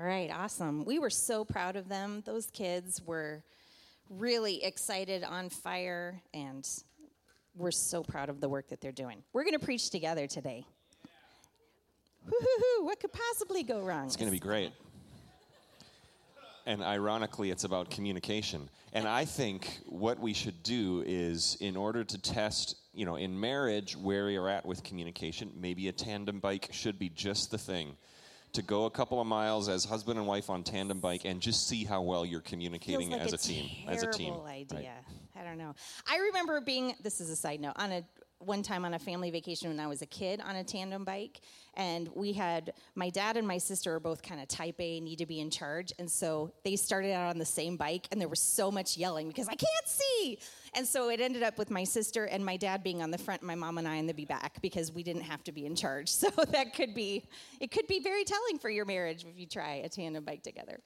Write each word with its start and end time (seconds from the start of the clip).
All 0.00 0.06
right, 0.06 0.30
awesome. 0.32 0.86
We 0.86 0.98
were 0.98 1.10
so 1.10 1.44
proud 1.44 1.76
of 1.76 1.86
them. 1.86 2.22
Those 2.24 2.46
kids 2.46 3.02
were 3.04 3.42
really 4.08 4.64
excited, 4.64 5.24
on 5.24 5.50
fire, 5.50 6.22
and 6.32 6.66
we're 7.54 7.70
so 7.70 8.02
proud 8.02 8.30
of 8.30 8.40
the 8.40 8.48
work 8.48 8.68
that 8.68 8.80
they're 8.80 8.92
doing. 8.92 9.22
We're 9.34 9.44
going 9.44 9.58
to 9.58 9.64
preach 9.64 9.90
together 9.90 10.26
today. 10.26 10.64
Woo-hoo-hoo, 12.24 12.86
what 12.86 12.98
could 12.98 13.12
possibly 13.12 13.62
go 13.62 13.82
wrong? 13.82 14.06
It's 14.06 14.16
going 14.16 14.30
to 14.30 14.32
be 14.32 14.38
great. 14.38 14.72
And 16.64 16.82
ironically, 16.82 17.50
it's 17.50 17.64
about 17.64 17.90
communication. 17.90 18.70
And 18.94 19.06
I 19.06 19.26
think 19.26 19.80
what 19.84 20.18
we 20.18 20.32
should 20.32 20.62
do 20.62 21.04
is, 21.06 21.58
in 21.60 21.76
order 21.76 22.04
to 22.04 22.18
test, 22.18 22.74
you 22.94 23.04
know, 23.04 23.16
in 23.16 23.38
marriage 23.38 23.98
where 23.98 24.30
you're 24.30 24.48
at 24.48 24.64
with 24.64 24.82
communication, 24.82 25.52
maybe 25.60 25.88
a 25.88 25.92
tandem 25.92 26.40
bike 26.40 26.70
should 26.72 26.98
be 26.98 27.10
just 27.10 27.50
the 27.50 27.58
thing. 27.58 27.98
To 28.54 28.62
go 28.62 28.86
a 28.86 28.90
couple 28.90 29.20
of 29.20 29.26
miles 29.26 29.68
as 29.68 29.84
husband 29.84 30.18
and 30.18 30.26
wife 30.26 30.50
on 30.50 30.64
tandem 30.64 30.98
bike 30.98 31.24
and 31.24 31.40
just 31.40 31.68
see 31.68 31.84
how 31.84 32.02
well 32.02 32.26
you're 32.26 32.40
communicating 32.40 33.10
like 33.10 33.20
as 33.20 33.32
a 33.32 33.38
team. 33.38 33.70
As 33.86 34.02
a 34.02 34.10
team. 34.10 34.34
idea. 34.46 34.78
Right. 34.78 35.40
I 35.40 35.44
don't 35.44 35.56
know. 35.58 35.74
I 36.08 36.18
remember 36.18 36.60
being. 36.60 36.94
This 37.02 37.20
is 37.20 37.30
a 37.30 37.36
side 37.36 37.60
note 37.60 37.74
on 37.76 37.92
a 37.92 38.04
one 38.40 38.62
time 38.62 38.84
on 38.84 38.94
a 38.94 38.98
family 38.98 39.30
vacation 39.30 39.68
when 39.68 39.80
I 39.80 39.86
was 39.86 40.02
a 40.02 40.06
kid 40.06 40.40
on 40.40 40.56
a 40.56 40.64
tandem 40.64 41.04
bike, 41.04 41.40
and 41.74 42.08
we 42.14 42.32
had 42.32 42.72
my 42.94 43.10
dad 43.10 43.36
and 43.36 43.46
my 43.46 43.58
sister 43.58 43.94
are 43.94 44.00
both 44.00 44.22
kind 44.22 44.40
of 44.40 44.48
type 44.48 44.76
A, 44.78 45.00
need 45.00 45.18
to 45.18 45.26
be 45.26 45.40
in 45.40 45.50
charge, 45.50 45.92
and 45.98 46.10
so 46.10 46.52
they 46.64 46.76
started 46.76 47.12
out 47.12 47.28
on 47.30 47.38
the 47.38 47.44
same 47.44 47.76
bike, 47.76 48.08
and 48.12 48.20
there 48.20 48.28
was 48.28 48.40
so 48.40 48.70
much 48.70 48.96
yelling 48.96 49.28
because 49.28 49.48
I 49.48 49.54
can't 49.54 49.86
see, 49.86 50.38
and 50.74 50.86
so 50.86 51.10
it 51.10 51.20
ended 51.20 51.42
up 51.42 51.58
with 51.58 51.70
my 51.70 51.84
sister 51.84 52.26
and 52.26 52.44
my 52.44 52.56
dad 52.56 52.82
being 52.82 53.02
on 53.02 53.10
the 53.10 53.18
front, 53.18 53.42
my 53.42 53.54
mom 53.54 53.78
and 53.78 53.88
I 53.88 53.96
in 53.96 54.06
the 54.06 54.12
back 54.24 54.60
because 54.60 54.92
we 54.92 55.02
didn't 55.02 55.22
have 55.22 55.42
to 55.44 55.52
be 55.52 55.66
in 55.66 55.74
charge. 55.74 56.10
So 56.20 56.28
that 56.28 56.74
could 56.74 56.94
be 56.94 57.24
it 57.60 57.70
could 57.70 57.86
be 57.86 57.98
very 58.00 58.24
telling 58.24 58.58
for 58.58 58.68
your 58.68 58.84
marriage 58.84 59.24
if 59.24 59.38
you 59.38 59.46
try 59.46 59.76
a 59.76 59.88
tandem 59.88 60.22
bike 60.22 60.42
together. 60.42 60.80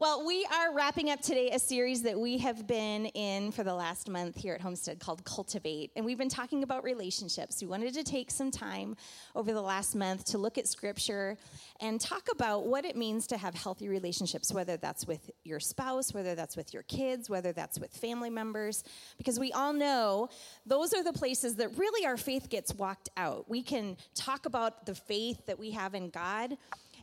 Well, 0.00 0.26
we 0.26 0.44
are 0.46 0.74
wrapping 0.74 1.10
up 1.10 1.20
today 1.20 1.50
a 1.52 1.58
series 1.60 2.02
that 2.02 2.18
we 2.18 2.38
have 2.38 2.66
been 2.66 3.06
in 3.06 3.52
for 3.52 3.62
the 3.62 3.72
last 3.72 4.08
month 4.08 4.34
here 4.34 4.52
at 4.52 4.60
Homestead 4.60 4.98
called 4.98 5.24
Cultivate. 5.24 5.92
And 5.94 6.04
we've 6.04 6.18
been 6.18 6.28
talking 6.28 6.64
about 6.64 6.82
relationships. 6.82 7.62
We 7.62 7.68
wanted 7.68 7.94
to 7.94 8.02
take 8.02 8.32
some 8.32 8.50
time 8.50 8.96
over 9.36 9.52
the 9.52 9.62
last 9.62 9.94
month 9.94 10.24
to 10.26 10.38
look 10.38 10.58
at 10.58 10.66
scripture 10.66 11.38
and 11.80 12.00
talk 12.00 12.26
about 12.32 12.66
what 12.66 12.84
it 12.84 12.96
means 12.96 13.28
to 13.28 13.36
have 13.36 13.54
healthy 13.54 13.88
relationships, 13.88 14.52
whether 14.52 14.76
that's 14.76 15.06
with 15.06 15.30
your 15.44 15.60
spouse, 15.60 16.12
whether 16.12 16.34
that's 16.34 16.56
with 16.56 16.74
your 16.74 16.82
kids, 16.82 17.30
whether 17.30 17.52
that's 17.52 17.78
with 17.78 17.92
family 17.92 18.30
members. 18.30 18.82
Because 19.16 19.38
we 19.38 19.52
all 19.52 19.72
know 19.72 20.28
those 20.66 20.92
are 20.92 21.04
the 21.04 21.12
places 21.12 21.54
that 21.54 21.78
really 21.78 22.04
our 22.04 22.16
faith 22.16 22.50
gets 22.50 22.74
walked 22.74 23.10
out. 23.16 23.48
We 23.48 23.62
can 23.62 23.96
talk 24.16 24.44
about 24.44 24.86
the 24.86 24.96
faith 24.96 25.46
that 25.46 25.60
we 25.60 25.70
have 25.70 25.94
in 25.94 26.10
God 26.10 26.56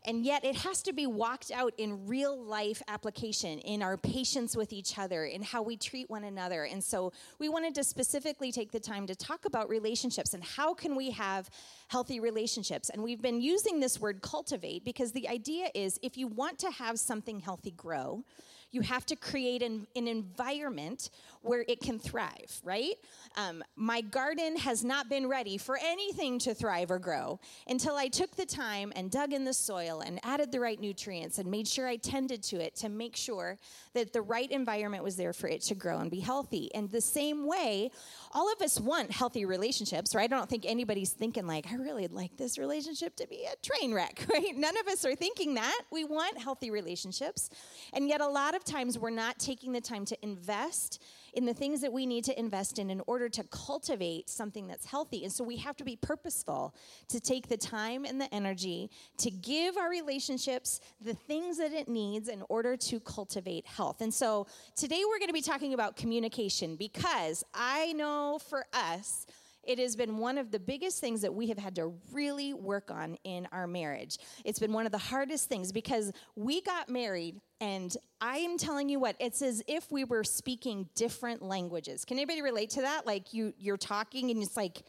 and 0.06 0.26
yet 0.26 0.44
it 0.44 0.56
has 0.56 0.82
to 0.84 0.94
be 0.94 1.06
walked 1.06 1.52
out 1.52 1.74
in 1.78 2.08
real 2.08 2.38
life 2.42 2.82
application, 2.88 3.60
in 3.60 3.84
our 3.84 3.98
patience 3.98 4.56
with 4.56 4.74
each 4.74 4.98
other, 4.98 5.26
in 5.26 5.44
how 5.44 5.62
we 5.62 5.78
treat 5.78 6.10
one 6.10 6.24
another. 6.24 6.64
And 6.64 6.84
so 6.84 7.14
we 7.40 7.50
wanted 7.50 7.76
to 7.76 7.84
specifically 7.84 8.52
take 8.52 8.72
the 8.72 8.80
time 8.80 9.06
to 9.08 9.16
talk 9.16 9.46
about 9.46 9.70
relationships 9.70 10.34
and 10.34 10.44
how 10.44 10.74
can 10.74 10.96
we 10.96 11.12
have 11.12 11.50
healthy 11.88 12.20
relationships. 12.20 12.90
And 12.90 13.04
we've 13.04 13.22
been 13.22 13.42
using 13.42 13.80
this 13.80 14.00
word 14.00 14.22
cultivate 14.22 14.84
because 14.84 15.12
the 15.12 15.28
idea 15.28 15.68
is 15.76 16.00
if 16.02 16.18
you 16.18 16.28
want 16.28 16.58
to 16.60 16.72
have 16.72 17.00
something 17.00 17.40
healthy 17.40 17.72
grow, 17.72 18.24
you 18.72 18.82
have 18.82 19.06
to 19.08 19.16
create 19.16 19.62
an, 19.62 19.88
an 19.96 20.08
environment 20.08 21.10
where 21.42 21.66
it 21.68 21.80
can 21.80 21.98
thrive, 21.98 22.62
right? 22.64 22.96
Um, 23.36 23.64
my 23.76 24.02
garden 24.02 24.58
has 24.58 24.84
not 24.84 25.10
been 25.10 25.28
ready 25.28 25.58
for 25.58 25.78
anything 25.82 26.38
to 26.40 26.54
thrive 26.54 26.92
or 26.92 27.00
grow 27.00 27.40
until 27.68 27.96
I 27.96 28.08
took 28.08 28.36
the 28.36 28.46
time 28.46 28.94
and 28.96 29.10
dug 29.10 29.34
in 29.34 29.44
the 29.44 29.54
soil 29.54 30.02
and 30.02 30.20
added 30.24 30.52
the 30.52 30.60
right 30.60 30.80
nutrients 30.80 31.40
and 31.40 31.50
made 31.50 31.68
sure 31.68 31.88
I 31.88 31.96
tended 31.96 32.44
to 32.44 32.62
it 32.62 32.76
to 32.78 32.90
make 32.90 33.16
sure 33.16 33.58
that 33.94 34.14
the 34.14 34.22
right 34.22 34.50
environment 34.52 35.04
was 35.04 35.16
there 35.16 35.34
for 35.34 35.48
it 35.48 35.62
to 35.64 35.76
grow 35.76 36.00
and 36.00 36.12
be 36.12 36.20
healthy. 36.20 36.74
And 36.76 36.90
the 36.90 37.02
same 37.02 37.46
way, 37.48 37.92
all 38.34 38.52
of 38.52 38.62
us 38.62 38.80
want 38.80 39.12
healthy 39.12 39.46
relationships, 39.46 40.16
right? 40.16 40.32
I 40.32 40.36
don't 40.36 40.50
think 40.50 40.66
anybody's 40.66 41.12
thinking, 41.12 41.48
like, 41.48 41.66
I 41.72 41.76
really 41.76 42.08
like 42.08 42.38
this 42.38 42.58
relationship 42.58 43.16
to 43.18 43.28
be 43.28 43.46
a 43.52 43.56
train 43.68 43.94
wreck, 43.94 44.26
right? 44.32 44.56
None 44.56 44.78
of 44.78 44.88
us 44.88 45.04
are 45.06 45.16
thinking 45.16 45.56
that. 45.56 45.82
We 45.92 46.04
want 46.04 46.38
healthy 46.38 46.72
relationships. 46.72 47.50
And 47.94 48.08
yet, 48.08 48.22
a 48.22 48.28
lot 48.28 48.56
of 48.56 48.61
times, 48.66 48.98
we're 48.98 49.10
not 49.10 49.40
taking 49.40 49.72
the 49.72 49.82
time 49.82 50.06
to 50.06 50.18
invest 50.24 51.02
in 51.34 51.46
the 51.46 51.54
things 51.54 51.82
that 51.82 51.94
we 51.94 52.06
need 52.06 52.24
to 52.26 52.38
invest 52.38 52.78
in 52.80 52.90
in 52.90 53.02
order 53.08 53.30
to 53.30 53.44
cultivate 53.46 54.30
something 54.30 54.68
that's 54.68 54.86
healthy. 54.86 55.24
And 55.24 55.32
so 55.32 55.44
we 55.44 55.58
have 55.58 55.78
to 55.78 55.84
be 55.84 55.96
purposeful 55.96 56.76
to 57.10 57.20
take 57.20 57.48
the 57.48 57.58
time 57.58 58.06
and 58.06 58.20
the 58.20 58.34
energy 58.34 58.90
to 59.18 59.32
give 59.32 59.78
our 59.78 59.90
relationships 59.90 60.82
the 61.00 61.14
things 61.14 61.58
that 61.58 61.72
it 61.72 61.88
needs 61.88 62.28
in 62.28 62.44
order 62.50 62.76
to 62.76 63.00
cultivate 63.00 63.66
health. 63.66 64.02
And 64.02 64.14
so 64.14 64.48
today 64.76 65.02
we're 65.08 65.20
going 65.20 65.30
to 65.30 65.34
be 65.34 65.42
talking 65.42 65.74
about 65.74 65.96
communication 65.96 66.76
because 66.76 67.44
I 67.54 67.94
know 67.94 68.40
for 68.50 68.66
us, 68.74 69.26
it 69.64 69.80
has 69.80 69.96
been 69.96 70.18
one 70.18 70.38
of 70.38 70.52
the 70.52 70.60
biggest 70.60 71.00
things 71.00 71.22
that 71.22 71.34
we 71.34 71.48
have 71.48 71.58
had 71.58 71.76
to 71.76 71.94
really 72.12 72.54
work 72.54 72.92
on 72.92 73.18
in 73.24 73.48
our 73.52 73.68
marriage. 73.68 74.18
It's 74.44 74.60
been 74.60 74.74
one 74.74 74.86
of 74.86 74.92
the 74.92 74.98
hardest 74.98 75.50
things 75.50 75.72
because 75.72 76.12
we 76.36 76.62
got 76.62 76.90
married 76.90 77.40
and 77.60 77.96
I 78.20 78.38
am 78.38 78.58
telling 78.58 78.90
you 78.90 79.00
what, 79.00 79.16
it's 79.20 79.44
as 79.44 79.62
if 79.68 79.92
we 79.92 80.04
were 80.04 80.24
speaking 80.24 80.90
different 80.96 81.44
languages. 81.44 82.06
Can 82.06 82.18
anybody 82.18 82.42
relate 82.42 82.72
to 82.72 82.82
that? 82.82 83.06
Like 83.06 83.34
you 83.34 83.54
you're 83.60 83.78
talking 83.78 84.32
and 84.32 84.42
it's 84.42 84.58
like 84.58 84.82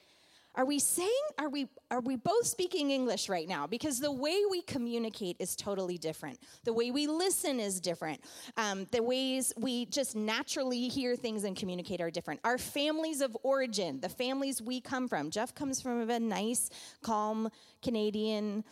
are 0.54 0.66
we 0.66 0.78
saying 0.78 1.08
are 1.38 1.48
we 1.48 1.68
are 1.90 2.00
we 2.00 2.16
both 2.16 2.46
speaking 2.46 2.90
English 2.90 3.28
right 3.28 3.48
now? 3.48 3.66
Because 3.66 3.98
the 4.00 4.12
way 4.12 4.42
we 4.50 4.62
communicate 4.62 5.36
is 5.38 5.56
totally 5.56 5.96
different. 5.96 6.38
The 6.64 6.72
way 6.72 6.90
we 6.90 7.06
listen 7.06 7.58
is 7.58 7.80
different. 7.80 8.20
Um, 8.56 8.86
the 8.90 9.02
ways 9.02 9.52
we 9.56 9.86
just 9.86 10.14
naturally 10.14 10.88
hear 10.88 11.16
things 11.16 11.44
and 11.44 11.56
communicate 11.56 12.00
are 12.00 12.10
different. 12.10 12.40
Our 12.44 12.58
families 12.58 13.20
of 13.20 13.36
origin, 13.42 14.00
the 14.00 14.08
families 14.08 14.60
we 14.60 14.80
come 14.80 15.08
from. 15.08 15.30
Jeff 15.30 15.54
comes 15.54 15.80
from 15.80 16.08
a 16.10 16.20
nice, 16.20 16.68
calm 17.02 17.48
Canadian 17.82 18.64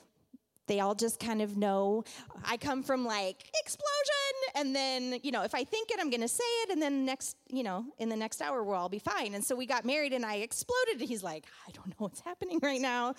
they 0.70 0.78
all 0.78 0.94
just 0.94 1.18
kind 1.18 1.42
of 1.42 1.56
know. 1.56 2.04
I 2.44 2.56
come 2.56 2.84
from 2.84 3.04
like 3.04 3.50
explosion, 3.60 4.29
and 4.54 4.74
then 4.74 5.18
you 5.22 5.30
know 5.30 5.42
if 5.42 5.54
I 5.54 5.64
think 5.64 5.90
it, 5.90 5.98
I'm 6.00 6.10
going 6.10 6.20
to 6.20 6.28
say 6.28 6.44
it, 6.62 6.70
and 6.70 6.80
then 6.80 7.04
next 7.04 7.36
you 7.48 7.62
know 7.62 7.84
in 7.98 8.08
the 8.08 8.16
next 8.16 8.40
hour 8.40 8.62
we'll 8.62 8.76
all 8.76 8.88
be 8.88 8.98
fine. 8.98 9.34
And 9.34 9.44
so 9.44 9.54
we 9.54 9.66
got 9.66 9.84
married, 9.84 10.12
and 10.12 10.24
I 10.24 10.36
exploded. 10.36 11.00
He's 11.00 11.22
like, 11.22 11.46
I 11.66 11.70
don't 11.72 11.88
know 11.88 11.96
what's 11.98 12.20
happening 12.20 12.58
right 12.62 12.80
now, 12.80 13.14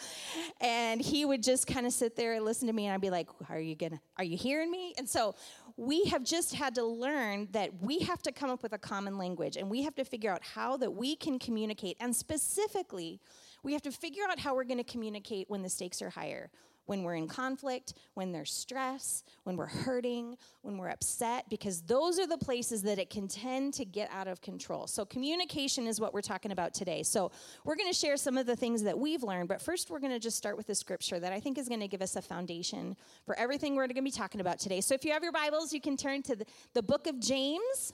and 0.59 1.02
he 1.02 1.25
would 1.25 1.44
just 1.44 1.68
kind 1.68 1.86
of 1.86 1.94
sit 1.94 2.16
there 2.16 2.34
and 2.34 2.46
listen 2.46 2.68
to 2.68 2.74
me, 2.74 2.86
and 2.86 2.94
I'd 2.94 3.02
be 3.02 3.09
like, 3.09 3.30
Are 3.50 3.59
you 3.59 3.75
gonna? 3.75 4.00
Are 4.18 4.24
you 4.24 4.38
hearing 4.38 4.72
me? 4.72 4.94
And 4.97 5.08
so 5.08 5.36
we 5.78 6.06
have 6.06 6.24
just 6.24 6.53
had 6.53 6.75
to 6.75 6.84
learn 6.84 7.47
that 7.52 7.72
we 7.81 8.00
have 8.00 8.22
to 8.24 8.31
come 8.31 8.50
up 8.50 8.64
with 8.64 8.74
a 8.74 8.78
common 8.78 9.18
language, 9.18 9.58
and 9.58 9.70
we 9.70 9.84
have 9.84 9.96
to 9.96 10.06
figure 10.06 10.31
out 10.31 10.44
how 10.44 10.78
that 10.78 10.91
we 10.91 11.16
can 11.16 11.40
communicate, 11.40 11.97
and 12.00 12.16
specifically. 12.16 13.20
We 13.64 13.74
have 13.74 13.84
to 13.84 13.91
figure 13.91 14.24
out 14.28 14.40
how 14.40 14.56
we're 14.56 14.64
going 14.64 14.80
to 14.80 14.84
communicate 14.84 15.47
when 15.47 15.62
the 15.62 15.70
stakes 15.70 16.02
are 16.02 16.09
higher 16.09 16.50
when 16.86 17.03
we're 17.03 17.16
in 17.16 17.28
conflict, 17.28 17.94
when 18.16 18.31
there's 18.31 18.52
stress, 18.52 19.24
when 19.44 19.56
we're 19.56 19.68
hurting, 19.68 20.36
when 20.62 20.78
we're 20.78 20.90
upset, 20.90 21.46
because 21.50 21.81
those 21.81 22.19
are 22.19 22.28
the 22.28 22.38
places 22.38 22.81
that 22.84 23.00
it 23.00 23.09
can 23.09 23.28
tend 23.28 23.74
to 23.75 23.86
get 23.86 24.09
out 24.12 24.28
of 24.28 24.42
control. 24.42 24.88
So, 24.88 25.06
communication 25.06 25.88
is 25.88 26.00
what 26.00 26.14
we're 26.14 26.22
talking 26.22 26.52
about 26.52 26.74
today. 26.74 27.03
So, 27.03 27.31
we're 27.64 27.75
going 27.75 27.91
to 27.91 27.97
share 27.97 28.18
some 28.18 28.38
of 28.38 28.46
the 28.46 28.56
things 28.56 28.84
that 28.84 28.97
we've 28.97 29.24
learned, 29.24 29.50
but 29.50 29.62
first, 29.62 29.90
we're 29.90 30.00
going 30.00 30.14
to 30.14 30.20
just 30.20 30.38
start 30.38 30.58
with 30.58 30.68
the 30.68 30.75
scripture 30.75 31.20
that 31.20 31.31
I 31.31 31.40
think 31.40 31.58
is 31.58 31.68
going 31.68 31.81
to 31.81 31.88
give 31.88 32.02
us 32.02 32.16
a 32.16 32.22
foundation 32.22 32.96
for 33.25 33.38
everything 33.38 33.75
we're 33.75 33.88
going 33.88 33.96
to 33.96 34.02
be 34.02 34.12
talking 34.12 34.41
about 34.41 34.59
today. 34.59 34.81
So, 34.81 34.96
if 34.96 35.06
you 35.06 35.12
have 35.12 35.24
your 35.24 35.31
Bibles, 35.31 35.74
you 35.74 35.81
can 35.81 35.97
turn 35.97 36.24
to 36.24 36.36
the, 36.36 36.46
the 36.74 36.84
book 36.84 37.08
of 37.08 37.20
James. 37.20 37.94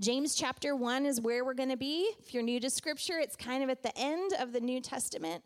James 0.00 0.36
chapter 0.36 0.76
1 0.76 1.06
is 1.06 1.20
where 1.20 1.44
we're 1.44 1.54
going 1.54 1.70
to 1.70 1.76
be. 1.76 2.08
If 2.20 2.32
you're 2.32 2.42
new 2.42 2.60
to 2.60 2.70
scripture, 2.70 3.18
it's 3.18 3.34
kind 3.34 3.64
of 3.64 3.68
at 3.68 3.82
the 3.82 3.96
end 3.98 4.32
of 4.38 4.52
the 4.52 4.60
New 4.60 4.80
Testament. 4.80 5.42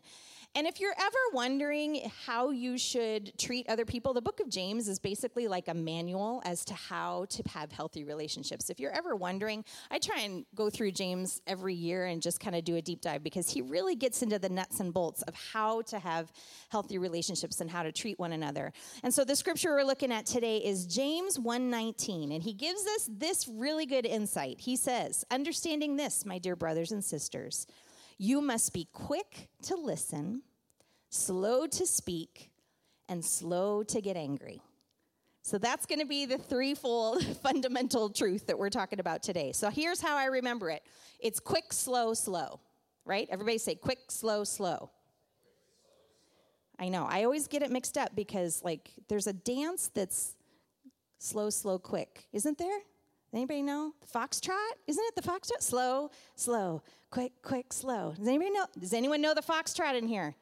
And 0.55 0.67
if 0.67 0.79
you're 0.79 0.93
ever 0.99 1.17
wondering 1.33 2.11
how 2.27 2.51
you 2.51 2.77
should 2.77 3.35
treat 3.39 3.67
other 3.67 3.85
people, 3.85 4.13
the 4.13 4.21
book 4.21 4.39
of 4.39 4.49
James 4.49 4.87
is 4.87 4.99
basically 4.99 5.47
like 5.47 5.67
a 5.67 5.73
manual 5.73 6.43
as 6.45 6.63
to 6.65 6.75
how 6.75 7.25
to 7.29 7.41
have 7.49 7.71
healthy 7.71 8.03
relationships. 8.03 8.69
If 8.69 8.79
you're 8.79 8.91
ever 8.91 9.15
wondering, 9.15 9.65
I 9.89 9.97
try 9.97 10.19
and 10.19 10.45
go 10.53 10.69
through 10.69 10.91
James 10.91 11.41
every 11.47 11.73
year 11.73 12.05
and 12.05 12.21
just 12.21 12.39
kind 12.39 12.55
of 12.55 12.63
do 12.63 12.75
a 12.75 12.83
deep 12.83 13.01
dive 13.01 13.23
because 13.23 13.49
he 13.49 13.63
really 13.63 13.95
gets 13.95 14.21
into 14.21 14.37
the 14.37 14.49
nuts 14.49 14.79
and 14.79 14.93
bolts 14.93 15.23
of 15.23 15.33
how 15.33 15.81
to 15.83 15.97
have 15.97 16.31
healthy 16.69 16.99
relationships 16.99 17.59
and 17.59 17.71
how 17.71 17.81
to 17.81 17.91
treat 17.91 18.19
one 18.19 18.33
another. 18.33 18.71
And 19.01 19.11
so 19.11 19.25
the 19.25 19.35
scripture 19.35 19.71
we're 19.71 19.83
looking 19.83 20.11
at 20.11 20.27
today 20.27 20.57
is 20.57 20.85
James 20.85 21.39
1:19 21.39 22.31
and 22.31 22.43
he 22.43 22.53
gives 22.53 22.85
us 22.85 23.09
this 23.11 23.47
really 23.47 23.87
good 23.87 24.05
insight. 24.05 24.59
He 24.59 24.75
says, 24.75 25.25
"Understanding 25.31 25.95
this, 25.95 26.27
my 26.27 26.37
dear 26.37 26.55
brothers 26.55 26.91
and 26.91 27.03
sisters, 27.03 27.65
you 28.17 28.41
must 28.41 28.73
be 28.73 28.87
quick 28.93 29.49
to 29.63 29.75
listen, 29.75 30.43
slow 31.09 31.67
to 31.67 31.85
speak, 31.85 32.51
and 33.09 33.23
slow 33.23 33.83
to 33.83 34.01
get 34.01 34.15
angry. 34.17 34.61
So 35.41 35.57
that's 35.57 35.85
going 35.85 35.99
to 35.99 36.05
be 36.05 36.25
the 36.25 36.37
threefold 36.37 37.23
fundamental 37.43 38.09
truth 38.09 38.47
that 38.47 38.57
we're 38.57 38.69
talking 38.69 38.99
about 38.99 39.23
today. 39.23 39.51
So 39.51 39.69
here's 39.69 40.01
how 40.01 40.17
I 40.17 40.25
remember 40.25 40.69
it 40.69 40.83
it's 41.19 41.39
quick, 41.39 41.73
slow, 41.73 42.13
slow, 42.13 42.59
right? 43.05 43.27
Everybody 43.29 43.57
say 43.57 43.75
quick, 43.75 44.09
slow, 44.09 44.43
slow. 44.43 44.89
I 46.79 46.89
know. 46.89 47.05
I 47.07 47.23
always 47.23 47.47
get 47.47 47.61
it 47.61 47.71
mixed 47.71 47.97
up 47.97 48.15
because, 48.15 48.63
like, 48.63 48.89
there's 49.07 49.27
a 49.27 49.33
dance 49.33 49.91
that's 49.93 50.35
slow, 51.19 51.49
slow, 51.49 51.77
quick. 51.77 52.25
Isn't 52.33 52.57
there? 52.57 52.79
Anybody 53.33 53.63
know? 53.63 53.93
The 53.99 54.19
foxtrot? 54.19 54.73
Isn't 54.85 55.03
it 55.07 55.15
the 55.15 55.27
foxtrot? 55.27 55.61
Slow, 55.61 56.11
slow, 56.35 56.83
quick, 57.09 57.31
quick, 57.41 57.73
slow. 57.73 58.13
Does 58.17 58.27
anybody 58.27 58.51
know? 58.51 58.65
Does 58.79 58.93
anyone 58.93 59.21
know 59.21 59.33
the 59.33 59.41
foxtrot 59.41 59.97
in 59.97 60.07
here? 60.07 60.35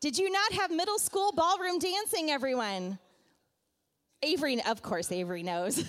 Did 0.00 0.18
you 0.18 0.30
not 0.30 0.52
have 0.52 0.70
middle 0.70 0.98
school 0.98 1.32
ballroom 1.32 1.78
dancing, 1.78 2.30
everyone? 2.30 2.98
Avery, 4.22 4.60
of 4.62 4.82
course, 4.82 5.10
Avery 5.10 5.42
knows. 5.42 5.82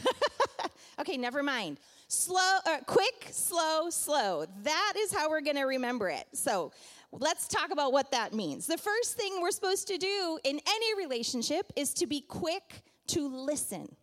okay, 1.00 1.18
never 1.18 1.44
mind. 1.44 1.80
Slow, 2.08 2.58
uh, 2.66 2.78
quick, 2.86 3.28
slow, 3.32 3.90
slow. 3.90 4.46
That 4.64 4.94
is 4.98 5.14
how 5.14 5.30
we're 5.30 5.42
going 5.42 5.58
to 5.58 5.64
remember 5.64 6.10
it. 6.10 6.26
So 6.32 6.72
let's 7.12 7.50
talk 7.50 7.72
about 7.72 7.92
what 7.92 8.12
that 8.12 8.34
means. 8.34 8.68
The 8.68 8.78
first 8.78 9.18
thing 9.18 9.42
we're 9.42 9.52
supposed 9.52 9.88
to 9.90 9.98
do 9.98 10.40
in 10.46 10.62
any 10.66 10.96
relationship 10.96 11.74
is 11.76 11.94
to 11.96 12.08
be 12.08 12.22
quick 12.22 12.84
to 13.08 13.28
listen 13.28 13.94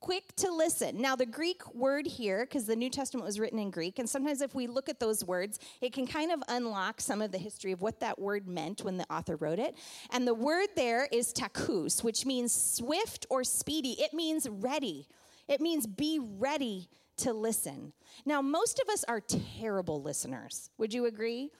quick 0.00 0.34
to 0.36 0.50
listen. 0.50 1.00
Now, 1.00 1.14
the 1.14 1.26
Greek 1.26 1.74
word 1.74 2.06
here, 2.06 2.44
because 2.44 2.66
the 2.66 2.76
New 2.76 2.90
Testament 2.90 3.24
was 3.24 3.38
written 3.38 3.58
in 3.58 3.70
Greek, 3.70 3.98
and 3.98 4.08
sometimes 4.08 4.40
if 4.40 4.54
we 4.54 4.66
look 4.66 4.88
at 4.88 4.98
those 4.98 5.24
words, 5.24 5.58
it 5.80 5.92
can 5.92 6.06
kind 6.06 6.32
of 6.32 6.42
unlock 6.48 7.00
some 7.00 7.22
of 7.22 7.32
the 7.32 7.38
history 7.38 7.72
of 7.72 7.82
what 7.82 8.00
that 8.00 8.18
word 8.18 8.48
meant 8.48 8.82
when 8.82 8.96
the 8.96 9.10
author 9.12 9.36
wrote 9.36 9.58
it. 9.58 9.76
And 10.10 10.26
the 10.26 10.34
word 10.34 10.68
there 10.76 11.08
is 11.12 11.32
tachus, 11.32 12.02
which 12.02 12.26
means 12.26 12.52
swift 12.52 13.26
or 13.30 13.44
speedy. 13.44 13.92
It 14.00 14.14
means 14.14 14.48
ready, 14.48 15.06
it 15.48 15.60
means 15.60 15.86
be 15.86 16.18
ready 16.20 16.88
to 17.18 17.32
listen. 17.32 17.92
Now, 18.24 18.40
most 18.40 18.80
of 18.80 18.88
us 18.88 19.04
are 19.04 19.20
terrible 19.20 20.02
listeners. 20.02 20.70
Would 20.78 20.94
you 20.94 21.06
agree? 21.06 21.50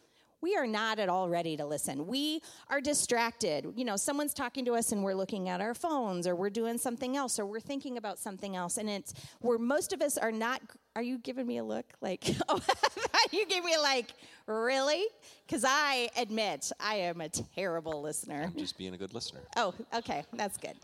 We 0.41 0.57
are 0.57 0.67
not 0.67 0.99
at 0.99 1.09
all 1.09 1.29
ready 1.29 1.57
to 1.57 1.67
listen. 1.67 2.07
We 2.07 2.43
are 2.69 2.81
distracted. 2.81 3.67
You 3.77 3.85
know, 3.85 3.97
someone's 3.97 4.35
talking 4.35 4.65
to 4.65 4.75
us 4.75 4.93
and 4.93 5.05
we're 5.05 5.15
looking 5.15 5.49
at 5.49 5.61
our 5.61 5.75
phones 5.75 6.27
or 6.27 6.35
we're 6.35 6.51
doing 6.51 6.79
something 6.79 7.17
else 7.17 7.39
or 7.39 7.47
we're 7.47 7.61
thinking 7.61 7.99
about 7.99 8.19
something 8.19 8.57
else. 8.57 8.77
And 8.77 8.89
it's 8.89 9.13
where 9.41 9.59
most 9.59 9.93
of 9.93 10.01
us 10.01 10.17
are 10.17 10.33
not. 10.33 10.63
Are 10.97 11.03
you 11.03 11.19
giving 11.19 11.47
me 11.47 11.59
a 11.59 11.65
look? 11.65 11.87
Like, 12.01 12.25
oh, 12.49 12.61
you 13.33 13.47
gave 13.47 13.65
me 13.65 13.77
like, 13.77 14.13
really? 14.47 15.05
Because 15.47 15.65
I 15.67 16.09
admit 16.17 16.73
I 16.81 16.97
am 16.97 17.21
a 17.21 17.29
terrible 17.29 18.01
listener. 18.03 18.51
I'm 18.53 18.59
just 18.59 18.79
being 18.79 18.95
a 18.95 18.99
good 18.99 19.15
listener. 19.15 19.41
Oh, 19.57 19.75
okay. 19.95 20.25
That's 20.33 20.57
good. 20.57 20.77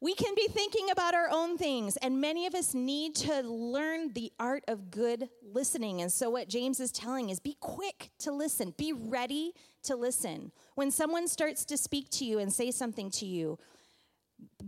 We 0.00 0.14
can 0.14 0.32
be 0.36 0.46
thinking 0.48 0.90
about 0.90 1.14
our 1.14 1.28
own 1.28 1.58
things, 1.58 1.96
and 1.96 2.20
many 2.20 2.46
of 2.46 2.54
us 2.54 2.72
need 2.72 3.16
to 3.16 3.40
learn 3.40 4.12
the 4.12 4.32
art 4.38 4.62
of 4.68 4.92
good 4.92 5.28
listening. 5.42 6.02
And 6.02 6.12
so, 6.12 6.30
what 6.30 6.48
James 6.48 6.78
is 6.78 6.92
telling 6.92 7.30
is 7.30 7.40
be 7.40 7.56
quick 7.58 8.10
to 8.20 8.30
listen, 8.30 8.74
be 8.78 8.92
ready 8.92 9.54
to 9.82 9.96
listen. 9.96 10.52
When 10.76 10.92
someone 10.92 11.26
starts 11.26 11.64
to 11.64 11.76
speak 11.76 12.10
to 12.10 12.24
you 12.24 12.38
and 12.38 12.52
say 12.52 12.70
something 12.70 13.10
to 13.12 13.26
you, 13.26 13.58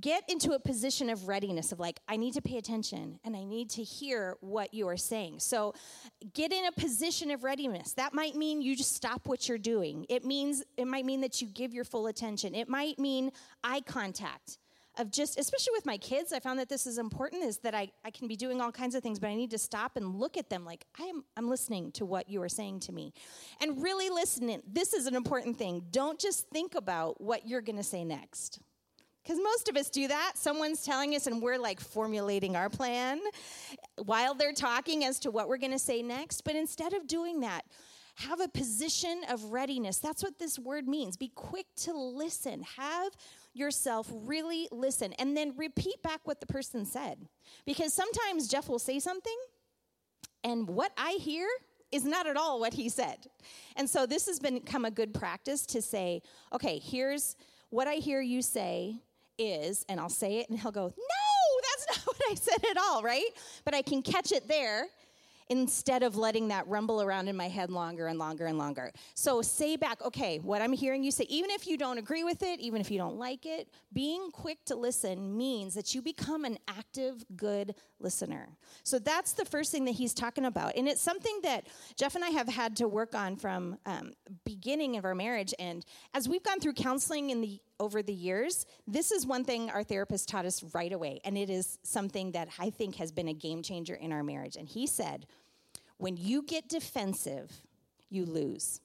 get 0.01 0.25
into 0.29 0.51
a 0.51 0.59
position 0.59 1.09
of 1.09 1.29
readiness 1.29 1.71
of 1.71 1.79
like, 1.79 2.01
I 2.09 2.17
need 2.17 2.35
to 2.35 2.43
pay 2.43 2.57
attention 2.57 3.21
and 3.25 3.37
I 3.37 3.45
need 3.45 3.71
to 3.71 3.85
hear 3.85 4.37
what 4.41 4.75
you 4.75 4.89
are 4.89 4.97
saying. 4.97 5.39
So, 5.39 5.75
get 6.35 6.53
in 6.53 6.65
a 6.65 6.73
position 6.73 7.31
of 7.31 7.45
readiness. 7.45 7.93
That 7.93 8.15
might 8.15 8.35
mean 8.35 8.63
you 8.63 8.75
just 8.75 8.97
stop 8.97 9.29
what 9.29 9.49
you're 9.49 9.59
doing, 9.59 10.07
it 10.09 10.25
means, 10.25 10.65
it 10.77 10.89
might 10.89 11.05
mean 11.05 11.21
that 11.21 11.41
you 11.41 11.47
give 11.47 11.73
your 11.73 11.85
full 11.85 12.09
attention, 12.09 12.57
it 12.57 12.69
might 12.69 12.99
mean 12.99 13.31
eye 13.63 13.83
contact 13.83 14.59
of 14.99 15.11
just, 15.11 15.39
especially 15.39 15.73
with 15.75 15.87
my 15.87 15.97
kids, 15.97 16.33
I 16.33 16.41
found 16.41 16.59
that 16.59 16.69
this 16.69 16.87
is 16.87 16.99
important 16.99 17.45
is 17.45 17.59
that 17.59 17.75
I, 17.75 17.91
I 18.05 18.11
can 18.11 18.29
be 18.29 18.37
doing 18.37 18.61
all 18.61 18.73
kinds 18.73 18.95
of 18.95 19.03
things, 19.03 19.19
but 19.19 19.29
I 19.29 19.35
need 19.35 19.51
to 19.53 19.59
stop 19.59 19.97
and 19.97 20.17
look 20.17 20.37
at 20.37 20.51
them 20.51 20.65
like, 20.65 20.85
I'm, 20.99 21.25
I'm 21.37 21.49
listening 21.49 21.93
to 21.93 22.05
what 22.05 22.29
you 22.29 22.43
are 22.43 22.49
saying 22.49 22.81
to 22.81 22.93
me. 22.93 23.13
And 23.61 23.83
really 23.83 24.11
listening. 24.11 24.63
This 24.67 24.93
is 24.93 25.07
an 25.07 25.15
important 25.15 25.57
thing. 25.57 25.85
Don't 25.91 26.19
just 26.19 26.49
think 26.51 26.75
about 26.75 27.21
what 27.21 27.47
you're 27.47 27.63
going 27.63 27.77
to 27.77 27.85
say 27.85 28.05
next. 28.05 28.61
Because 29.23 29.39
most 29.43 29.69
of 29.69 29.77
us 29.77 29.91
do 29.91 30.09
that. 30.09 30.33
Someone's 30.37 30.83
telling 30.85 31.15
us, 31.15 31.27
and 31.27 31.43
we're 31.43 31.59
like 31.59 31.79
formulating 31.79 32.57
our 32.57 32.69
plan 32.71 33.21
while 34.05 34.35
they're 34.35 34.53
talking 34.53 35.05
as 35.05 35.19
to 35.21 35.31
what 35.31 35.49
we're 35.49 35.59
going 35.59 35.73
to 35.73 35.79
say 35.79 36.03
next. 36.03 36.43
But 36.43 36.57
instead 36.57 36.95
of 36.95 37.07
doing 37.07 37.41
that, 37.41 37.65
have 38.17 38.41
a 38.41 38.49
position 38.49 39.23
of 39.29 39.53
readiness. 39.53 39.99
That's 39.99 40.23
what 40.23 40.39
this 40.39 40.59
word 40.59 40.89
means. 40.89 41.17
Be 41.17 41.31
quick 41.35 41.67
to 41.83 41.93
listen. 41.93 42.65
Have 42.77 43.13
yourself 43.53 44.11
really 44.13 44.69
listen 44.71 45.13
and 45.15 45.37
then 45.37 45.55
repeat 45.57 46.03
back 46.03 46.21
what 46.25 46.41
the 46.41 46.47
person 46.47 46.85
said. 46.85 47.27
Because 47.67 47.93
sometimes 47.93 48.49
Jeff 48.49 48.69
will 48.69 48.79
say 48.79 48.99
something, 48.99 49.37
and 50.45 50.69
what 50.69 50.93
I 50.97 51.13
hear 51.21 51.47
is 51.93 52.05
not 52.05 52.27
at 52.27 52.37
all 52.37 52.61
what 52.61 52.75
he 52.75 52.89
said. 52.89 53.27
And 53.77 53.89
so 53.89 54.07
this 54.07 54.27
has 54.27 54.39
become 54.39 54.85
a 54.85 54.91
good 54.91 55.13
practice 55.13 55.67
to 55.67 55.83
say, 55.83 56.23
okay, 56.53 56.79
here's 56.79 57.37
what 57.71 57.89
I 57.89 57.95
hear 57.95 58.21
you 58.21 58.43
say 58.43 58.97
is, 59.39 59.85
and 59.89 59.99
I'll 59.99 60.09
say 60.09 60.39
it, 60.39 60.49
and 60.49 60.59
he'll 60.59 60.71
go, 60.71 60.87
no, 60.87 61.61
that's 61.63 61.87
not 62.07 62.07
what 62.07 62.21
I 62.31 62.35
said 62.35 62.65
at 62.71 62.77
all, 62.79 63.03
right? 63.03 63.27
But 63.65 63.75
I 63.75 63.83
can 63.83 64.03
catch 64.03 64.33
it 64.33 64.47
there 64.49 64.87
instead 65.51 66.05
of 66.05 66.17
letting 66.17 66.49
that 66.49 66.67
rumble 66.69 67.03
around 67.03 67.27
in 67.29 67.37
my 67.37 67.49
head 67.49 67.71
longer 67.71 68.07
and 68.07 68.19
longer 68.19 68.47
and 68.47 68.57
longer. 68.57 68.93
So 69.15 69.43
say 69.43 69.77
back, 69.77 70.01
okay, 70.03 70.39
what 70.39 70.63
I'm 70.63 70.73
hearing 70.73 71.03
you 71.03 71.11
say, 71.11 71.27
even 71.29 71.51
if 71.51 71.67
you 71.67 71.77
don't 71.77 71.99
agree 71.99 72.23
with 72.23 72.43
it, 72.45 72.61
even 72.61 72.81
if 72.81 72.89
you 72.91 72.99
don't 72.99 73.17
like 73.17 73.45
it, 73.45 73.69
being 73.93 74.31
quick 74.31 74.65
to 74.67 74.77
listen 74.77 75.37
means 75.37 75.75
that 75.75 75.93
you 75.93 76.03
become 76.03 76.45
an 76.45 76.57
active, 76.69 77.25
good 77.37 77.75
listener. 77.99 78.49
So 78.85 79.01
that's 79.01 79.33
the 79.33 79.45
first 79.45 79.73
thing 79.73 79.85
that 79.87 79.93
he's 79.93 80.15
talking 80.15 80.45
about. 80.45 80.77
And 80.77 80.89
it's 80.89 81.03
something 81.03 81.41
that 81.43 81.67
Jeff 81.97 82.15
and 82.15 82.25
I 82.25 82.31
have 82.31 82.49
had 82.49 82.77
to 82.77 82.89
work 82.89 83.15
on 83.17 83.37
from 83.37 83.77
um, 83.87 84.13
beginning 84.45 84.97
of 84.97 85.05
our 85.05 85.17
marriage. 85.17 85.53
And 85.59 85.85
as 86.15 86.29
we've 86.29 86.43
gone 86.45 86.61
through 86.61 86.75
counseling 86.75 87.31
in 87.31 87.41
the 87.41 87.61
over 87.81 88.03
the 88.03 88.13
years, 88.13 88.67
this 88.87 89.11
is 89.11 89.27
one 89.27 89.43
thing 89.43 89.71
our 89.71 89.83
therapist 89.83 90.29
taught 90.29 90.45
us 90.45 90.63
right 90.75 90.93
away. 90.93 91.19
And 91.25 91.37
it 91.37 91.49
is 91.49 91.79
something 91.83 92.33
that 92.33 92.49
I 92.59 92.71
think 92.71 92.97
has 92.97 93.11
been 93.11 93.29
a 93.29 93.35
game 93.35 93.63
changer 93.63 93.95
in 93.95 94.13
our 94.13 94.23
marriage. 94.23 94.57
And 94.57 94.69
he 94.69 94.87
said, 94.87 95.27
when 96.01 96.17
you 96.17 96.43
get 96.43 96.69
defensive, 96.69 97.53
you 98.09 98.25
lose. 98.25 98.81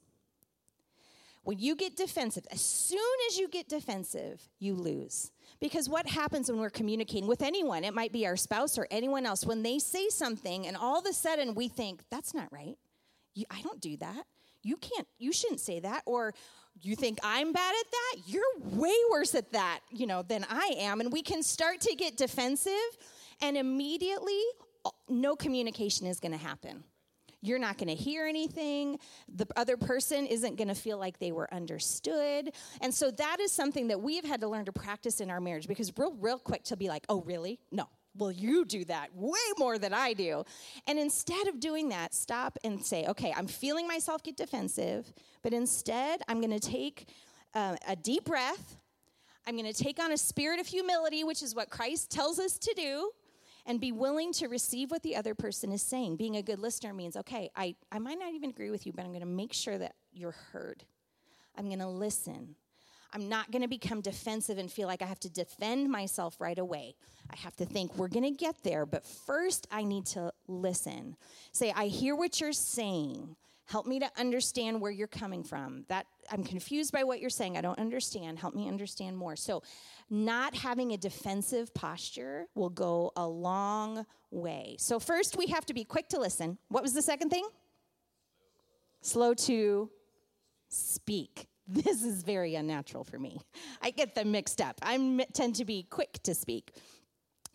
When 1.44 1.60
you 1.60 1.76
get 1.76 1.96
defensive, 1.96 2.46
as 2.52 2.60
soon 2.60 3.00
as 3.30 3.38
you 3.38 3.48
get 3.48 3.70
defensive, 3.70 4.42
you 4.60 4.74
lose. 4.76 5.32
Because 5.62 5.88
what 5.88 6.08
happens 6.08 6.50
when 6.50 6.60
we're 6.60 6.70
communicating 6.70 7.28
with 7.28 7.42
anyone, 7.42 7.84
it 7.84 7.94
might 7.94 8.12
be 8.12 8.26
our 8.26 8.36
spouse 8.36 8.78
or 8.78 8.88
anyone 8.92 9.26
else, 9.26 9.46
when 9.46 9.64
they 9.64 9.80
say 9.80 10.10
something 10.10 10.68
and 10.68 10.76
all 10.76 11.00
of 11.00 11.06
a 11.06 11.14
sudden 11.14 11.56
we 11.56 11.68
think, 11.68 12.02
that's 12.12 12.34
not 12.34 12.52
right. 12.52 12.78
You, 13.34 13.46
I 13.50 13.62
don't 13.62 13.80
do 13.80 13.96
that. 13.98 14.26
You 14.64 14.76
can't, 14.76 15.08
you 15.18 15.32
shouldn't 15.32 15.62
say 15.62 15.80
that. 15.80 16.02
Or 16.06 16.34
you 16.82 16.96
think 16.96 17.20
I'm 17.24 17.54
bad 17.54 17.76
at 17.80 17.92
that? 17.92 18.24
You're 18.26 18.44
way 18.60 18.96
worse 19.12 19.36
at 19.36 19.54
that, 19.54 19.80
you 19.90 20.08
know, 20.08 20.24
than 20.24 20.46
I 20.50 20.74
am. 20.80 21.00
And 21.00 21.14
we 21.14 21.22
can 21.22 21.44
start 21.44 21.80
to 21.82 21.96
get 21.96 22.18
defensive 22.18 22.74
and 23.42 23.56
immediately 23.56 24.42
uh, 24.84 24.90
no 25.08 25.36
communication 25.36 26.08
is 26.08 26.20
going 26.20 26.34
to 26.34 26.38
happen. 26.38 26.84
You're 27.46 27.60
not 27.60 27.78
going 27.78 27.90
to 27.90 27.96
hear 27.96 28.26
anything. 28.26 28.98
The 29.34 29.48
other 29.56 29.78
person 29.78 30.26
isn't 30.26 30.56
going 30.56 30.68
to 30.68 30.76
feel 30.76 30.98
like 30.98 31.20
they 31.20 31.32
were 31.32 31.54
understood. 31.54 32.52
And 32.82 32.94
so 32.94 33.12
that 33.12 33.40
is 33.40 33.52
something 33.52 33.88
that 33.90 34.02
we 34.02 34.16
have 34.16 34.26
had 34.26 34.42
to 34.42 34.48
learn 34.48 34.66
to 34.66 34.72
practice 34.72 35.22
in 35.22 35.30
our 35.30 35.40
marriage 35.40 35.68
because 35.68 35.92
real, 35.98 36.14
real 36.20 36.40
quick 36.40 36.64
to 36.66 36.78
be 36.78 36.88
like, 36.88 37.06
oh, 37.10 37.22
really? 37.22 37.60
No. 37.72 37.88
Well, 38.18 38.32
you 38.32 38.64
do 38.64 38.86
that 38.86 39.10
way 39.14 39.38
more 39.58 39.78
than 39.78 39.94
I 39.94 40.14
do. 40.14 40.46
And 40.88 40.98
instead 40.98 41.48
of 41.48 41.60
doing 41.60 41.90
that, 41.90 42.14
stop 42.14 42.58
and 42.64 42.84
say, 42.84 43.06
okay, 43.08 43.34
I'm 43.36 43.48
feeling 43.48 43.88
myself 43.88 44.24
get 44.24 44.38
defensive, 44.38 45.12
but 45.44 45.54
instead 45.54 46.22
I'm 46.28 46.40
going 46.40 46.58
to 46.58 46.66
take 46.66 47.10
uh, 47.54 47.76
a 47.88 47.96
deep 47.96 48.26
breath. 48.26 48.78
I'm 49.46 49.58
going 49.58 49.72
to 49.72 49.84
take 49.84 50.00
on 50.00 50.12
a 50.12 50.18
spirit 50.18 50.60
of 50.60 50.66
humility, 50.66 51.24
which 51.24 51.44
is 51.44 51.54
what 51.54 51.70
Christ 51.70 52.10
tells 52.10 52.40
us 52.40 52.58
to 52.58 52.74
do 52.76 53.12
and 53.66 53.82
be 53.82 53.92
willing 53.92 54.32
to 54.34 54.48
receive 54.48 54.92
what 54.92 55.04
the 55.04 55.16
other 55.16 55.34
person 55.34 55.72
is 55.72 55.82
saying. 55.82 56.18
Being 56.18 56.36
a 56.36 56.42
good 56.42 56.60
listener 56.60 56.94
means, 56.94 57.16
okay, 57.18 57.50
I, 57.56 57.76
I 57.92 58.00
might 58.00 58.20
not 58.20 58.34
even 58.34 58.50
agree 58.50 58.70
with 58.70 58.86
you, 58.86 58.94
but 58.94 59.04
I'm 59.04 59.12
going 59.12 59.22
to 59.22 59.26
make 59.26 59.54
sure 59.54 59.78
that 59.78 59.96
you're 60.14 60.36
heard. 60.52 60.84
I'm 61.58 61.68
going 61.68 61.80
to 61.80 61.88
listen. 61.88 62.56
I'm 63.14 63.30
not 63.30 63.50
going 63.50 63.62
to 63.62 63.68
become 63.68 64.02
defensive 64.02 64.58
and 64.58 64.70
feel 64.70 64.88
like 64.88 65.02
I 65.02 65.06
have 65.06 65.22
to 65.22 65.30
defend 65.30 65.90
myself 65.90 66.42
right 66.42 66.60
away. 66.60 66.96
I 67.32 67.38
have 67.38 67.56
to 67.58 67.66
think, 67.66 67.96
we're 67.98 68.10
going 68.10 68.26
to 68.26 68.32
get 68.32 68.62
there, 68.64 68.86
but 68.86 69.06
first 69.06 69.68
I 69.72 69.84
need 69.84 70.06
to 70.08 70.34
listen. 70.48 71.16
Say, 71.52 71.72
I 71.76 71.86
hear 71.86 72.16
what 72.16 72.42
you're 72.42 72.52
saying. 72.52 73.36
Help 73.68 73.88
me 73.88 74.00
to 74.00 74.12
understand 74.18 74.82
where 74.82 74.92
you're 74.92 75.08
coming 75.08 75.44
from. 75.44 75.86
That 75.88 76.06
I'm 76.32 76.44
confused 76.44 76.92
by 76.92 77.04
what 77.04 77.20
you're 77.20 77.30
saying. 77.30 77.58
I 77.58 77.62
don't 77.62 77.80
understand. 77.80 78.40
Help 78.40 78.56
me 78.56 78.68
understand 78.68 79.18
more. 79.18 79.36
So, 79.36 79.64
not 80.10 80.56
having 80.56 80.92
a 80.92 80.98
defensive 80.98 81.74
posture 81.74 82.48
will 82.56 82.70
go 82.70 83.12
a 83.16 83.28
long 83.28 84.06
way. 84.32 84.76
So, 84.80 85.00
first, 85.00 85.38
we 85.38 85.48
have 85.48 85.66
to 85.68 85.74
be 85.74 85.84
quick 85.84 86.10
to 86.10 86.20
listen. 86.20 86.58
What 86.70 86.84
was 86.84 86.94
the 86.94 87.02
second 87.02 87.30
thing? 87.30 87.48
Slow 89.02 89.34
to 89.34 89.90
speak. 90.70 91.48
This 91.68 92.04
is 92.04 92.22
very 92.22 92.56
unnatural 92.56 93.04
for 93.04 93.18
me. 93.18 93.42
I 93.82 93.90
get 93.90 94.14
them 94.14 94.32
mixed 94.32 94.62
up. 94.62 94.80
I 94.84 95.26
tend 95.34 95.56
to 95.56 95.66
be 95.66 95.84
quick 95.90 96.22
to 96.24 96.36
speak. 96.36 96.76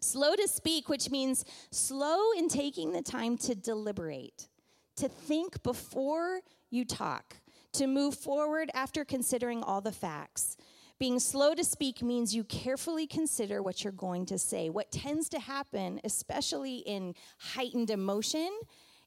Slow 0.00 0.34
to 0.34 0.48
speak, 0.48 0.88
which 0.88 1.10
means 1.10 1.44
slow 1.70 2.32
in 2.36 2.48
taking 2.48 2.92
the 2.92 3.02
time 3.02 3.36
to 3.38 3.54
deliberate, 3.54 4.48
to 4.96 5.08
think 5.08 5.62
before 5.62 6.40
you 6.70 6.84
talk 6.84 7.36
to 7.72 7.86
move 7.86 8.14
forward 8.14 8.70
after 8.74 9.04
considering 9.04 9.62
all 9.62 9.80
the 9.80 9.92
facts. 9.92 10.56
Being 10.98 11.18
slow 11.18 11.54
to 11.54 11.64
speak 11.64 12.02
means 12.02 12.34
you 12.34 12.44
carefully 12.44 13.06
consider 13.06 13.62
what 13.62 13.82
you're 13.82 13.92
going 13.92 14.26
to 14.26 14.38
say. 14.38 14.68
What 14.68 14.90
tends 14.90 15.30
to 15.30 15.40
happen, 15.40 15.98
especially 16.04 16.76
in 16.78 17.14
heightened 17.38 17.88
emotion, 17.88 18.50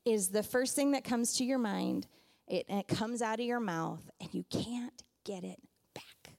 is 0.04 0.30
the 0.30 0.42
first 0.42 0.76
thing 0.76 0.92
that 0.92 1.04
comes 1.04 1.38
to 1.38 1.46
your 1.46 1.60
mind, 1.60 2.08
it, 2.48 2.66
it 2.68 2.88
comes 2.88 3.22
out 3.22 3.40
of 3.40 3.46
your 3.46 3.60
mouth, 3.60 4.10
and 4.20 4.34
you 4.34 4.44
can't 4.50 5.04
get 5.24 5.44
it 5.44 5.60
back. 5.94 6.34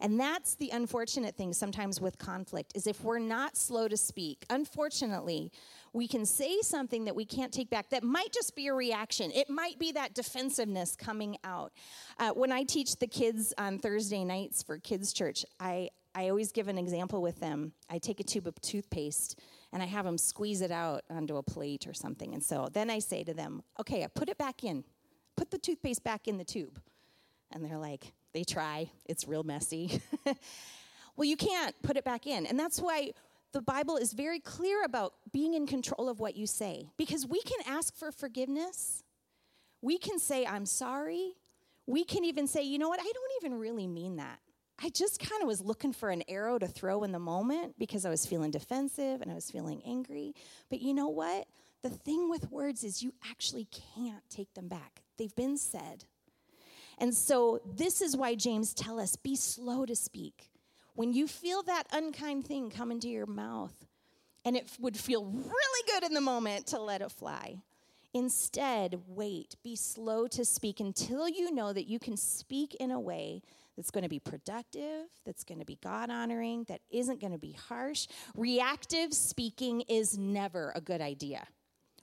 And 0.00 0.18
that's 0.20 0.56
the 0.56 0.70
unfortunate 0.70 1.36
thing 1.36 1.52
sometimes 1.52 2.00
with 2.00 2.18
conflict 2.18 2.72
is 2.74 2.86
if 2.86 3.02
we're 3.02 3.18
not 3.18 3.56
slow 3.56 3.88
to 3.88 3.96
speak, 3.96 4.44
unfortunately, 4.50 5.52
we 5.96 6.06
can 6.06 6.26
say 6.26 6.60
something 6.60 7.06
that 7.06 7.16
we 7.16 7.24
can't 7.24 7.50
take 7.50 7.70
back 7.70 7.88
that 7.88 8.04
might 8.04 8.30
just 8.30 8.54
be 8.54 8.66
a 8.66 8.74
reaction. 8.74 9.32
It 9.32 9.48
might 9.48 9.78
be 9.78 9.92
that 9.92 10.14
defensiveness 10.14 10.94
coming 10.94 11.38
out. 11.42 11.72
Uh, 12.18 12.32
when 12.32 12.52
I 12.52 12.64
teach 12.64 12.96
the 12.96 13.06
kids 13.06 13.54
on 13.56 13.78
Thursday 13.78 14.22
nights 14.22 14.62
for 14.62 14.76
kids' 14.76 15.14
church, 15.14 15.46
I, 15.58 15.88
I 16.14 16.28
always 16.28 16.52
give 16.52 16.68
an 16.68 16.76
example 16.76 17.22
with 17.22 17.40
them. 17.40 17.72
I 17.88 17.96
take 17.96 18.20
a 18.20 18.24
tube 18.24 18.46
of 18.46 18.60
toothpaste 18.60 19.40
and 19.72 19.82
I 19.82 19.86
have 19.86 20.04
them 20.04 20.18
squeeze 20.18 20.60
it 20.60 20.70
out 20.70 21.02
onto 21.08 21.38
a 21.38 21.42
plate 21.42 21.86
or 21.86 21.94
something. 21.94 22.34
And 22.34 22.44
so 22.44 22.68
then 22.70 22.90
I 22.90 22.98
say 22.98 23.24
to 23.24 23.32
them, 23.32 23.62
okay, 23.80 24.04
I 24.04 24.08
put 24.08 24.28
it 24.28 24.36
back 24.36 24.64
in. 24.64 24.84
Put 25.34 25.50
the 25.50 25.58
toothpaste 25.58 26.04
back 26.04 26.28
in 26.28 26.36
the 26.36 26.44
tube. 26.44 26.78
And 27.52 27.64
they're 27.64 27.78
like, 27.78 28.12
they 28.34 28.44
try. 28.44 28.90
It's 29.06 29.26
real 29.26 29.44
messy. 29.44 30.02
well, 31.16 31.24
you 31.24 31.38
can't 31.38 31.74
put 31.82 31.96
it 31.96 32.04
back 32.04 32.26
in. 32.26 32.44
And 32.44 32.60
that's 32.60 32.80
why 32.80 33.12
the 33.52 33.62
Bible 33.62 33.96
is 33.96 34.12
very 34.12 34.40
clear 34.40 34.84
about 34.84 35.14
being 35.32 35.54
in 35.54 35.66
control 35.66 36.08
of 36.08 36.20
what 36.20 36.36
you 36.36 36.46
say 36.46 36.88
because 36.96 37.26
we 37.26 37.40
can 37.42 37.58
ask 37.66 37.96
for 37.96 38.12
forgiveness. 38.12 39.02
We 39.82 39.98
can 39.98 40.18
say, 40.18 40.44
I'm 40.44 40.66
sorry. 40.66 41.34
We 41.86 42.04
can 42.04 42.24
even 42.24 42.46
say, 42.46 42.62
you 42.62 42.78
know 42.78 42.88
what, 42.88 43.00
I 43.00 43.04
don't 43.04 43.44
even 43.44 43.58
really 43.58 43.86
mean 43.86 44.16
that. 44.16 44.40
I 44.82 44.90
just 44.90 45.20
kind 45.20 45.40
of 45.40 45.48
was 45.48 45.62
looking 45.62 45.92
for 45.92 46.10
an 46.10 46.22
arrow 46.28 46.58
to 46.58 46.66
throw 46.66 47.02
in 47.04 47.12
the 47.12 47.18
moment 47.18 47.78
because 47.78 48.04
I 48.04 48.10
was 48.10 48.26
feeling 48.26 48.50
defensive 48.50 49.22
and 49.22 49.30
I 49.30 49.34
was 49.34 49.50
feeling 49.50 49.80
angry. 49.86 50.34
But 50.68 50.82
you 50.82 50.92
know 50.92 51.08
what? 51.08 51.46
The 51.82 51.90
thing 51.90 52.28
with 52.28 52.50
words 52.50 52.84
is 52.84 53.02
you 53.02 53.14
actually 53.30 53.68
can't 53.94 54.28
take 54.28 54.52
them 54.54 54.68
back. 54.68 55.02
They've 55.16 55.34
been 55.34 55.56
said. 55.56 56.04
And 56.98 57.14
so 57.14 57.60
this 57.64 58.00
is 58.00 58.16
why 58.16 58.34
James 58.34 58.74
tells 58.74 59.00
us 59.00 59.16
be 59.16 59.36
slow 59.36 59.86
to 59.86 59.96
speak. 59.96 60.50
When 60.96 61.12
you 61.12 61.28
feel 61.28 61.62
that 61.64 61.84
unkind 61.92 62.46
thing 62.46 62.70
come 62.70 62.90
into 62.90 63.08
your 63.08 63.26
mouth, 63.26 63.74
and 64.46 64.56
it 64.56 64.70
would 64.80 64.96
feel 64.96 65.26
really 65.26 65.92
good 65.92 66.04
in 66.04 66.14
the 66.14 66.22
moment 66.22 66.68
to 66.68 66.80
let 66.80 67.02
it 67.02 67.12
fly. 67.12 67.56
Instead, 68.14 69.02
wait, 69.06 69.56
be 69.62 69.76
slow 69.76 70.26
to 70.28 70.42
speak 70.42 70.80
until 70.80 71.28
you 71.28 71.52
know 71.52 71.70
that 71.70 71.86
you 71.86 71.98
can 71.98 72.16
speak 72.16 72.74
in 72.76 72.90
a 72.90 72.98
way 72.98 73.42
that's 73.76 73.90
going 73.90 74.04
to 74.04 74.08
be 74.08 74.18
productive, 74.18 75.04
that's 75.26 75.44
going 75.44 75.58
to 75.58 75.66
be 75.66 75.78
God 75.82 76.08
honoring, 76.08 76.64
that 76.68 76.80
isn't 76.90 77.20
going 77.20 77.34
to 77.34 77.38
be 77.38 77.52
harsh. 77.52 78.06
Reactive 78.34 79.12
speaking 79.12 79.82
is 79.82 80.16
never 80.16 80.72
a 80.74 80.80
good 80.80 81.02
idea. 81.02 81.46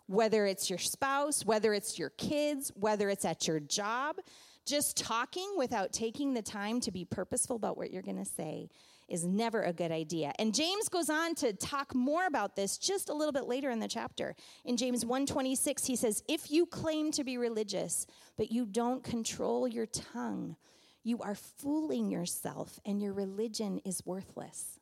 Whether 0.06 0.46
it's 0.46 0.70
your 0.70 0.78
spouse, 0.78 1.44
whether 1.44 1.74
it's 1.74 1.98
your 1.98 2.12
kids, 2.12 2.72
whether 2.76 3.10
it's 3.10 3.26
at 3.26 3.48
your 3.48 3.60
job, 3.60 4.18
just 4.66 4.98
talking 4.98 5.54
without 5.58 5.92
taking 5.92 6.34
the 6.34 6.42
time 6.42 6.80
to 6.82 6.92
be 6.92 7.06
purposeful 7.06 7.56
about 7.56 7.78
what 7.78 7.92
you're 7.92 8.02
going 8.02 8.18
to 8.18 8.26
say 8.26 8.70
is 9.10 9.26
never 9.26 9.62
a 9.62 9.74
good 9.74 9.92
idea. 9.92 10.34
And 10.40 10.56
James 10.56 10.90
goes 10.90 11.10
on 11.10 11.36
to 11.36 11.54
talk 11.54 11.94
more 11.94 12.26
about 12.26 12.56
this 12.56 12.78
just 12.78 13.10
a 13.10 13.14
little 13.14 13.34
bit 13.34 13.46
later 13.46 13.70
in 13.70 13.80
the 13.80 13.88
chapter. 13.88 14.36
In 14.64 14.78
James 14.78 15.04
1:26 15.06 15.86
he 15.86 15.96
says, 15.96 16.24
"If 16.28 16.50
you 16.50 16.66
claim 16.66 17.12
to 17.12 17.24
be 17.24 17.38
religious, 17.38 18.08
but 18.38 18.52
you 18.52 18.66
don't 18.66 19.04
control 19.04 19.68
your 19.68 19.86
tongue, 19.86 20.56
you 21.04 21.20
are 21.20 21.36
fooling 21.36 22.10
yourself 22.10 22.80
and 22.86 23.02
your 23.02 23.14
religion 23.14 23.80
is 23.84 24.06
worthless." 24.06 24.80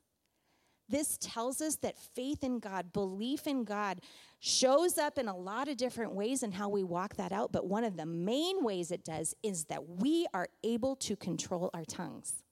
This 0.91 1.17
tells 1.19 1.61
us 1.61 1.77
that 1.77 1.97
faith 1.97 2.43
in 2.43 2.59
God, 2.59 2.93
belief 2.93 3.47
in 3.47 3.63
God, 3.63 4.01
shows 4.39 4.97
up 4.97 5.17
in 5.17 5.27
a 5.27 5.35
lot 5.35 5.67
of 5.67 5.77
different 5.77 6.13
ways 6.13 6.43
and 6.43 6.53
how 6.53 6.69
we 6.69 6.83
walk 6.83 7.15
that 7.15 7.31
out. 7.31 7.51
But 7.51 7.67
one 7.67 7.83
of 7.83 7.95
the 7.95 8.05
main 8.05 8.63
ways 8.63 8.91
it 8.91 9.03
does 9.03 9.35
is 9.41 9.65
that 9.65 9.87
we 9.87 10.27
are 10.33 10.47
able 10.63 10.95
to 10.97 11.15
control 11.15 11.69
our 11.73 11.85
tongues. 11.85 12.43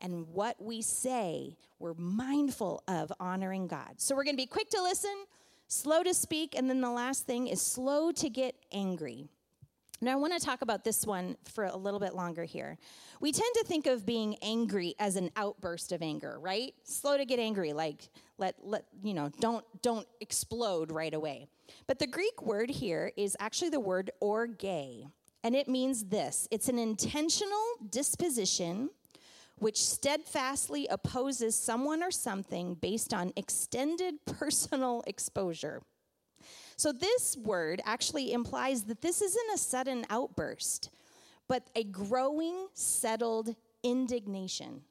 And 0.00 0.26
what 0.28 0.60
we 0.60 0.82
say, 0.82 1.56
we're 1.78 1.94
mindful 1.94 2.82
of 2.88 3.12
honoring 3.20 3.68
God. 3.68 3.94
So 3.98 4.16
we're 4.16 4.24
going 4.24 4.36
to 4.36 4.42
be 4.42 4.46
quick 4.46 4.68
to 4.70 4.82
listen, 4.82 5.14
slow 5.68 6.02
to 6.02 6.12
speak, 6.12 6.56
and 6.56 6.68
then 6.68 6.80
the 6.80 6.90
last 6.90 7.24
thing 7.24 7.46
is 7.46 7.62
slow 7.62 8.10
to 8.12 8.28
get 8.28 8.56
angry. 8.72 9.30
Now, 10.02 10.10
I 10.10 10.16
want 10.16 10.32
to 10.32 10.44
talk 10.44 10.62
about 10.62 10.82
this 10.82 11.06
one 11.06 11.36
for 11.44 11.62
a 11.62 11.76
little 11.76 12.00
bit 12.00 12.12
longer 12.12 12.42
here. 12.42 12.76
We 13.20 13.30
tend 13.30 13.54
to 13.54 13.64
think 13.64 13.86
of 13.86 14.04
being 14.04 14.36
angry 14.42 14.96
as 14.98 15.14
an 15.14 15.30
outburst 15.36 15.92
of 15.92 16.02
anger, 16.02 16.40
right? 16.40 16.74
Slow 16.82 17.16
to 17.16 17.24
get 17.24 17.38
angry, 17.38 17.72
like 17.72 18.08
let 18.36 18.56
let 18.64 18.84
you 19.04 19.14
know, 19.14 19.30
don't 19.38 19.64
don't 19.80 20.08
explode 20.20 20.90
right 20.90 21.14
away. 21.14 21.46
But 21.86 22.00
the 22.00 22.08
Greek 22.08 22.42
word 22.42 22.68
here 22.68 23.12
is 23.16 23.36
actually 23.38 23.68
the 23.68 23.78
word 23.78 24.10
orge, 24.18 24.64
and 24.64 25.54
it 25.54 25.68
means 25.68 26.06
this. 26.06 26.48
It's 26.50 26.68
an 26.68 26.80
intentional 26.80 27.76
disposition 27.88 28.90
which 29.60 29.80
steadfastly 29.80 30.88
opposes 30.88 31.54
someone 31.54 32.02
or 32.02 32.10
something 32.10 32.74
based 32.74 33.14
on 33.14 33.32
extended 33.36 34.14
personal 34.26 35.04
exposure. 35.06 35.80
So, 36.76 36.92
this 36.92 37.36
word 37.36 37.80
actually 37.84 38.32
implies 38.32 38.84
that 38.84 39.00
this 39.00 39.22
isn't 39.22 39.54
a 39.54 39.58
sudden 39.58 40.04
outburst, 40.10 40.90
but 41.48 41.68
a 41.74 41.84
growing, 41.84 42.68
settled 42.74 43.54
indignation. 43.82 44.82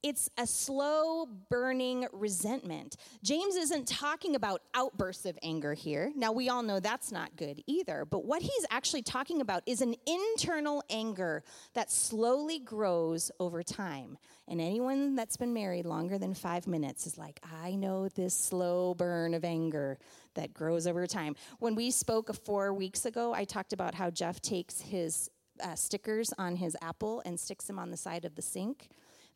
It's 0.00 0.30
a 0.38 0.46
slow 0.46 1.26
burning 1.26 2.06
resentment. 2.12 2.96
James 3.24 3.56
isn't 3.56 3.88
talking 3.88 4.36
about 4.36 4.62
outbursts 4.72 5.26
of 5.26 5.36
anger 5.42 5.74
here. 5.74 6.12
Now, 6.14 6.30
we 6.30 6.48
all 6.48 6.62
know 6.62 6.78
that's 6.78 7.10
not 7.10 7.34
good 7.34 7.64
either, 7.66 8.04
but 8.04 8.24
what 8.24 8.40
he's 8.40 8.66
actually 8.70 9.02
talking 9.02 9.40
about 9.40 9.64
is 9.66 9.80
an 9.80 9.96
internal 10.06 10.84
anger 10.88 11.42
that 11.74 11.90
slowly 11.90 12.60
grows 12.60 13.32
over 13.40 13.64
time. 13.64 14.18
And 14.46 14.60
anyone 14.60 15.16
that's 15.16 15.36
been 15.36 15.52
married 15.52 15.84
longer 15.84 16.16
than 16.16 16.32
five 16.32 16.68
minutes 16.68 17.04
is 17.04 17.18
like, 17.18 17.40
I 17.60 17.74
know 17.74 18.08
this 18.08 18.34
slow 18.34 18.94
burn 18.94 19.34
of 19.34 19.44
anger 19.44 19.98
that 20.34 20.54
grows 20.54 20.86
over 20.86 21.08
time. 21.08 21.34
When 21.58 21.74
we 21.74 21.90
spoke 21.90 22.32
four 22.44 22.72
weeks 22.72 23.04
ago, 23.04 23.34
I 23.34 23.42
talked 23.42 23.72
about 23.72 23.96
how 23.96 24.10
Jeff 24.10 24.40
takes 24.40 24.80
his 24.80 25.28
uh, 25.60 25.74
stickers 25.74 26.32
on 26.38 26.54
his 26.54 26.76
apple 26.80 27.20
and 27.24 27.38
sticks 27.38 27.64
them 27.64 27.80
on 27.80 27.90
the 27.90 27.96
side 27.96 28.24
of 28.24 28.36
the 28.36 28.42
sink 28.42 28.90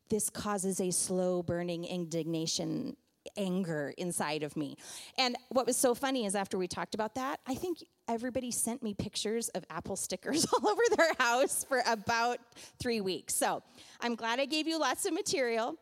this 0.09 0.29
causes 0.29 0.79
a 0.79 0.91
slow 0.91 1.43
burning 1.43 1.85
indignation 1.85 2.95
anger 3.37 3.93
inside 3.97 4.43
of 4.43 4.55
me. 4.57 4.75
And 5.17 5.35
what 5.49 5.65
was 5.65 5.77
so 5.77 5.95
funny 5.95 6.25
is 6.25 6.35
after 6.35 6.57
we 6.57 6.67
talked 6.67 6.93
about 6.93 7.15
that, 7.15 7.39
I 7.47 7.55
think 7.55 7.83
everybody 8.07 8.51
sent 8.51 8.83
me 8.83 8.93
pictures 8.93 9.49
of 9.49 9.63
apple 9.69 9.95
stickers 9.95 10.45
all 10.53 10.67
over 10.67 10.81
their 10.95 11.13
house 11.19 11.63
for 11.63 11.81
about 11.87 12.39
three 12.79 13.01
weeks. 13.01 13.35
So 13.35 13.63
I'm 14.01 14.15
glad 14.15 14.39
I 14.39 14.45
gave 14.45 14.67
you 14.67 14.79
lots 14.79 15.05
of 15.05 15.13
material. 15.13 15.75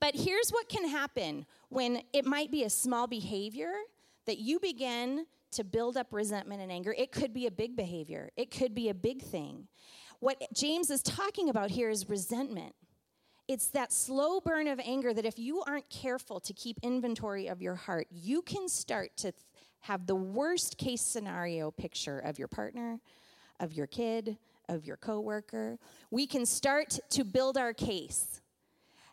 But 0.00 0.14
here's 0.14 0.50
what 0.50 0.68
can 0.68 0.88
happen 0.88 1.44
when 1.68 2.02
it 2.12 2.24
might 2.24 2.50
be 2.50 2.64
a 2.64 2.70
small 2.70 3.06
behavior 3.06 3.72
that 4.26 4.38
you 4.38 4.60
begin 4.60 5.26
to 5.50 5.64
build 5.64 5.96
up 5.96 6.08
resentment 6.12 6.60
and 6.60 6.70
anger. 6.70 6.94
It 6.96 7.12
could 7.12 7.34
be 7.34 7.46
a 7.46 7.50
big 7.50 7.76
behavior, 7.76 8.30
it 8.36 8.50
could 8.50 8.74
be 8.74 8.88
a 8.88 8.94
big 8.94 9.22
thing. 9.22 9.68
What 10.20 10.42
James 10.52 10.90
is 10.90 11.00
talking 11.02 11.48
about 11.48 11.70
here 11.70 11.90
is 11.90 12.08
resentment 12.08 12.74
it's 13.48 13.68
that 13.68 13.92
slow 13.92 14.40
burn 14.40 14.68
of 14.68 14.78
anger 14.78 15.14
that 15.14 15.24
if 15.24 15.38
you 15.38 15.62
aren't 15.66 15.88
careful 15.88 16.38
to 16.40 16.52
keep 16.52 16.78
inventory 16.82 17.48
of 17.48 17.62
your 17.62 17.74
heart, 17.74 18.06
you 18.10 18.42
can 18.42 18.68
start 18.68 19.16
to 19.16 19.32
th- 19.32 19.34
have 19.80 20.06
the 20.06 20.14
worst 20.14 20.76
case 20.76 21.00
scenario 21.00 21.70
picture 21.70 22.18
of 22.18 22.38
your 22.38 22.48
partner, 22.48 23.00
of 23.58 23.72
your 23.72 23.86
kid, 23.86 24.36
of 24.68 24.84
your 24.84 24.98
coworker. 24.98 25.78
We 26.10 26.26
can 26.26 26.44
start 26.44 26.98
to 27.10 27.24
build 27.24 27.56
our 27.56 27.72
case 27.72 28.42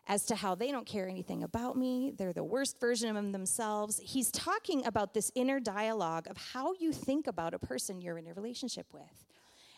as 0.07 0.25
to 0.25 0.35
how 0.35 0.53
they 0.53 0.71
don't 0.71 0.85
care 0.85 1.07
anything 1.07 1.43
about 1.43 1.77
me. 1.77 2.11
They're 2.15 2.33
the 2.33 2.43
worst 2.43 2.79
version 2.79 3.15
of 3.15 3.31
themselves. 3.31 3.99
He's 4.03 4.31
talking 4.31 4.85
about 4.85 5.13
this 5.13 5.31
inner 5.33 5.59
dialogue 5.59 6.27
of 6.29 6.37
how 6.37 6.73
you 6.79 6.91
think 6.91 7.27
about 7.27 7.53
a 7.53 7.59
person 7.59 8.01
you're 8.01 8.17
in 8.17 8.27
a 8.27 8.33
relationship 8.33 8.87
with. 8.93 9.24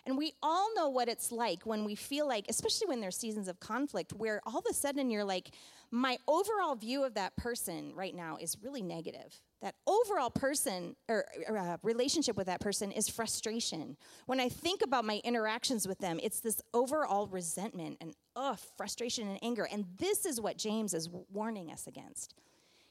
And 0.07 0.17
we 0.17 0.31
all 0.41 0.73
know 0.73 0.87
what 0.87 1.09
it's 1.09 1.33
like 1.33 1.65
when 1.65 1.83
we 1.83 1.93
feel 1.93 2.25
like, 2.25 2.45
especially 2.47 2.87
when 2.87 3.01
there's 3.01 3.17
seasons 3.17 3.49
of 3.49 3.59
conflict, 3.59 4.13
where 4.13 4.41
all 4.45 4.57
of 4.57 4.65
a 4.69 4.73
sudden 4.73 5.09
you're 5.09 5.25
like, 5.25 5.51
my 5.91 6.17
overall 6.29 6.75
view 6.75 7.03
of 7.03 7.15
that 7.15 7.35
person 7.35 7.91
right 7.93 8.15
now 8.15 8.37
is 8.39 8.55
really 8.63 8.81
negative. 8.81 9.41
That 9.61 9.75
overall 9.85 10.29
person 10.29 10.95
or, 11.09 11.25
or 11.49 11.57
uh, 11.57 11.77
relationship 11.83 12.37
with 12.37 12.47
that 12.47 12.61
person 12.61 12.93
is 12.93 13.09
frustration. 13.09 13.97
When 14.27 14.39
I 14.39 14.47
think 14.47 14.81
about 14.81 15.03
my 15.03 15.19
interactions 15.25 15.85
with 15.85 15.99
them, 15.99 16.21
it's 16.23 16.39
this 16.39 16.61
overall 16.73 17.27
resentment 17.27 17.97
and 17.99 18.13
ugh, 18.33 18.59
frustration 18.77 19.27
and 19.27 19.39
anger. 19.41 19.67
And 19.69 19.83
this 19.97 20.25
is 20.25 20.39
what 20.39 20.57
James 20.57 20.93
is 20.93 21.09
warning 21.33 21.69
us 21.69 21.85
against. 21.85 22.33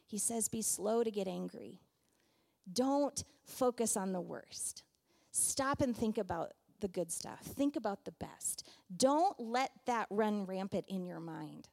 He 0.06 0.18
says, 0.18 0.48
Be 0.48 0.60
slow 0.60 1.02
to 1.02 1.10
get 1.10 1.26
angry. 1.26 1.80
Don't 2.70 3.24
focus 3.46 3.96
on 3.96 4.12
the 4.12 4.20
worst. 4.20 4.82
Stop 5.30 5.80
and 5.80 5.96
think 5.96 6.18
about 6.18 6.52
the 6.80 6.88
good 6.88 7.10
stuff. 7.10 7.40
Think 7.42 7.76
about 7.76 8.04
the 8.04 8.12
best. 8.12 8.68
Don't 8.96 9.38
let 9.38 9.70
that 9.86 10.06
run 10.10 10.46
rampant 10.46 10.84
in 10.88 11.04
your 11.06 11.20
mind. 11.20 11.68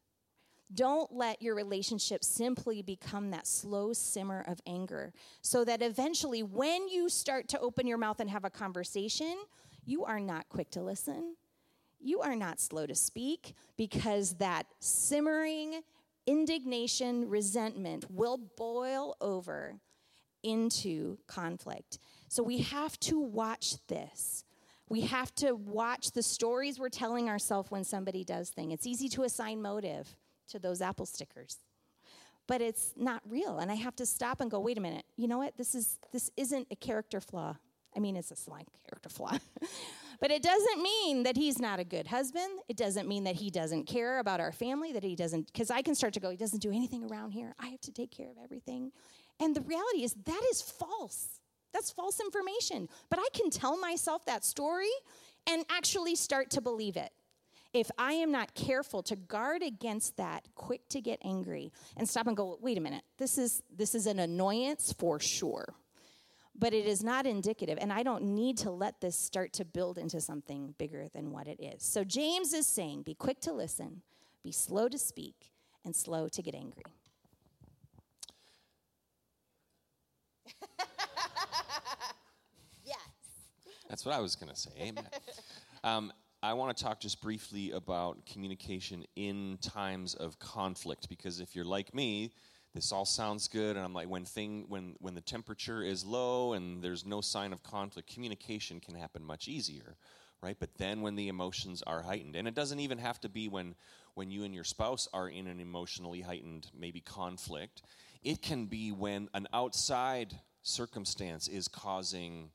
Don't 0.73 1.11
let 1.13 1.41
your 1.41 1.55
relationship 1.55 2.23
simply 2.23 2.81
become 2.81 3.31
that 3.31 3.45
slow 3.45 3.93
simmer 3.93 4.43
of 4.47 4.59
anger 4.65 5.13
so 5.41 5.63
that 5.65 5.81
eventually, 5.81 6.41
when 6.41 6.87
you 6.87 7.09
start 7.09 7.47
to 7.49 7.59
open 7.59 7.85
your 7.85 7.97
mouth 7.97 8.19
and 8.19 8.29
have 8.29 8.45
a 8.45 8.49
conversation, 8.49 9.35
you 9.85 10.03
are 10.05 10.19
not 10.19 10.49
quick 10.49 10.71
to 10.71 10.81
listen. 10.81 11.35
You 11.99 12.21
are 12.21 12.35
not 12.35 12.59
slow 12.59 12.85
to 12.87 12.95
speak 12.95 13.53
because 13.77 14.35
that 14.35 14.65
simmering 14.79 15.81
indignation, 16.25 17.29
resentment 17.29 18.09
will 18.09 18.37
boil 18.57 19.15
over 19.21 19.79
into 20.41 21.17
conflict. 21.27 21.99
So 22.27 22.43
we 22.43 22.59
have 22.59 22.99
to 23.01 23.19
watch 23.19 23.75
this. 23.87 24.43
We 24.93 25.01
have 25.01 25.33
to 25.37 25.55
watch 25.55 26.11
the 26.11 26.21
stories 26.21 26.77
we're 26.77 26.89
telling 26.89 27.27
ourselves 27.27 27.71
when 27.71 27.83
somebody 27.83 28.23
does 28.23 28.51
thing. 28.51 28.69
It's 28.69 28.85
easy 28.85 29.09
to 29.09 29.23
assign 29.23 29.59
motive 29.59 30.15
to 30.49 30.59
those 30.59 30.81
apple 30.81 31.07
stickers. 31.07 31.57
But 32.45 32.61
it's 32.61 32.93
not 32.95 33.23
real 33.27 33.57
and 33.57 33.71
I 33.71 33.73
have 33.73 33.95
to 33.95 34.05
stop 34.05 34.39
and 34.39 34.51
go, 34.51 34.59
"Wait 34.59 34.77
a 34.77 34.81
minute. 34.81 35.05
You 35.17 35.27
know 35.27 35.39
what? 35.39 35.57
This 35.57 35.73
is 35.73 35.97
this 36.11 36.29
isn't 36.37 36.67
a 36.69 36.75
character 36.75 37.19
flaw. 37.19 37.55
I 37.95 37.99
mean, 38.01 38.15
it's 38.15 38.29
a 38.29 38.35
slight 38.35 38.67
character 38.87 39.09
flaw. 39.09 39.35
but 40.19 40.29
it 40.29 40.43
doesn't 40.43 40.83
mean 40.83 41.23
that 41.23 41.37
he's 41.37 41.57
not 41.57 41.79
a 41.79 41.83
good 41.83 42.05
husband. 42.05 42.59
It 42.69 42.77
doesn't 42.77 43.07
mean 43.07 43.23
that 43.23 43.37
he 43.37 43.49
doesn't 43.49 43.85
care 43.85 44.19
about 44.19 44.41
our 44.41 44.51
family, 44.51 44.93
that 44.93 45.03
he 45.03 45.15
doesn't, 45.15 45.47
because 45.47 45.71
I 45.71 45.81
can 45.81 45.95
start 45.95 46.13
to 46.13 46.19
go, 46.19 46.29
he 46.29 46.37
doesn't 46.37 46.61
do 46.61 46.71
anything 46.71 47.03
around 47.03 47.31
here. 47.31 47.55
I 47.59 47.69
have 47.69 47.81
to 47.81 47.91
take 47.91 48.11
care 48.11 48.29
of 48.29 48.37
everything. 48.43 48.91
And 49.39 49.55
the 49.55 49.61
reality 49.61 50.03
is, 50.03 50.13
that 50.25 50.41
is 50.51 50.61
false. 50.61 51.39
That's 51.73 51.91
false 51.91 52.19
information. 52.19 52.87
But 53.09 53.19
I 53.19 53.27
can 53.33 53.49
tell 53.49 53.77
myself 53.77 54.25
that 54.25 54.45
story 54.45 54.91
and 55.47 55.65
actually 55.69 56.15
start 56.15 56.49
to 56.51 56.61
believe 56.61 56.95
it. 56.95 57.11
If 57.73 57.89
I 57.97 58.13
am 58.13 58.31
not 58.31 58.53
careful 58.53 59.01
to 59.03 59.15
guard 59.15 59.63
against 59.63 60.17
that, 60.17 60.47
quick 60.53 60.87
to 60.89 61.01
get 61.01 61.19
angry 61.23 61.71
and 61.97 62.07
stop 62.07 62.27
and 62.27 62.37
go, 62.37 62.57
wait 62.61 62.77
a 62.77 62.81
minute, 62.81 63.03
this 63.17 63.37
is 63.39 63.63
this 63.75 63.95
is 63.95 64.05
an 64.05 64.19
annoyance 64.19 64.93
for 64.97 65.19
sure 65.19 65.73
but 66.55 66.73
it 66.73 66.85
is 66.85 67.03
not 67.03 67.25
indicative. 67.25 67.77
And 67.81 67.91
I 67.91 68.03
don't 68.03 68.23
need 68.23 68.57
to 68.59 68.71
let 68.71 69.01
this 69.01 69.17
start 69.17 69.53
to 69.53 69.65
build 69.65 69.97
into 69.97 70.21
something 70.21 70.75
bigger 70.77 71.07
than 71.13 71.31
what 71.31 71.47
it 71.47 71.59
is. 71.59 71.83
So 71.83 72.03
James 72.03 72.53
is 72.53 72.67
saying 72.67 73.03
be 73.03 73.15
quick 73.15 73.39
to 73.41 73.53
listen, 73.53 74.01
be 74.43 74.51
slow 74.51 74.87
to 74.89 74.97
speak, 74.97 75.51
and 75.83 75.95
slow 75.95 76.27
to 76.29 76.41
get 76.41 76.55
angry. 76.55 76.83
That's 83.93 84.05
what 84.05 84.15
I 84.15 84.21
was 84.21 84.35
going 84.35 84.51
to 84.51 84.59
say. 84.59 84.71
Amen. 84.81 85.05
um, 85.83 86.11
I 86.41 86.53
want 86.53 86.75
to 86.75 86.83
talk 86.83 86.99
just 86.99 87.21
briefly 87.21 87.69
about 87.73 88.25
communication 88.25 89.05
in 89.15 89.59
times 89.61 90.15
of 90.15 90.39
conflict 90.39 91.07
because 91.09 91.39
if 91.39 91.55
you're 91.55 91.63
like 91.63 91.93
me, 91.93 92.31
this 92.73 92.91
all 92.91 93.05
sounds 93.05 93.47
good 93.47 93.75
and 93.75 93.85
i'm 93.85 93.93
like 93.93 94.09
when 94.09 94.25
thing 94.25 94.65
when 94.67 94.95
when 94.97 95.13
the 95.13 95.21
temperature 95.21 95.83
is 95.83 96.03
low 96.03 96.53
and 96.53 96.81
there's 96.81 97.05
no 97.05 97.21
sign 97.21 97.53
of 97.53 97.61
conflict 97.61 98.11
communication 98.11 98.79
can 98.79 98.95
happen 98.95 99.23
much 99.23 99.47
easier 99.47 99.95
right 100.41 100.57
but 100.59 100.73
then 100.79 101.01
when 101.01 101.15
the 101.15 101.27
emotions 101.27 101.83
are 101.85 102.01
heightened 102.01 102.35
and 102.35 102.47
it 102.47 102.55
doesn't 102.55 102.79
even 102.79 102.97
have 102.97 103.21
to 103.21 103.29
be 103.29 103.47
when 103.47 103.75
when 104.15 104.31
you 104.31 104.43
and 104.43 104.55
your 104.55 104.63
spouse 104.63 105.07
are 105.13 105.29
in 105.29 105.45
an 105.45 105.59
emotionally 105.59 106.21
heightened 106.21 106.65
maybe 106.75 106.99
conflict 106.99 107.83
it 108.23 108.41
can 108.41 108.65
be 108.65 108.91
when 108.91 109.29
an 109.35 109.47
outside 109.53 110.33
circumstance 110.63 111.47
is 111.47 111.67
causing 111.67 112.49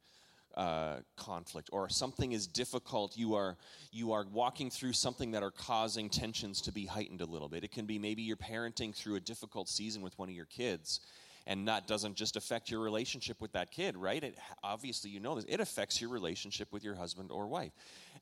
uh, 0.57 0.97
conflict 1.17 1.71
or 1.73 1.89
something 1.89 2.33
is 2.33 2.47
difficult 2.47 3.17
you 3.17 3.35
are 3.35 3.57
you 3.93 4.13
are 4.13 4.25
walking 4.33 4.71
through 4.71 4.93
something 4.93 5.31
that 5.31 5.43
are 5.43 5.51
causing 5.51 6.09
tensions 6.09 6.61
to 6.61 6.73
be 6.73 6.85
heightened 6.87 7.21
a 7.21 7.25
little 7.25 7.49
bit. 7.49 7.65
It 7.65 7.71
can 7.71 7.87
be 7.87 7.99
maybe 7.99 8.23
you're 8.23 8.37
parenting 8.37 8.95
through 8.95 9.17
a 9.17 9.21
difficult 9.21 9.69
season 9.69 10.03
with 10.03 10.19
one 10.19 10.29
of 10.29 10.35
your 10.35 10.47
kids 10.47 11.01
and 11.47 11.67
that 11.69 11.87
doesn't 11.87 12.15
just 12.15 12.37
affect 12.37 12.71
your 12.71 12.81
relationship 12.81 13.41
with 13.41 13.53
that 13.53 13.71
kid 13.71 13.97
right? 13.97 14.23
It 14.23 14.37
obviously 14.63 15.11
you 15.11 15.21
know 15.21 15.37
this 15.37 15.45
it 15.49 15.61
affects 15.61 16.01
your 16.01 16.11
relationship 16.11 16.73
with 16.73 16.83
your 16.83 16.95
husband 16.95 17.31
or 17.31 17.47
wife. 17.47 17.73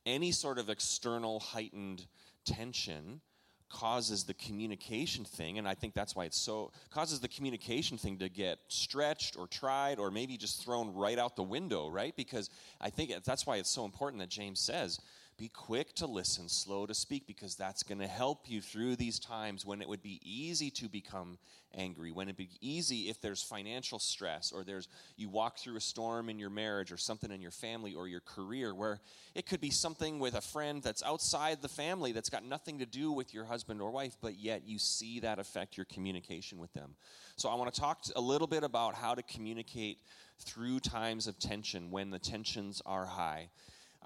Any 0.05 0.33
sort 0.33 0.59
of 0.59 0.69
external 0.69 1.41
heightened 1.41 2.07
tension 2.45 3.21
causes 3.69 4.25
the 4.25 4.35
communication 4.35 5.25
thing 5.25 5.59
and 5.59 5.67
i 5.67 5.75
think 5.75 5.93
that's 5.93 6.15
why 6.15 6.25
it's 6.25 6.41
so 6.41 6.71
causes 6.91 7.21
the 7.21 7.29
communication 7.29 7.99
thing 7.99 8.19
to 8.19 8.29
get 8.29 8.59
stretched 8.69 9.37
or 9.37 9.47
tried 9.49 9.99
or 9.99 10.11
maybe 10.11 10.37
just 10.37 10.65
thrown 10.65 10.95
right 10.95 11.19
out 11.19 11.37
the 11.37 11.43
window 11.43 11.89
right? 11.89 12.15
Because 12.17 12.49
i 12.81 12.91
think 12.91 13.13
that's 13.25 13.47
why 13.47 13.57
it's 13.57 13.75
so 13.75 13.85
important 13.85 14.21
that 14.21 14.29
james 14.29 14.61
says 14.61 15.01
be 15.39 15.49
quick 15.49 15.95
to 15.95 16.07
listen, 16.07 16.49
slow 16.49 16.87
to 16.87 16.95
speak, 16.95 17.27
because 17.27 17.55
that's 17.55 17.83
going 17.83 17.99
to 17.99 18.07
help 18.07 18.49
you 18.49 18.61
through 18.61 18.97
these 18.97 19.19
times 19.19 19.67
when 19.67 19.83
it 19.83 19.89
would 19.89 20.03
be 20.03 20.21
easy 20.25 20.71
to 20.71 20.89
become 20.89 21.39
angry, 21.75 22.11
when 22.11 22.29
it'd 22.29 22.37
be 22.37 22.49
easy 22.61 23.11
if 23.11 23.21
there's 23.21 23.43
financial 23.43 23.99
stress 23.99 24.51
or 24.51 24.65
there's 24.65 24.89
you 25.17 25.29
walk 25.29 25.59
through 25.59 25.77
a 25.77 25.81
storm 25.81 26.31
in 26.31 26.39
your 26.39 26.49
marriage 26.49 26.91
or 26.91 26.97
something 26.97 27.31
in 27.31 27.43
your 27.43 27.51
family 27.51 27.95
or 27.95 28.09
your 28.09 28.21
career 28.21 28.75
where 28.75 29.01
it 29.35 29.47
could 29.47 29.61
be 29.61 29.71
something 29.71 30.19
with 30.19 30.35
a 30.35 30.41
friend 30.41 30.83
that's 30.83 31.03
outside 31.03 31.61
the 31.61 31.69
family 31.69 32.13
that's 32.13 32.31
got 32.31 32.45
nothing 32.45 32.79
to 32.79 32.87
do 32.87 33.13
with 33.13 33.35
your 33.35 33.45
husband 33.45 33.83
or 33.83 33.91
wife, 33.91 34.17
but 34.23 34.37
yet 34.39 34.63
you 34.67 34.79
see 34.79 35.21
that 35.21 35.39
affect 35.39 35.77
your 35.77 35.87
communication 35.87 36.59
with 36.59 36.73
them. 36.73 36.95
So 37.37 37.51
I 37.51 37.55
want 37.57 37.73
to 37.75 37.79
talk 37.79 38.05
a 38.17 38.21
little 38.21 38.47
bit 38.47 38.65
about 38.65 38.95
how 38.95 39.15
to 39.15 39.23
communicate 39.23 39.99
through 40.39 40.81
times 40.81 41.27
of 41.27 41.39
tension 41.39 41.91
when 41.91 42.11
the 42.11 42.19
tensions 42.19 42.81
are 42.87 43.05
high 43.05 43.51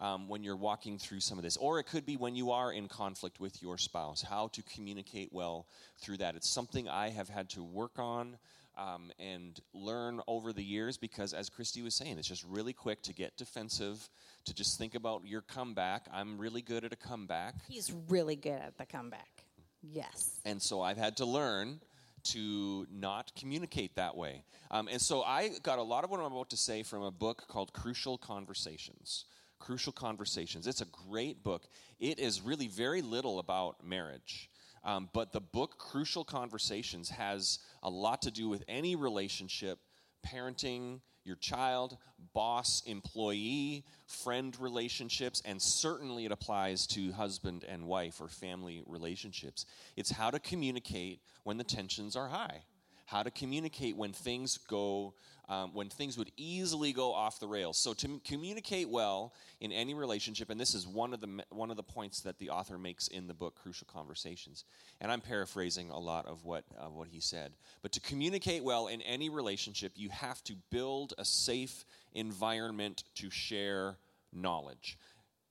um, 0.00 0.28
when 0.28 0.42
you're 0.42 0.56
walking 0.56 0.98
through 0.98 1.20
some 1.20 1.38
of 1.38 1.44
this. 1.44 1.56
Or 1.56 1.78
it 1.78 1.84
could 1.84 2.06
be 2.06 2.16
when 2.16 2.34
you 2.34 2.50
are 2.50 2.72
in 2.72 2.88
conflict 2.88 3.38
with 3.38 3.62
your 3.62 3.78
spouse, 3.78 4.22
how 4.22 4.48
to 4.48 4.62
communicate 4.62 5.32
well 5.32 5.66
through 5.98 6.18
that. 6.18 6.34
It's 6.34 6.48
something 6.48 6.88
I 6.88 7.10
have 7.10 7.28
had 7.28 7.50
to 7.50 7.62
work 7.62 7.98
on. 7.98 8.38
Um, 8.78 9.10
and 9.18 9.60
learn 9.74 10.22
over 10.26 10.54
the 10.54 10.62
years 10.62 10.96
because, 10.96 11.34
as 11.34 11.50
Christy 11.50 11.82
was 11.82 11.94
saying, 11.94 12.18
it's 12.18 12.28
just 12.28 12.44
really 12.48 12.72
quick 12.72 13.02
to 13.02 13.12
get 13.12 13.36
defensive, 13.36 14.08
to 14.46 14.54
just 14.54 14.78
think 14.78 14.94
about 14.94 15.26
your 15.26 15.42
comeback. 15.42 16.06
I'm 16.10 16.38
really 16.38 16.62
good 16.62 16.84
at 16.84 16.92
a 16.92 16.96
comeback. 16.96 17.56
He's 17.68 17.92
really 18.08 18.36
good 18.36 18.52
at 18.52 18.78
the 18.78 18.86
comeback. 18.86 19.44
Yes. 19.82 20.40
And 20.46 20.62
so 20.62 20.80
I've 20.80 20.96
had 20.96 21.18
to 21.18 21.26
learn 21.26 21.80
to 22.22 22.86
not 22.90 23.32
communicate 23.38 23.96
that 23.96 24.16
way. 24.16 24.44
Um, 24.70 24.88
and 24.90 25.00
so 25.00 25.22
I 25.22 25.50
got 25.62 25.78
a 25.78 25.82
lot 25.82 26.04
of 26.04 26.10
what 26.10 26.20
I'm 26.20 26.32
about 26.32 26.50
to 26.50 26.56
say 26.56 26.82
from 26.82 27.02
a 27.02 27.10
book 27.10 27.44
called 27.48 27.72
Crucial 27.72 28.18
Conversations. 28.18 29.24
Crucial 29.61 29.92
Conversations. 29.92 30.66
It's 30.66 30.81
a 30.81 30.87
great 30.87 31.44
book. 31.44 31.68
It 32.01 32.18
is 32.18 32.42
really 32.42 32.66
very 32.66 33.03
little 33.03 33.38
about 33.38 33.87
marriage. 33.87 34.51
Um, 34.83 35.09
but 35.12 35.33
the 35.33 35.40
book 35.40 35.79
Crucial 35.79 36.25
Conversations 36.25 37.11
has 37.11 37.61
a 37.83 37.90
lot 37.90 38.23
to 38.23 38.31
do 38.31 38.49
with 38.49 38.64
any 38.66 38.96
relationship, 38.96 39.79
parenting, 40.27 41.01
your 41.25 41.37
child, 41.37 41.99
boss, 42.33 42.83
employee, 42.87 43.85
friend 44.07 44.57
relationships, 44.59 45.42
and 45.44 45.61
certainly 45.61 46.25
it 46.25 46.33
applies 46.33 46.87
to 46.88 47.12
husband 47.12 47.64
and 47.68 47.87
wife 47.87 48.20
or 48.20 48.29
family 48.29 48.83
relationships. 48.87 49.66
It's 49.96 50.11
how 50.11 50.31
to 50.31 50.38
communicate 50.38 51.20
when 51.44 51.59
the 51.59 51.64
tensions 51.64 52.16
are 52.16 52.29
high, 52.29 52.62
how 53.11 53.23
to 53.25 53.31
communicate 53.31 53.96
when 53.96 54.12
things 54.12 54.59
go 54.68 55.14
um, 55.49 55.75
when 55.75 55.88
things 55.88 56.16
would 56.16 56.31
easily 56.37 56.92
go 56.92 57.12
off 57.12 57.40
the 57.40 57.49
rails. 57.49 57.77
So 57.77 57.92
to 57.92 58.20
communicate 58.25 58.88
well 58.88 59.35
in 59.61 59.73
any 59.73 59.94
relationship, 59.94 60.49
and 60.49 60.61
this 60.61 60.77
is 60.77 60.87
one 60.87 61.12
of 61.12 61.20
the 61.20 61.42
one 61.51 61.73
of 61.73 61.77
the 61.77 61.83
points 61.83 62.20
that 62.20 62.38
the 62.38 62.51
author 62.51 62.79
makes 62.79 63.09
in 63.09 63.27
the 63.27 63.35
book 63.35 63.57
Crucial 63.61 63.88
Conversations, 63.92 64.64
and 65.01 65.11
I'm 65.11 65.20
paraphrasing 65.20 65.90
a 65.90 65.99
lot 65.99 66.27
of 66.27 66.44
what 66.44 66.64
uh, 66.79 66.85
what 66.85 67.09
he 67.09 67.18
said. 67.18 67.53
But 67.83 67.90
to 67.92 68.01
communicate 68.01 68.62
well 68.62 68.87
in 68.87 69.03
any 69.03 69.29
relationship, 69.29 69.92
you 69.96 70.09
have 70.11 70.42
to 70.44 70.55
build 70.70 71.14
a 71.18 71.25
safe 71.25 71.85
environment 72.14 73.03
to 73.16 73.29
share 73.29 73.96
knowledge. 74.33 74.96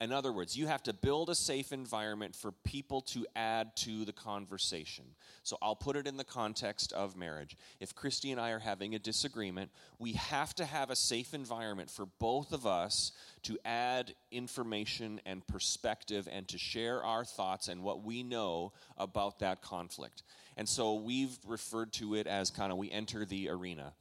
In 0.00 0.12
other 0.12 0.32
words, 0.32 0.56
you 0.56 0.66
have 0.66 0.82
to 0.84 0.94
build 0.94 1.28
a 1.28 1.34
safe 1.34 1.72
environment 1.72 2.34
for 2.34 2.52
people 2.64 3.02
to 3.02 3.26
add 3.36 3.76
to 3.76 4.06
the 4.06 4.14
conversation. 4.14 5.04
So 5.42 5.58
I'll 5.60 5.76
put 5.76 5.94
it 5.94 6.06
in 6.06 6.16
the 6.16 6.24
context 6.24 6.94
of 6.94 7.16
marriage. 7.16 7.54
If 7.80 7.94
Christy 7.94 8.32
and 8.32 8.40
I 8.40 8.50
are 8.50 8.58
having 8.58 8.94
a 8.94 8.98
disagreement, 8.98 9.70
we 9.98 10.12
have 10.12 10.54
to 10.54 10.64
have 10.64 10.88
a 10.88 10.96
safe 10.96 11.34
environment 11.34 11.90
for 11.90 12.06
both 12.18 12.52
of 12.52 12.66
us 12.66 13.12
to 13.42 13.58
add 13.66 14.14
information 14.30 15.20
and 15.26 15.46
perspective 15.46 16.26
and 16.32 16.48
to 16.48 16.56
share 16.56 17.04
our 17.04 17.24
thoughts 17.26 17.68
and 17.68 17.82
what 17.82 18.02
we 18.02 18.22
know 18.22 18.72
about 18.96 19.40
that 19.40 19.60
conflict. 19.60 20.22
And 20.56 20.66
so 20.66 20.94
we've 20.94 21.36
referred 21.46 21.92
to 21.94 22.14
it 22.14 22.26
as 22.26 22.50
kind 22.50 22.72
of 22.72 22.78
we 22.78 22.90
enter 22.90 23.26
the 23.26 23.50
arena. 23.50 23.92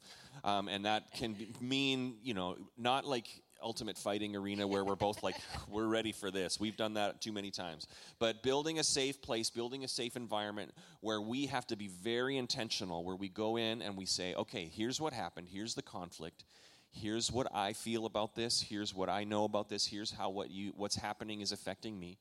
Um, 0.46 0.70
and 0.70 0.86
that 0.86 1.12
can 1.14 1.36
mean, 1.60 2.16
you 2.24 2.34
know, 2.34 2.56
not 2.78 3.06
like 3.06 3.28
ultimate 3.62 3.98
fighting 3.98 4.36
arena 4.36 4.68
where 4.68 4.84
we're 4.84 4.96
both 4.96 5.24
like, 5.24 5.36
we're 5.70 5.88
ready 5.88 6.12
for 6.12 6.32
this. 6.32 6.60
We've 6.60 6.78
done 6.78 6.94
that 6.96 7.22
too 7.22 7.32
many 7.32 7.52
times. 7.52 7.88
But 8.20 8.44
building 8.44 8.80
a 8.80 8.84
safe 8.84 9.22
place, 9.22 9.50
building 9.50 9.84
a 9.84 9.88
safe 9.88 10.16
environment 10.16 10.72
where 11.02 11.22
we 11.22 11.48
have 11.48 11.68
to 11.68 11.76
be 11.76 11.88
very 11.88 12.38
intentional, 12.38 13.04
where 13.04 13.16
we 13.16 13.30
go 13.30 13.58
in 13.58 13.82
and 13.82 13.98
we 13.98 14.06
say, 14.06 14.34
okay, 14.36 14.70
here's 14.74 15.00
what 15.00 15.14
happened, 15.14 15.48
here's 15.50 15.76
the 15.76 15.82
conflict. 15.82 16.44
Here's 16.92 17.32
what 17.32 17.48
I 17.54 17.74
feel 17.74 18.06
about 18.06 18.36
this. 18.36 18.62
Here's 18.62 18.96
what 18.96 19.10
I 19.10 19.24
know 19.24 19.44
about 19.44 19.70
this. 19.70 19.86
Here's 19.86 20.12
how 20.12 20.32
what 20.32 20.50
you 20.50 20.74
what's 20.76 20.96
happening 20.96 21.42
is 21.42 21.52
affecting 21.52 22.00
me. 22.00 22.18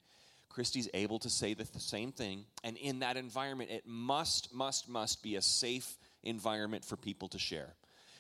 Christy's 0.51 0.89
able 0.93 1.19
to 1.21 1.31
say 1.31 1.55
the 1.55 1.65
th- 1.65 1.83
same 1.83 2.13
thing, 2.13 2.45
and 2.65 2.77
in 2.77 2.99
that 3.01 3.17
environment, 3.17 3.71
it 3.71 3.87
must, 3.87 4.53
must, 4.53 4.89
must 4.89 5.23
be 5.23 5.37
a 5.37 5.43
safe 5.43 5.97
environment 6.23 6.85
for 6.85 6.97
people 6.97 7.29
to 7.29 7.39
share. 7.39 7.75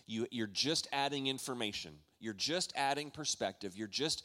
You, 0.07 0.27
you're 0.31 0.47
just 0.47 0.89
adding 0.93 1.27
information. 1.27 1.93
You're 2.21 2.35
just 2.35 2.73
adding 2.77 3.11
perspective. 3.11 3.77
You're 3.77 3.89
just 3.89 4.25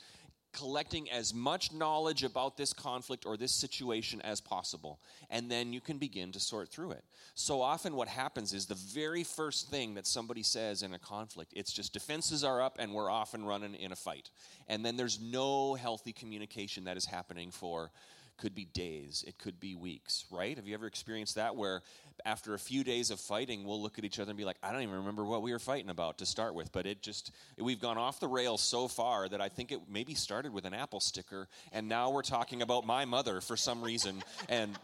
collecting 0.54 1.10
as 1.10 1.34
much 1.34 1.74
knowledge 1.74 2.24
about 2.24 2.56
this 2.56 2.74
conflict 2.74 3.26
or 3.26 3.36
this 3.36 3.52
situation 3.52 4.22
as 4.22 4.40
possible. 4.40 5.00
And 5.30 5.50
then 5.50 5.74
you 5.74 5.82
can 5.82 5.98
begin 5.98 6.32
to 6.32 6.40
sort 6.40 6.70
through 6.70 6.92
it. 6.92 7.04
So 7.34 7.62
often, 7.62 7.96
what 7.96 8.08
happens 8.08 8.54
is 8.54 8.68
the 8.68 8.76
very 8.76 9.24
first 9.24 9.70
thing 9.70 9.96
that 9.96 10.06
somebody 10.06 10.44
says 10.44 10.84
in 10.84 10.94
a 10.94 11.00
conflict, 11.00 11.54
it's 11.56 11.74
just 11.74 11.92
defenses 11.92 12.44
are 12.44 12.62
up 12.62 12.78
and 12.80 12.94
we're 12.94 13.10
off 13.10 13.34
and 13.34 13.48
running 13.48 13.74
in 13.74 13.92
a 13.92 13.96
fight. 13.96 14.30
And 14.68 14.86
then 14.86 14.96
there's 14.96 15.20
no 15.20 15.74
healthy 15.74 16.14
communication 16.14 16.84
that 16.86 16.98
is 16.98 17.06
happening 17.06 17.52
for 17.52 17.92
could 18.38 18.56
be 18.56 18.66
days, 18.66 19.24
it 19.28 19.38
could 19.38 19.60
be 19.60 19.76
weeks, 19.76 20.26
right? 20.32 20.56
Have 20.58 20.68
you 20.68 20.74
ever 20.74 20.88
experienced 20.88 21.36
that 21.36 21.56
where 21.56 21.82
after 22.26 22.54
a 22.54 22.60
few 22.60 22.84
days 22.84 23.12
of 23.12 23.20
fighting, 23.20 23.66
we'll 23.66 23.82
look 23.82 23.98
at 23.98 24.06
each 24.06 24.20
other 24.20 24.32
and 24.32 24.38
be 24.38 24.46
like, 24.46 24.58
I 24.64 24.72
don't 24.72 24.82
even 24.82 24.96
remember 24.96 25.26
what 25.26 25.42
we 25.42 25.52
were 25.52 25.60
fighting 25.60 25.90
about 25.90 26.20
to 26.20 26.26
start 26.26 26.54
with, 26.54 26.72
but 26.72 26.86
it 26.86 27.02
just, 27.02 27.32
we've 27.58 27.82
gone 27.82 27.98
off 27.98 28.20
the 28.20 28.28
rails 28.28 28.62
so 28.62 28.88
far 28.88 29.28
that 29.28 29.42
I 29.42 29.50
think 29.50 29.72
it 29.72 29.82
maybe 29.90 30.14
started 30.14 30.54
with 30.54 30.66
an 30.66 30.74
Apple 30.74 31.00
sticker, 31.00 31.48
and 31.72 31.90
now 31.90 32.12
we're 32.12 32.22
talking 32.22 32.62
about 32.62 32.86
my 32.86 33.06
mother 33.06 33.42
for 33.42 33.58
some 33.58 33.82
reason, 33.82 34.24
and 34.48 34.78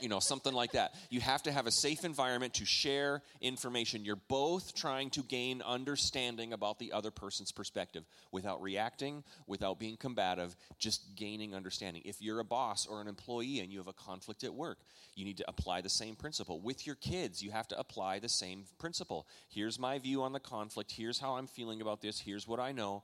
you 0.00 0.08
know, 0.08 0.20
something 0.20 0.52
like 0.52 0.72
that. 0.72 0.94
You 1.10 1.20
have 1.20 1.42
to 1.44 1.52
have 1.52 1.66
a 1.66 1.72
safe 1.72 2.04
environment 2.04 2.54
to 2.54 2.64
share 2.64 3.22
information. 3.40 4.04
You're 4.04 4.16
both 4.16 4.74
trying 4.74 5.10
to 5.10 5.22
gain 5.22 5.62
understanding 5.62 6.52
about 6.52 6.78
the 6.78 6.92
other 6.92 7.10
person's 7.10 7.52
perspective 7.52 8.04
without 8.32 8.62
reacting, 8.62 9.24
without 9.46 9.78
being 9.78 9.96
combative, 9.96 10.54
just 10.78 11.16
gaining 11.16 11.54
understanding. 11.54 12.02
If 12.04 12.20
you're 12.20 12.40
a 12.40 12.44
boss 12.44 12.86
or 12.86 13.00
an 13.00 13.08
employee 13.08 13.60
and 13.60 13.70
you 13.70 13.78
have 13.78 13.88
a 13.88 13.92
conflict 13.92 14.44
at 14.44 14.54
work, 14.54 14.78
you 15.14 15.24
need 15.24 15.38
to 15.38 15.48
apply 15.48 15.80
the 15.80 15.90
same 15.90 16.14
principle. 16.14 16.60
With 16.60 16.86
your 16.86 16.96
kids, 16.96 17.42
you 17.42 17.50
have 17.50 17.68
to 17.68 17.78
apply 17.78 18.20
the 18.20 18.28
same 18.28 18.64
principle. 18.78 19.26
Here's 19.48 19.78
my 19.78 19.98
view 19.98 20.22
on 20.22 20.32
the 20.32 20.40
conflict. 20.40 20.92
Here's 20.96 21.18
how 21.18 21.34
I'm 21.34 21.46
feeling 21.46 21.80
about 21.80 22.00
this. 22.00 22.20
Here's 22.20 22.46
what 22.46 22.60
I 22.60 22.72
know. 22.72 23.02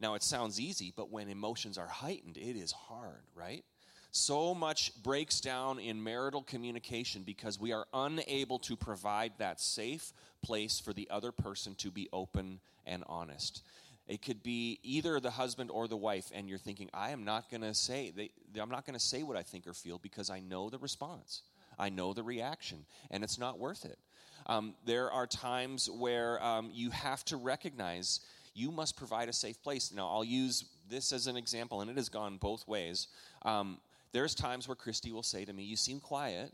Now, 0.00 0.14
it 0.14 0.22
sounds 0.22 0.58
easy, 0.58 0.94
but 0.96 1.10
when 1.10 1.28
emotions 1.28 1.76
are 1.76 1.86
heightened, 1.86 2.38
it 2.38 2.56
is 2.56 2.72
hard, 2.72 3.22
right? 3.34 3.64
So 4.12 4.54
much 4.54 4.92
breaks 5.02 5.40
down 5.40 5.78
in 5.78 6.02
marital 6.02 6.42
communication 6.42 7.22
because 7.22 7.60
we 7.60 7.72
are 7.72 7.86
unable 7.94 8.58
to 8.60 8.76
provide 8.76 9.32
that 9.38 9.60
safe 9.60 10.12
place 10.42 10.80
for 10.80 10.92
the 10.92 11.08
other 11.10 11.32
person 11.32 11.74
to 11.76 11.90
be 11.90 12.08
open 12.12 12.60
and 12.86 13.04
honest. 13.06 13.62
It 14.08 14.22
could 14.22 14.42
be 14.42 14.80
either 14.82 15.20
the 15.20 15.30
husband 15.30 15.70
or 15.70 15.86
the 15.86 15.96
wife, 15.96 16.32
and 16.34 16.48
you're 16.48 16.58
thinking, 16.58 16.90
I 16.92 17.10
am 17.10 17.24
not 17.24 17.48
going 17.48 17.60
to 17.60 17.74
say, 17.74 18.10
they, 18.10 18.30
I'm 18.60 18.70
not 18.70 18.84
going 18.84 18.98
to 18.98 19.04
say 19.04 19.22
what 19.22 19.36
I 19.36 19.42
think 19.42 19.68
or 19.68 19.72
feel 19.72 19.98
because 19.98 20.30
I 20.30 20.40
know 20.40 20.68
the 20.68 20.78
response. 20.78 21.42
I 21.78 21.90
know 21.90 22.12
the 22.12 22.24
reaction, 22.24 22.84
and 23.12 23.22
it's 23.22 23.38
not 23.38 23.60
worth 23.60 23.84
it. 23.84 23.98
Um, 24.46 24.74
there 24.84 25.12
are 25.12 25.28
times 25.28 25.88
where 25.88 26.42
um, 26.42 26.70
you 26.72 26.90
have 26.90 27.24
to 27.26 27.36
recognize 27.36 28.20
you 28.54 28.72
must 28.72 28.96
provide 28.96 29.28
a 29.28 29.32
safe 29.32 29.62
place. 29.62 29.92
Now, 29.94 30.08
I'll 30.08 30.24
use 30.24 30.64
this 30.88 31.12
as 31.12 31.28
an 31.28 31.36
example, 31.36 31.80
and 31.80 31.88
it 31.88 31.96
has 31.96 32.08
gone 32.08 32.36
both 32.36 32.66
ways. 32.66 33.06
Um, 33.42 33.78
there's 34.12 34.34
times 34.34 34.68
where 34.68 34.74
Christy 34.74 35.12
will 35.12 35.22
say 35.22 35.44
to 35.44 35.52
me, 35.52 35.62
You 35.64 35.76
seem 35.76 36.00
quiet. 36.00 36.52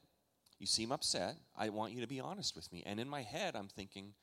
You 0.59 0.67
seem 0.67 0.91
upset. 0.91 1.37
I 1.57 1.69
want 1.69 1.93
you 1.93 2.01
to 2.01 2.07
be 2.07 2.21
honest 2.21 2.57
with 2.57 2.73
me. 2.73 2.83
And 2.87 2.99
in 2.99 3.09
my 3.09 3.23
head, 3.23 3.55
I'm 3.55 3.69
thinking, 3.69 4.15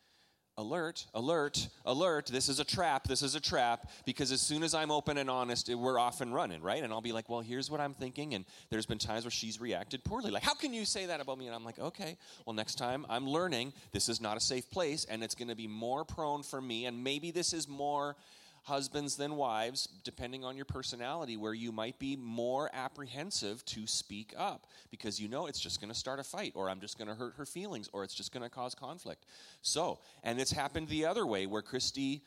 Alert, 0.55 1.07
alert, 1.15 1.67
alert. 1.83 2.27
This 2.27 2.47
is 2.47 2.59
a 2.59 2.63
trap. 2.63 3.07
This 3.07 3.23
is 3.23 3.33
a 3.33 3.39
trap. 3.39 3.89
Because 4.05 4.31
as 4.31 4.39
soon 4.39 4.61
as 4.61 4.75
I'm 4.75 4.91
open 4.91 5.17
and 5.17 5.27
honest, 5.27 5.67
we're 5.73 5.97
off 5.97 6.21
and 6.21 6.31
running, 6.31 6.61
right? 6.61 6.83
And 6.83 6.93
I'll 6.93 7.01
be 7.01 7.11
like, 7.11 7.27
Well, 7.27 7.41
here's 7.41 7.71
what 7.71 7.81
I'm 7.81 7.95
thinking. 7.95 8.35
And 8.35 8.45
there's 8.69 8.85
been 8.85 8.99
times 8.99 9.23
where 9.23 9.31
she's 9.31 9.59
reacted 9.59 10.03
poorly. 10.03 10.29
Like, 10.29 10.43
How 10.43 10.53
can 10.53 10.71
you 10.71 10.85
say 10.85 11.07
that 11.07 11.19
about 11.19 11.39
me? 11.39 11.47
And 11.47 11.55
I'm 11.55 11.65
like, 11.65 11.79
Okay, 11.79 12.17
well, 12.45 12.53
next 12.53 12.75
time 12.75 13.03
I'm 13.09 13.27
learning 13.27 13.73
this 13.93 14.09
is 14.09 14.21
not 14.21 14.37
a 14.37 14.39
safe 14.39 14.69
place 14.69 15.05
and 15.05 15.23
it's 15.23 15.33
going 15.33 15.47
to 15.47 15.55
be 15.55 15.65
more 15.65 16.05
prone 16.05 16.43
for 16.43 16.61
me. 16.61 16.85
And 16.85 17.03
maybe 17.03 17.31
this 17.31 17.51
is 17.53 17.67
more 17.67 18.15
husbands 18.63 19.15
than 19.15 19.35
wives, 19.35 19.87
depending 20.03 20.43
on 20.43 20.55
your 20.55 20.65
personality, 20.65 21.37
where 21.37 21.53
you 21.53 21.71
might 21.71 21.99
be 21.99 22.15
more 22.15 22.69
apprehensive 22.73 23.63
to 23.65 23.85
speak 23.85 24.33
up 24.37 24.67
because 24.89 25.19
you 25.19 25.27
know 25.27 25.47
it's 25.47 25.59
just 25.59 25.79
going 25.79 25.91
to 25.91 25.97
start 25.97 26.19
a 26.19 26.23
fight, 26.23 26.53
or 26.55 26.69
I'm 26.69 26.79
just 26.79 26.97
going 26.97 27.09
to 27.09 27.15
hurt 27.15 27.35
her 27.37 27.45
feelings, 27.45 27.89
or 27.93 28.03
it's 28.03 28.13
just 28.13 28.33
going 28.33 28.43
to 28.43 28.49
cause 28.49 28.73
conflict. 28.73 29.25
So, 29.61 29.99
and 30.23 30.39
it's 30.39 30.51
happened 30.51 30.87
the 30.87 31.05
other 31.05 31.25
way 31.25 31.45
where 31.45 31.61
Christy 31.61 32.23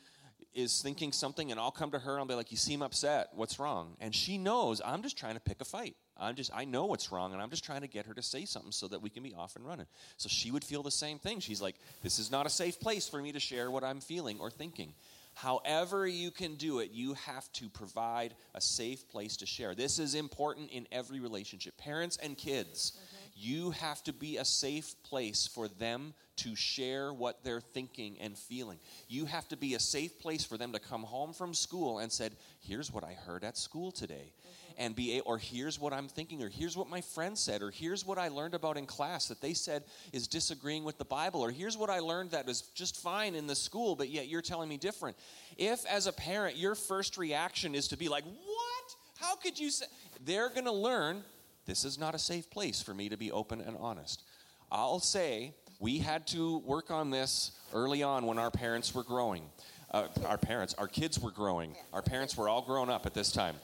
is 0.56 0.80
thinking 0.80 1.12
something 1.12 1.50
and 1.50 1.60
I'll 1.60 1.70
come 1.70 1.90
to 1.90 1.98
her 1.98 2.12
and 2.12 2.20
I'll 2.20 2.26
be 2.26 2.34
like, 2.34 2.50
You 2.50 2.56
seem 2.56 2.82
upset. 2.82 3.28
What's 3.34 3.58
wrong? 3.58 3.94
And 4.00 4.14
she 4.14 4.38
knows 4.38 4.80
I'm 4.84 5.02
just 5.02 5.18
trying 5.18 5.34
to 5.34 5.40
pick 5.40 5.60
a 5.60 5.64
fight. 5.64 5.94
I'm 6.18 6.34
just, 6.34 6.50
I 6.54 6.64
know 6.64 6.86
what's 6.86 7.12
wrong 7.12 7.34
and 7.34 7.42
I'm 7.42 7.50
just 7.50 7.62
trying 7.62 7.82
to 7.82 7.86
get 7.86 8.06
her 8.06 8.14
to 8.14 8.22
say 8.22 8.46
something 8.46 8.72
so 8.72 8.88
that 8.88 9.02
we 9.02 9.10
can 9.10 9.22
be 9.22 9.34
off 9.34 9.56
and 9.56 9.66
running. 9.66 9.86
So 10.16 10.30
she 10.30 10.50
would 10.50 10.64
feel 10.64 10.82
the 10.82 10.90
same 10.90 11.18
thing. 11.18 11.40
She's 11.40 11.60
like, 11.60 11.76
This 12.02 12.18
is 12.18 12.30
not 12.30 12.46
a 12.46 12.50
safe 12.50 12.80
place 12.80 13.06
for 13.06 13.20
me 13.20 13.32
to 13.32 13.40
share 13.40 13.70
what 13.70 13.84
I'm 13.84 14.00
feeling 14.00 14.40
or 14.40 14.50
thinking. 14.50 14.94
However, 15.36 16.06
you 16.06 16.30
can 16.30 16.54
do 16.54 16.78
it, 16.78 16.92
you 16.92 17.12
have 17.12 17.52
to 17.52 17.68
provide 17.68 18.34
a 18.54 18.60
safe 18.60 19.06
place 19.06 19.36
to 19.36 19.44
share. 19.46 19.74
This 19.74 19.98
is 19.98 20.14
important 20.14 20.70
in 20.70 20.88
every 20.90 21.20
relationship. 21.20 21.76
Parents 21.76 22.16
and 22.16 22.38
kids, 22.38 22.92
mm-hmm. 22.92 23.16
you 23.34 23.70
have 23.72 24.02
to 24.04 24.14
be 24.14 24.38
a 24.38 24.46
safe 24.46 24.94
place 25.02 25.46
for 25.46 25.68
them 25.68 26.14
to 26.36 26.56
share 26.56 27.12
what 27.12 27.44
they're 27.44 27.60
thinking 27.60 28.16
and 28.18 28.38
feeling. 28.38 28.78
You 29.08 29.26
have 29.26 29.46
to 29.48 29.58
be 29.58 29.74
a 29.74 29.78
safe 29.78 30.18
place 30.20 30.42
for 30.42 30.56
them 30.56 30.72
to 30.72 30.78
come 30.78 31.02
home 31.02 31.34
from 31.34 31.52
school 31.52 31.98
and 31.98 32.10
said, 32.10 32.34
"Here's 32.60 32.90
what 32.90 33.04
I 33.04 33.12
heard 33.12 33.44
at 33.44 33.58
school 33.58 33.92
today." 33.92 34.32
And 34.78 34.94
be, 34.94 35.20
or 35.20 35.38
here's 35.38 35.78
what 35.78 35.92
I'm 35.92 36.08
thinking, 36.08 36.42
or 36.42 36.48
here's 36.48 36.76
what 36.76 36.88
my 36.88 37.00
friend 37.00 37.36
said, 37.36 37.62
or 37.62 37.70
here's 37.70 38.04
what 38.04 38.18
I 38.18 38.28
learned 38.28 38.54
about 38.54 38.76
in 38.76 38.86
class 38.86 39.28
that 39.28 39.40
they 39.40 39.54
said 39.54 39.84
is 40.12 40.26
disagreeing 40.26 40.84
with 40.84 40.98
the 40.98 41.04
Bible, 41.04 41.40
or 41.40 41.50
here's 41.50 41.76
what 41.76 41.90
I 41.90 42.00
learned 42.00 42.32
that 42.32 42.48
is 42.48 42.62
just 42.74 43.02
fine 43.02 43.34
in 43.34 43.46
the 43.46 43.54
school, 43.54 43.96
but 43.96 44.08
yet 44.08 44.28
you're 44.28 44.42
telling 44.42 44.68
me 44.68 44.76
different. 44.76 45.16
If, 45.56 45.86
as 45.86 46.06
a 46.06 46.12
parent, 46.12 46.56
your 46.56 46.74
first 46.74 47.16
reaction 47.18 47.74
is 47.74 47.88
to 47.88 47.96
be 47.96 48.08
like, 48.08 48.24
What? 48.24 48.96
How 49.18 49.36
could 49.36 49.58
you 49.58 49.70
say? 49.70 49.86
They're 50.24 50.50
going 50.50 50.64
to 50.64 50.72
learn 50.72 51.22
this 51.66 51.84
is 51.84 51.98
not 51.98 52.14
a 52.14 52.18
safe 52.18 52.48
place 52.50 52.80
for 52.80 52.94
me 52.94 53.08
to 53.08 53.16
be 53.16 53.32
open 53.32 53.60
and 53.60 53.76
honest. 53.80 54.22
I'll 54.70 55.00
say 55.00 55.52
we 55.78 55.98
had 55.98 56.26
to 56.28 56.58
work 56.58 56.90
on 56.90 57.10
this 57.10 57.52
early 57.74 58.02
on 58.02 58.26
when 58.26 58.38
our 58.38 58.50
parents 58.50 58.94
were 58.94 59.02
growing. 59.02 59.42
Uh, 59.90 60.08
our 60.26 60.38
parents, 60.38 60.74
our 60.74 60.88
kids 60.88 61.18
were 61.18 61.30
growing. 61.30 61.74
Our 61.92 62.02
parents 62.02 62.36
were 62.36 62.48
all 62.48 62.62
grown 62.62 62.90
up 62.90 63.06
at 63.06 63.14
this 63.14 63.30
time. 63.30 63.56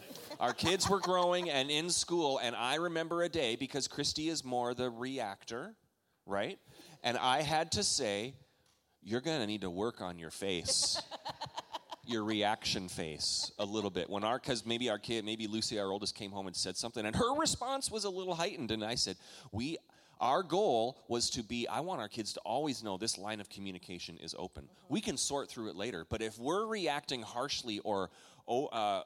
Our 0.42 0.52
kids 0.52 0.90
were 0.90 0.98
growing 0.98 1.50
and 1.50 1.70
in 1.70 1.88
school, 1.88 2.40
and 2.42 2.56
I 2.56 2.74
remember 2.74 3.22
a 3.22 3.28
day 3.28 3.54
because 3.54 3.86
Christy 3.86 4.28
is 4.28 4.44
more 4.44 4.74
the 4.74 4.90
reactor, 4.90 5.76
right? 6.26 6.58
And 7.04 7.16
I 7.16 7.42
had 7.42 7.70
to 7.72 7.84
say, 7.84 8.34
You're 9.04 9.20
going 9.20 9.38
to 9.40 9.46
need 9.46 9.60
to 9.60 9.70
work 9.70 10.00
on 10.00 10.18
your 10.18 10.30
face. 10.30 11.00
your 12.04 12.24
reaction 12.24 12.88
face 12.88 13.52
a 13.60 13.64
little 13.64 13.88
bit 13.88 14.10
when 14.10 14.24
our 14.24 14.36
because 14.36 14.66
maybe 14.66 14.90
our 14.90 14.98
kid 14.98 15.24
maybe 15.24 15.46
lucy 15.46 15.78
our 15.78 15.92
oldest 15.92 16.16
came 16.16 16.32
home 16.32 16.48
and 16.48 16.56
said 16.56 16.76
something 16.76 17.06
and 17.06 17.14
her 17.14 17.38
response 17.38 17.92
was 17.92 18.02
a 18.02 18.10
little 18.10 18.34
heightened 18.34 18.72
and 18.72 18.84
i 18.84 18.96
said 18.96 19.14
we 19.52 19.78
our 20.20 20.42
goal 20.42 20.98
was 21.06 21.30
to 21.30 21.44
be 21.44 21.68
i 21.68 21.78
want 21.78 22.00
our 22.00 22.08
kids 22.08 22.32
to 22.32 22.40
always 22.40 22.82
know 22.82 22.96
this 22.96 23.18
line 23.18 23.40
of 23.40 23.48
communication 23.48 24.18
is 24.18 24.34
open 24.36 24.68
we 24.88 25.00
can 25.00 25.16
sort 25.16 25.48
through 25.48 25.68
it 25.68 25.76
later 25.76 26.04
but 26.10 26.20
if 26.20 26.36
we're 26.40 26.66
reacting 26.66 27.22
harshly 27.22 27.78
or 27.84 28.10
oh, 28.48 28.66
uh, 28.66 29.04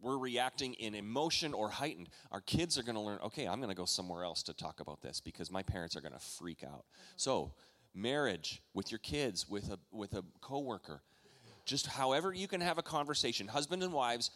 we're 0.00 0.18
reacting 0.18 0.74
in 0.74 0.94
emotion 0.94 1.54
or 1.54 1.68
heightened, 1.68 2.08
our 2.30 2.40
kids 2.40 2.78
are 2.78 2.82
going 2.82 2.96
to 2.96 3.00
learn, 3.00 3.18
okay, 3.24 3.46
I'm 3.46 3.58
going 3.58 3.70
to 3.70 3.76
go 3.76 3.84
somewhere 3.84 4.24
else 4.24 4.42
to 4.44 4.52
talk 4.52 4.80
about 4.80 5.00
this 5.02 5.20
because 5.20 5.50
my 5.50 5.62
parents 5.62 5.96
are 5.96 6.00
going 6.00 6.12
to 6.12 6.18
freak 6.18 6.62
out. 6.62 6.70
Mm-hmm. 6.70 7.12
So, 7.16 7.52
marriage 7.94 8.62
with 8.74 8.92
your 8.92 8.98
kids, 8.98 9.48
with 9.48 9.70
a 9.70 9.78
with 9.90 10.12
a 10.14 10.24
coworker, 10.40 11.02
just 11.64 11.86
however 11.86 12.32
you 12.32 12.46
can 12.46 12.60
have 12.60 12.78
a 12.78 12.82
conversation, 12.82 13.48
husband 13.48 13.82
and 13.82 13.92
wives, 13.92 14.30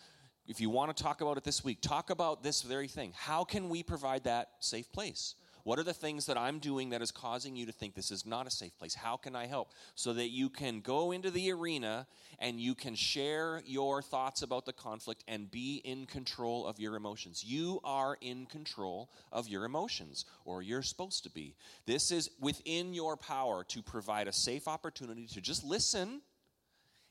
if 0.47 0.61
you 0.61 0.71
want 0.71 0.97
to 0.97 1.03
talk 1.03 1.21
about 1.21 1.37
it 1.37 1.45
this 1.45 1.63
week, 1.63 1.81
talk 1.81 2.11
about 2.11 2.43
this 2.43 2.63
very 2.63 2.89
thing. 2.89 3.13
How 3.15 3.45
can 3.45 3.69
we 3.69 3.83
provide 3.83 4.25
that 4.25 4.49
safe 4.61 4.91
place? 4.93 5.35
What 5.65 5.79
are 5.79 5.83
the 5.85 5.95
things 5.95 6.27
that 6.27 6.39
I'm 6.39 6.59
doing 6.59 6.91
that 6.91 7.03
is 7.03 7.11
causing 7.11 7.57
you 7.57 7.67
to 7.67 7.73
think 7.73 7.95
this 7.95 8.11
is 8.11 8.27
not 8.27 8.47
a 8.47 8.51
safe 8.51 8.77
place? 8.79 8.95
How 8.95 9.17
can 9.17 9.37
I 9.37 9.47
help? 9.47 9.73
So 9.95 10.13
that 10.15 10.31
you 10.31 10.49
can 10.49 10.81
go 10.81 11.13
into 11.13 11.31
the 11.31 11.53
arena 11.53 12.07
and 12.39 12.61
you 12.61 12.75
can 12.75 12.95
share 12.95 13.63
your 13.67 14.03
thoughts 14.03 14.43
about 14.43 14.67
the 14.67 14.73
conflict 14.73 15.25
and 15.29 15.51
be 15.51 15.83
in 15.85 16.07
control 16.07 16.67
of 16.67 16.81
your 16.81 16.97
emotions. 16.97 17.45
You 17.45 17.81
are 17.85 18.17
in 18.21 18.47
control 18.47 19.11
of 19.31 19.49
your 19.49 19.65
emotions, 19.65 20.25
or 20.45 20.63
you're 20.63 20.83
supposed 20.83 21.25
to 21.25 21.31
be. 21.31 21.55
This 21.87 22.11
is 22.11 22.31
within 22.41 22.95
your 22.95 23.17
power 23.17 23.65
to 23.65 23.83
provide 23.83 24.29
a 24.29 24.33
safe 24.33 24.67
opportunity 24.69 25.27
to 25.29 25.41
just 25.41 25.65
listen 25.65 26.23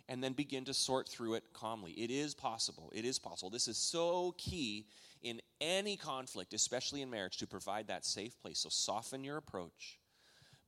and 0.09 0.23
then 0.23 0.33
begin 0.33 0.65
to 0.65 0.73
sort 0.73 1.07
through 1.07 1.35
it 1.35 1.43
calmly. 1.53 1.91
It 1.91 2.09
is 2.09 2.33
possible. 2.33 2.91
It 2.93 3.05
is 3.05 3.19
possible. 3.19 3.51
This 3.51 3.67
is 3.67 3.77
so 3.77 4.33
key 4.37 4.87
in 5.21 5.39
any 5.61 5.95
conflict, 5.95 6.53
especially 6.53 7.03
in 7.03 7.11
marriage, 7.11 7.37
to 7.37 7.47
provide 7.47 7.87
that 7.87 8.05
safe 8.05 8.37
place. 8.41 8.59
So 8.59 8.69
soften 8.69 9.23
your 9.23 9.37
approach. 9.37 9.99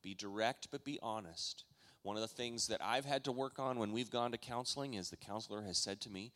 Be 0.00 0.14
direct, 0.14 0.68
but 0.70 0.84
be 0.84 0.98
honest. 1.02 1.64
One 2.02 2.16
of 2.16 2.22
the 2.22 2.28
things 2.28 2.68
that 2.68 2.80
I've 2.82 3.04
had 3.04 3.24
to 3.24 3.32
work 3.32 3.58
on 3.58 3.78
when 3.78 3.92
we've 3.92 4.10
gone 4.10 4.30
to 4.30 4.38
counseling 4.38 4.94
is 4.94 5.10
the 5.10 5.16
counselor 5.16 5.62
has 5.62 5.76
said 5.76 6.00
to 6.02 6.10
me, 6.10 6.32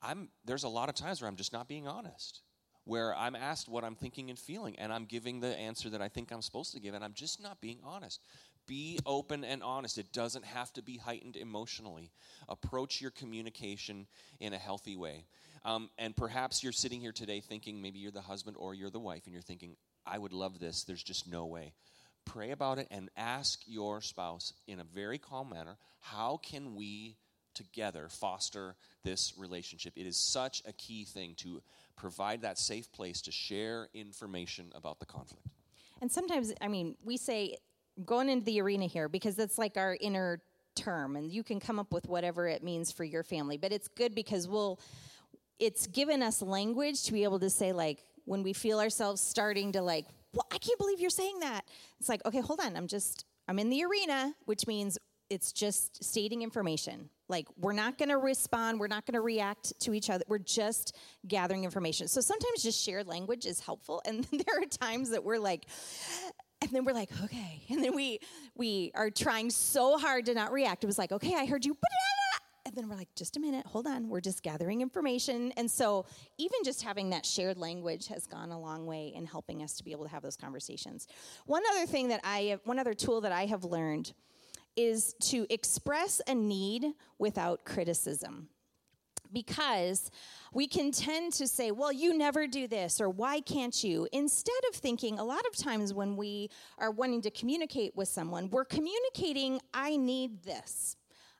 I'm, 0.00 0.28
there's 0.44 0.64
a 0.64 0.68
lot 0.68 0.88
of 0.88 0.94
times 0.94 1.20
where 1.20 1.28
I'm 1.28 1.36
just 1.36 1.52
not 1.52 1.66
being 1.68 1.88
honest, 1.88 2.42
where 2.84 3.14
I'm 3.16 3.34
asked 3.34 3.68
what 3.68 3.82
I'm 3.82 3.96
thinking 3.96 4.30
and 4.30 4.38
feeling, 4.38 4.78
and 4.78 4.92
I'm 4.92 5.04
giving 5.04 5.40
the 5.40 5.56
answer 5.56 5.90
that 5.90 6.02
I 6.02 6.08
think 6.08 6.30
I'm 6.30 6.42
supposed 6.42 6.72
to 6.74 6.80
give, 6.80 6.94
and 6.94 7.02
I'm 7.02 7.14
just 7.14 7.42
not 7.42 7.60
being 7.60 7.78
honest. 7.84 8.20
Be 8.66 8.98
open 9.06 9.44
and 9.44 9.62
honest. 9.62 9.98
It 9.98 10.12
doesn't 10.12 10.44
have 10.44 10.72
to 10.74 10.82
be 10.82 10.96
heightened 10.96 11.36
emotionally. 11.36 12.10
Approach 12.48 13.00
your 13.00 13.12
communication 13.12 14.06
in 14.40 14.52
a 14.52 14.58
healthy 14.58 14.96
way. 14.96 15.24
Um, 15.64 15.90
and 15.98 16.16
perhaps 16.16 16.62
you're 16.62 16.72
sitting 16.72 17.00
here 17.00 17.12
today 17.12 17.40
thinking 17.40 17.82
maybe 17.82 17.98
you're 17.98 18.12
the 18.12 18.20
husband 18.20 18.56
or 18.58 18.74
you're 18.74 18.90
the 18.90 19.00
wife, 19.00 19.22
and 19.24 19.32
you're 19.32 19.42
thinking, 19.42 19.76
I 20.06 20.18
would 20.18 20.32
love 20.32 20.58
this. 20.58 20.84
There's 20.84 21.02
just 21.02 21.28
no 21.28 21.46
way. 21.46 21.72
Pray 22.24 22.50
about 22.50 22.78
it 22.78 22.88
and 22.90 23.08
ask 23.16 23.60
your 23.66 24.00
spouse 24.00 24.52
in 24.66 24.80
a 24.80 24.84
very 24.84 25.18
calm 25.18 25.50
manner 25.50 25.76
how 26.00 26.38
can 26.42 26.74
we 26.74 27.16
together 27.54 28.08
foster 28.08 28.76
this 29.02 29.32
relationship? 29.36 29.92
It 29.96 30.06
is 30.06 30.16
such 30.32 30.62
a 30.66 30.72
key 30.72 31.04
thing 31.04 31.34
to 31.38 31.62
provide 31.96 32.42
that 32.42 32.58
safe 32.58 32.92
place 32.92 33.22
to 33.22 33.32
share 33.32 33.88
information 33.94 34.72
about 34.74 35.00
the 35.00 35.06
conflict. 35.06 35.46
And 36.00 36.12
sometimes, 36.12 36.52
I 36.60 36.68
mean, 36.68 36.96
we 37.02 37.16
say 37.16 37.56
going 38.04 38.28
into 38.28 38.44
the 38.44 38.60
arena 38.60 38.86
here 38.86 39.08
because 39.08 39.36
that's 39.36 39.58
like 39.58 39.76
our 39.76 39.96
inner 40.00 40.40
term, 40.74 41.16
and 41.16 41.30
you 41.30 41.42
can 41.42 41.58
come 41.58 41.78
up 41.78 41.92
with 41.92 42.06
whatever 42.06 42.46
it 42.46 42.62
means 42.62 42.92
for 42.92 43.04
your 43.04 43.22
family. 43.22 43.56
But 43.56 43.72
it's 43.72 43.88
good 43.88 44.14
because 44.14 44.46
we'll, 44.46 44.78
it's 45.58 45.86
given 45.86 46.22
us 46.22 46.42
language 46.42 47.04
to 47.04 47.12
be 47.12 47.24
able 47.24 47.40
to 47.40 47.50
say, 47.50 47.72
like, 47.72 48.04
when 48.24 48.42
we 48.42 48.52
feel 48.52 48.78
ourselves 48.78 49.20
starting 49.20 49.72
to, 49.72 49.82
like, 49.82 50.06
well, 50.32 50.46
I 50.52 50.58
can't 50.58 50.78
believe 50.78 51.00
you're 51.00 51.10
saying 51.10 51.40
that. 51.40 51.62
It's 51.98 52.08
like, 52.08 52.24
okay, 52.26 52.40
hold 52.40 52.60
on. 52.60 52.76
I'm 52.76 52.86
just, 52.86 53.24
I'm 53.48 53.58
in 53.58 53.70
the 53.70 53.84
arena, 53.84 54.34
which 54.44 54.66
means 54.66 54.98
it's 55.30 55.52
just 55.52 56.04
stating 56.04 56.42
information. 56.42 57.08
Like, 57.28 57.48
we're 57.56 57.72
not 57.72 57.98
going 57.98 58.10
to 58.10 58.18
respond, 58.18 58.78
we're 58.78 58.86
not 58.86 59.04
going 59.06 59.14
to 59.14 59.20
react 59.20 59.72
to 59.80 59.94
each 59.94 60.10
other. 60.10 60.24
We're 60.28 60.38
just 60.38 60.96
gathering 61.26 61.64
information. 61.64 62.06
So 62.06 62.20
sometimes 62.20 62.62
just 62.62 62.80
shared 62.80 63.08
language 63.08 63.46
is 63.46 63.58
helpful. 63.58 64.00
And 64.06 64.24
there 64.30 64.62
are 64.62 64.66
times 64.66 65.10
that 65.10 65.24
we're 65.24 65.38
like, 65.38 65.66
and 66.62 66.70
then 66.70 66.84
we're 66.84 66.94
like, 66.94 67.10
okay. 67.24 67.62
And 67.70 67.82
then 67.82 67.94
we 67.94 68.20
we 68.54 68.92
are 68.94 69.10
trying 69.10 69.50
so 69.50 69.98
hard 69.98 70.26
to 70.26 70.34
not 70.34 70.52
react. 70.52 70.84
It 70.84 70.86
was 70.86 70.98
like, 70.98 71.12
okay, 71.12 71.34
I 71.34 71.46
heard 71.46 71.64
you. 71.64 71.76
And 72.64 72.74
then 72.74 72.88
we're 72.88 72.96
like, 72.96 73.14
just 73.14 73.36
a 73.36 73.40
minute, 73.40 73.64
hold 73.66 73.86
on. 73.86 74.08
We're 74.08 74.20
just 74.20 74.42
gathering 74.42 74.80
information. 74.80 75.52
And 75.56 75.70
so 75.70 76.04
even 76.38 76.58
just 76.64 76.82
having 76.82 77.10
that 77.10 77.24
shared 77.24 77.58
language 77.58 78.08
has 78.08 78.26
gone 78.26 78.50
a 78.50 78.58
long 78.58 78.86
way 78.86 79.12
in 79.14 79.24
helping 79.24 79.62
us 79.62 79.76
to 79.76 79.84
be 79.84 79.92
able 79.92 80.04
to 80.04 80.10
have 80.10 80.22
those 80.22 80.36
conversations. 80.36 81.06
One 81.46 81.62
other 81.72 81.86
thing 81.86 82.08
that 82.08 82.20
I 82.24 82.38
have, 82.40 82.60
one 82.64 82.78
other 82.78 82.94
tool 82.94 83.20
that 83.20 83.32
I 83.32 83.46
have 83.46 83.64
learned 83.64 84.12
is 84.76 85.14
to 85.20 85.46
express 85.48 86.20
a 86.26 86.34
need 86.34 86.86
without 87.18 87.64
criticism 87.64 88.48
because 89.32 90.10
we 90.52 90.66
can 90.66 90.90
tend 90.90 91.32
to 91.34 91.46
say, 91.46 91.70
well, 91.70 91.92
you 91.92 92.16
never 92.16 92.46
do 92.46 92.66
this, 92.66 93.00
or 93.00 93.10
why 93.10 93.40
can't 93.40 93.84
you? 93.84 94.08
Instead 94.12 94.60
of 94.70 94.76
thinking, 94.76 95.18
a 95.18 95.24
lot 95.24 95.46
of 95.46 95.56
times 95.56 95.92
when 95.92 96.16
we 96.16 96.50
are 96.78 96.90
wanting 96.90 97.22
to 97.22 97.30
communicate 97.30 97.94
with 97.96 98.08
someone, 98.08 98.50
we're 98.50 98.64
communicating, 98.64 99.60
I 99.74 99.96
need 99.96 100.42
this. 100.42 100.96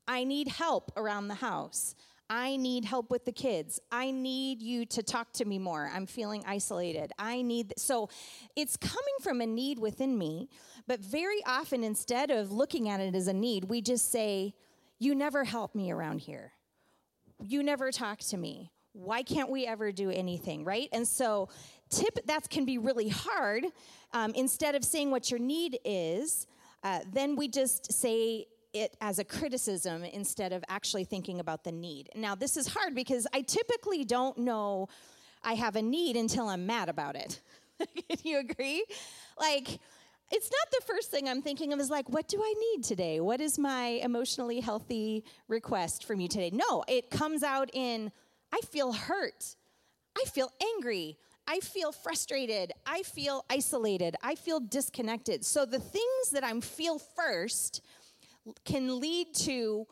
I 0.08 0.24
need 0.24 0.48
help 0.48 0.92
around 0.96 1.28
the 1.28 1.34
house. 1.34 1.94
I 2.28 2.56
need 2.56 2.84
help 2.84 3.10
with 3.10 3.24
the 3.24 3.32
kids. 3.32 3.80
I 3.92 4.10
need 4.10 4.60
you 4.60 4.84
to 4.86 5.02
talk 5.02 5.32
to 5.34 5.44
me 5.44 5.58
more. 5.58 5.90
I'm 5.94 6.06
feeling 6.06 6.42
isolated. 6.46 7.12
I 7.18 7.42
need, 7.42 7.68
th- 7.68 7.78
so 7.78 8.08
it's 8.56 8.76
coming 8.76 9.14
from 9.22 9.40
a 9.40 9.46
need 9.46 9.78
within 9.78 10.18
me, 10.18 10.48
but 10.88 11.00
very 11.00 11.40
often 11.46 11.84
instead 11.84 12.30
of 12.30 12.50
looking 12.50 12.88
at 12.88 13.00
it 13.00 13.14
as 13.14 13.28
a 13.28 13.32
need, 13.32 13.66
we 13.66 13.80
just 13.80 14.10
say, 14.10 14.54
You 14.98 15.14
never 15.14 15.44
help 15.44 15.74
me 15.74 15.92
around 15.92 16.20
here. 16.20 16.52
You 17.42 17.62
never 17.62 17.90
talk 17.90 18.18
to 18.20 18.36
me. 18.36 18.70
Why 18.92 19.22
can't 19.22 19.50
we 19.50 19.66
ever 19.66 19.92
do 19.92 20.10
anything, 20.10 20.64
right? 20.64 20.88
And 20.92 21.06
so, 21.06 21.48
tip 21.90 22.18
that 22.26 22.48
can 22.48 22.64
be 22.64 22.78
really 22.78 23.08
hard. 23.08 23.66
Um, 24.12 24.32
instead 24.34 24.74
of 24.74 24.84
saying 24.84 25.10
what 25.10 25.30
your 25.30 25.40
need 25.40 25.78
is, 25.84 26.46
uh, 26.82 27.00
then 27.12 27.36
we 27.36 27.48
just 27.48 27.92
say 27.92 28.46
it 28.72 28.96
as 29.00 29.18
a 29.18 29.24
criticism 29.24 30.04
instead 30.04 30.52
of 30.52 30.64
actually 30.68 31.04
thinking 31.04 31.40
about 31.40 31.64
the 31.64 31.72
need. 31.72 32.10
Now, 32.14 32.34
this 32.34 32.56
is 32.56 32.66
hard 32.68 32.94
because 32.94 33.26
I 33.32 33.42
typically 33.42 34.04
don't 34.04 34.38
know 34.38 34.88
I 35.42 35.54
have 35.54 35.76
a 35.76 35.82
need 35.82 36.16
until 36.16 36.48
I'm 36.48 36.66
mad 36.66 36.88
about 36.88 37.16
it. 37.16 37.40
Can 37.78 38.18
you 38.24 38.38
agree? 38.38 38.84
Like, 39.38 39.78
it's 40.30 40.50
not 40.50 40.70
the 40.72 40.84
first 40.86 41.10
thing 41.10 41.28
I'm 41.28 41.42
thinking 41.42 41.72
of 41.72 41.80
is 41.80 41.90
like, 41.90 42.08
what 42.08 42.28
do 42.28 42.40
I 42.42 42.54
need 42.74 42.84
today? 42.84 43.20
What 43.20 43.40
is 43.40 43.58
my 43.58 44.00
emotionally 44.02 44.60
healthy 44.60 45.24
request 45.48 46.04
from 46.04 46.20
you 46.20 46.28
today? 46.28 46.50
No, 46.52 46.84
it 46.88 47.10
comes 47.10 47.42
out 47.42 47.70
in, 47.72 48.10
I 48.52 48.60
feel 48.70 48.92
hurt. 48.92 49.56
I 50.16 50.24
feel 50.24 50.50
angry. 50.76 51.16
I 51.46 51.60
feel 51.60 51.92
frustrated. 51.92 52.72
I 52.84 53.02
feel 53.02 53.44
isolated. 53.48 54.16
I 54.22 54.34
feel 54.34 54.58
disconnected. 54.58 55.44
So 55.44 55.64
the 55.64 55.78
things 55.78 56.30
that 56.32 56.42
I'm 56.42 56.60
feel 56.60 56.98
first 56.98 57.82
can 58.64 58.98
lead 58.98 59.34
to 59.34 59.86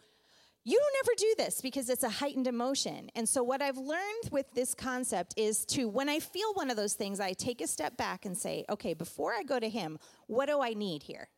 you 0.65 0.79
don't 0.79 1.07
ever 1.07 1.15
do 1.19 1.35
this 1.37 1.61
because 1.61 1.91
it's 1.91 2.03
a 2.03 2.09
heightened 2.09 2.47
emotion. 2.47 3.11
And 3.15 3.29
so, 3.29 3.43
what 3.43 3.61
I've 3.61 3.77
learned 3.77 4.31
with 4.31 4.47
this 4.55 4.75
concept 4.75 5.35
is 5.37 5.65
to, 5.67 5.89
when 5.89 6.09
I 6.09 6.21
feel 6.21 6.55
one 6.55 6.71
of 6.71 6.77
those 6.77 6.95
things, 6.95 7.21
I 7.21 7.35
take 7.35 7.61
a 7.61 7.67
step 7.67 7.97
back 7.99 8.25
and 8.25 8.37
say, 8.37 8.65
okay, 8.71 8.95
before 8.95 9.35
I 9.35 9.43
go 9.43 9.61
to 9.61 9.69
him, 9.69 9.99
what 10.27 10.47
do 10.47 10.63
I 10.63 10.73
need 10.73 11.03
here? 11.03 11.29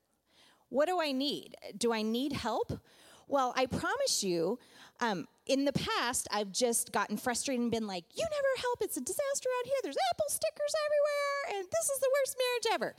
What 0.69 0.87
do 0.87 1.01
I 1.01 1.11
need? 1.13 1.57
Do 1.77 1.93
I 1.93 2.03
need 2.03 2.33
help? 2.33 2.81
Well, 3.29 3.53
I 3.57 3.67
promise 3.67 4.23
you, 4.23 4.61
um, 5.01 5.27
in 5.47 5.65
the 5.65 5.73
past, 5.73 6.29
I've 6.31 6.53
just 6.53 6.93
gotten 6.93 7.17
frustrated 7.17 7.63
and 7.63 7.71
been 7.71 7.89
like, 7.89 8.05
you 8.15 8.25
never 8.25 8.61
help. 8.63 8.79
It's 8.83 8.97
a 8.97 9.01
disaster 9.01 9.49
out 9.59 9.67
here. 9.67 9.75
There's 9.83 9.97
Apple 10.13 10.27
stickers 10.29 10.75
everywhere, 10.87 11.59
and 11.59 11.69
this 11.73 11.91
is 11.91 11.99
the 11.99 12.11
worst 12.21 12.37
marriage 12.39 12.75
ever. 12.75 12.95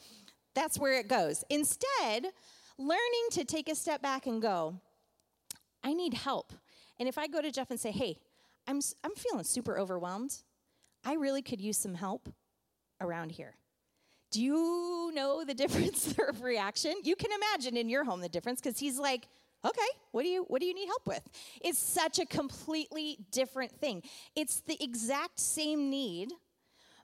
That's 0.54 0.78
where 0.78 1.00
it 1.00 1.08
goes. 1.08 1.46
Instead, 1.50 2.28
learning 2.78 3.28
to 3.32 3.46
take 3.46 3.70
a 3.70 3.76
step 3.76 4.02
back 4.02 4.28
and 4.28 4.42
go, 4.42 4.82
I 5.84 5.94
need 5.94 6.14
help. 6.14 6.54
And 7.00 7.08
if 7.08 7.18
I 7.18 7.28
go 7.28 7.42
to 7.42 7.52
Jeff 7.52 7.70
and 7.70 7.80
say, 7.80 7.92
hey, 7.92 8.18
I'm, 8.68 8.82
I'm 9.04 9.16
feeling 9.16 9.44
super 9.44 9.78
overwhelmed, 9.78 10.36
I 11.06 11.14
really 11.14 11.42
could 11.42 11.62
use 11.62 11.78
some 11.78 11.96
help 11.96 12.30
around 13.00 13.32
here. 13.32 13.56
Do 14.32 14.44
you 14.44 15.12
know 15.14 15.44
the 15.46 15.54
difference 15.64 16.14
of 16.28 16.42
reaction? 16.42 16.94
You 17.04 17.16
can 17.16 17.32
imagine 17.32 17.78
in 17.78 17.90
your 17.90 18.04
home 18.04 18.22
the 18.22 18.30
difference 18.30 18.60
because 18.60 18.80
he's 18.80 19.00
like, 19.00 19.28
okay 19.66 19.88
what 20.12 20.24
do 20.24 20.30
you 20.30 20.44
what 20.48 20.62
do 20.62 20.68
you 20.68 20.74
need 20.74 20.88
help 20.88 21.06
with 21.08 21.22
it's 21.62 21.80
such 21.80 22.20
a 22.20 22.26
completely 22.26 23.18
different 23.32 23.72
thing 23.72 24.04
it's 24.36 24.62
the 24.62 24.82
exact 24.84 25.40
same 25.40 25.90
need 25.90 26.32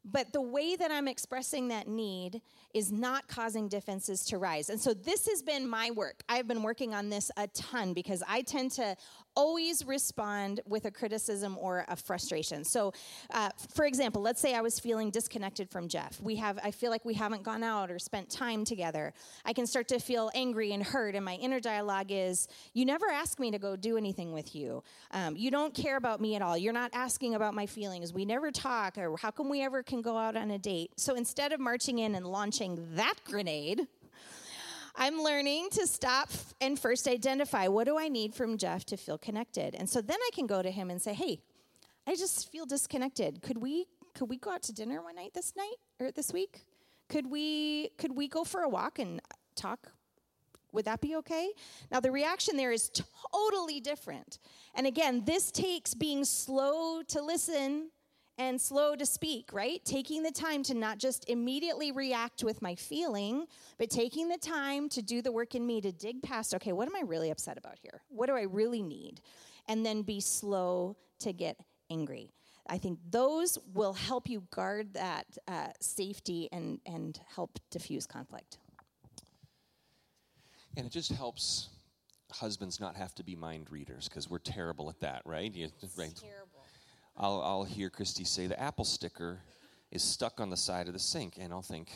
but 0.05 0.31
the 0.33 0.41
way 0.41 0.75
that 0.75 0.91
i'm 0.91 1.07
expressing 1.07 1.69
that 1.69 1.87
need 1.87 2.41
is 2.73 2.91
not 2.91 3.27
causing 3.27 3.67
defenses 3.67 4.25
to 4.25 4.37
rise. 4.37 4.69
And 4.69 4.79
so 4.79 4.93
this 4.93 5.27
has 5.27 5.41
been 5.41 5.67
my 5.67 5.91
work. 5.91 6.23
I've 6.27 6.47
been 6.47 6.63
working 6.63 6.93
on 6.93 7.09
this 7.09 7.31
a 7.37 7.47
ton 7.47 7.93
because 7.93 8.23
I 8.27 8.41
tend 8.41 8.71
to 8.73 8.95
always 9.35 9.83
respond 9.85 10.59
with 10.67 10.85
a 10.85 10.91
criticism 10.91 11.57
or 11.59 11.85
a 11.87 11.95
frustration. 11.95 12.63
So, 12.63 12.93
uh, 13.33 13.49
for 13.73 13.85
example, 13.85 14.21
let's 14.21 14.39
say 14.39 14.53
I 14.53 14.61
was 14.61 14.79
feeling 14.79 15.09
disconnected 15.09 15.71
from 15.71 15.87
Jeff. 15.87 16.21
We 16.21 16.35
have, 16.35 16.59
I 16.63 16.69
feel 16.69 16.91
like 16.91 17.03
we 17.03 17.15
haven't 17.15 17.41
gone 17.41 17.63
out 17.63 17.89
or 17.89 17.97
spent 17.97 18.29
time 18.29 18.63
together. 18.63 19.11
I 19.43 19.53
can 19.53 19.65
start 19.65 19.87
to 19.87 19.99
feel 19.99 20.29
angry 20.35 20.71
and 20.71 20.83
hurt, 20.83 21.15
and 21.15 21.25
my 21.25 21.33
inner 21.35 21.59
dialogue 21.59 22.11
is, 22.11 22.47
"You 22.73 22.85
never 22.85 23.09
ask 23.09 23.39
me 23.39 23.49
to 23.49 23.57
go 23.57 23.75
do 23.75 23.97
anything 23.97 24.33
with 24.33 24.55
you. 24.55 24.83
Um, 25.09 25.35
you 25.35 25.49
don't 25.49 25.73
care 25.73 25.97
about 25.97 26.21
me 26.21 26.35
at 26.35 26.43
all. 26.43 26.55
You're 26.55 26.71
not 26.71 26.91
asking 26.93 27.33
about 27.33 27.55
my 27.55 27.65
feelings. 27.65 28.13
We 28.13 28.25
never 28.25 28.51
talk, 28.51 28.99
or 28.99 29.17
how 29.17 29.31
come 29.31 29.49
we 29.49 29.63
ever 29.63 29.81
can 29.81 30.03
go 30.03 30.15
out 30.15 30.35
on 30.35 30.51
a 30.51 30.59
date?" 30.59 30.91
So 30.97 31.15
instead 31.15 31.53
of 31.53 31.59
marching 31.59 31.97
in 31.97 32.13
and 32.13 32.27
launching 32.27 32.62
launching 32.63 32.95
that 32.95 33.15
grenade, 33.25 33.87
I'm 34.95 35.21
learning 35.21 35.69
to 35.71 35.87
stop 35.87 36.29
and 36.61 36.79
first 36.79 37.07
identify 37.07 37.67
what 37.67 37.85
do 37.85 37.97
I 37.97 38.07
need 38.07 38.33
from 38.33 38.57
Jeff 38.57 38.85
to 38.85 38.97
feel 38.97 39.17
connected. 39.17 39.75
And 39.75 39.89
so 39.89 40.01
then 40.01 40.17
I 40.21 40.29
can 40.33 40.47
go 40.47 40.61
to 40.61 40.71
him 40.71 40.89
and 40.89 41.01
say, 41.01 41.13
"Hey, 41.13 41.41
I 42.07 42.15
just 42.15 42.51
feel 42.51 42.65
disconnected. 42.65 43.41
Could 43.41 43.57
we 43.57 43.87
could 44.13 44.29
we 44.29 44.37
go 44.37 44.51
out 44.51 44.61
to 44.63 44.73
dinner 44.73 45.01
one 45.01 45.15
night 45.15 45.33
this 45.33 45.55
night 45.55 45.77
or 45.99 46.11
this 46.11 46.31
week? 46.31 46.65
Could 47.09 47.29
we 47.29 47.89
could 47.97 48.15
we 48.15 48.27
go 48.27 48.43
for 48.43 48.61
a 48.61 48.69
walk 48.69 48.99
and 48.99 49.19
talk 49.55 49.91
would 50.71 50.85
that 50.85 51.01
be 51.01 51.15
okay? 51.17 51.51
Now, 51.91 51.99
the 51.99 52.11
reaction 52.11 52.57
there 52.57 52.71
is 52.71 52.89
totally 53.31 53.79
different. 53.79 54.39
And 54.73 54.87
again, 54.87 55.23
this 55.23 55.51
takes 55.51 55.93
being 55.93 56.25
slow 56.25 57.03
to 57.03 57.21
listen 57.21 57.91
and 58.37 58.59
slow 58.59 58.95
to 58.95 59.05
speak, 59.05 59.51
right? 59.53 59.83
Taking 59.85 60.23
the 60.23 60.31
time 60.31 60.63
to 60.63 60.73
not 60.73 60.97
just 60.97 61.29
immediately 61.29 61.91
react 61.91 62.43
with 62.43 62.61
my 62.61 62.75
feeling, 62.75 63.45
but 63.77 63.89
taking 63.89 64.27
the 64.27 64.37
time 64.37 64.89
to 64.89 65.01
do 65.01 65.21
the 65.21 65.31
work 65.31 65.55
in 65.55 65.65
me 65.65 65.81
to 65.81 65.91
dig 65.91 66.21
past, 66.21 66.53
okay, 66.55 66.71
what 66.71 66.87
am 66.87 66.95
I 66.95 67.01
really 67.01 67.29
upset 67.29 67.57
about 67.57 67.77
here? 67.81 68.01
What 68.09 68.27
do 68.27 68.35
I 68.35 68.43
really 68.43 68.81
need? 68.81 69.21
And 69.67 69.85
then 69.85 70.01
be 70.01 70.19
slow 70.19 70.97
to 71.19 71.31
get 71.31 71.57
angry. 71.89 72.31
I 72.67 72.77
think 72.77 72.99
those 73.11 73.57
will 73.73 73.93
help 73.93 74.29
you 74.29 74.43
guard 74.51 74.93
that 74.93 75.25
uh, 75.47 75.67
safety 75.81 76.49
and, 76.51 76.79
and 76.85 77.19
help 77.35 77.59
diffuse 77.69 78.05
conflict. 78.05 78.57
And 80.75 80.85
it 80.87 80.91
just 80.91 81.11
helps 81.11 81.69
husbands 82.31 82.79
not 82.79 82.95
have 82.95 83.13
to 83.15 83.23
be 83.23 83.35
mind 83.35 83.67
readers 83.69 84.09
because 84.09 84.29
we're 84.29 84.39
terrible 84.39 84.89
at 84.89 84.99
that, 85.01 85.21
right? 85.25 85.53
You, 85.53 85.69
right? 85.97 86.19
I'll, 87.15 87.41
I'll 87.41 87.63
hear 87.63 87.89
Christy 87.89 88.23
say 88.23 88.47
the 88.47 88.59
apple 88.59 88.85
sticker 88.85 89.39
is 89.91 90.01
stuck 90.01 90.39
on 90.39 90.49
the 90.49 90.57
side 90.57 90.87
of 90.87 90.93
the 90.93 90.99
sink, 90.99 91.37
and 91.39 91.53
I'll 91.53 91.61
think 91.61 91.91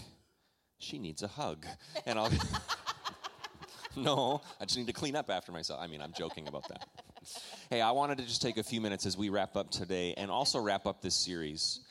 she 0.77 0.99
needs 0.99 1.23
a 1.23 1.27
hug, 1.27 1.65
and 2.05 2.19
I'll. 2.19 2.31
no, 3.95 4.41
I 4.61 4.65
just 4.65 4.77
need 4.77 4.87
to 4.87 4.93
clean 4.93 5.15
up 5.15 5.31
after 5.31 5.51
myself. 5.51 5.79
I 5.81 5.87
mean, 5.87 6.01
I'm 6.01 6.13
joking 6.15 6.47
about 6.47 6.67
that. 6.69 6.87
hey, 7.71 7.81
I 7.81 7.91
wanted 7.91 8.19
to 8.19 8.25
just 8.25 8.41
take 8.41 8.57
a 8.57 8.63
few 8.63 8.79
minutes 8.79 9.07
as 9.07 9.17
we 9.17 9.29
wrap 9.29 9.55
up 9.55 9.71
today, 9.71 10.13
and 10.15 10.29
also 10.29 10.59
wrap 10.59 10.85
up 10.85 11.01
this 11.01 11.15
series. 11.15 11.81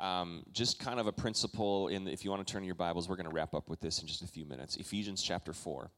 Um, 0.00 0.42
just 0.52 0.80
kind 0.80 0.98
of 0.98 1.06
a 1.06 1.12
principle 1.12 1.86
in 1.86 2.04
the, 2.04 2.12
if 2.12 2.24
you 2.24 2.30
want 2.30 2.44
to 2.44 2.52
turn 2.52 2.64
your 2.64 2.74
bibles 2.74 3.08
we're 3.08 3.14
going 3.14 3.28
to 3.28 3.34
wrap 3.34 3.54
up 3.54 3.68
with 3.68 3.80
this 3.80 4.00
in 4.00 4.08
just 4.08 4.22
a 4.22 4.26
few 4.26 4.44
minutes 4.44 4.76
ephesians 4.76 5.22
chapter 5.22 5.52
4 5.52 5.92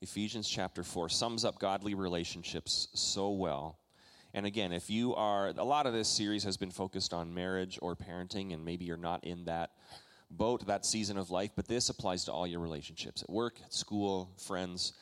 ephesians 0.00 0.48
chapter 0.48 0.82
4 0.82 1.10
sums 1.10 1.44
up 1.44 1.58
godly 1.58 1.92
relationships 1.94 2.88
so 2.94 3.30
well 3.30 3.79
and 4.34 4.46
again 4.46 4.72
if 4.72 4.90
you 4.90 5.14
are 5.14 5.48
a 5.48 5.64
lot 5.64 5.86
of 5.86 5.92
this 5.92 6.08
series 6.08 6.44
has 6.44 6.56
been 6.56 6.70
focused 6.70 7.12
on 7.12 7.32
marriage 7.32 7.78
or 7.82 7.96
parenting 7.96 8.52
and 8.52 8.64
maybe 8.64 8.84
you're 8.84 8.96
not 8.96 9.22
in 9.24 9.44
that 9.44 9.70
boat 10.30 10.66
that 10.66 10.86
season 10.86 11.18
of 11.18 11.30
life 11.30 11.50
but 11.56 11.66
this 11.66 11.88
applies 11.88 12.24
to 12.24 12.32
all 12.32 12.46
your 12.46 12.60
relationships 12.60 13.22
at 13.22 13.30
work 13.30 13.56
at 13.64 13.72
school 13.72 14.30
friends 14.38 14.92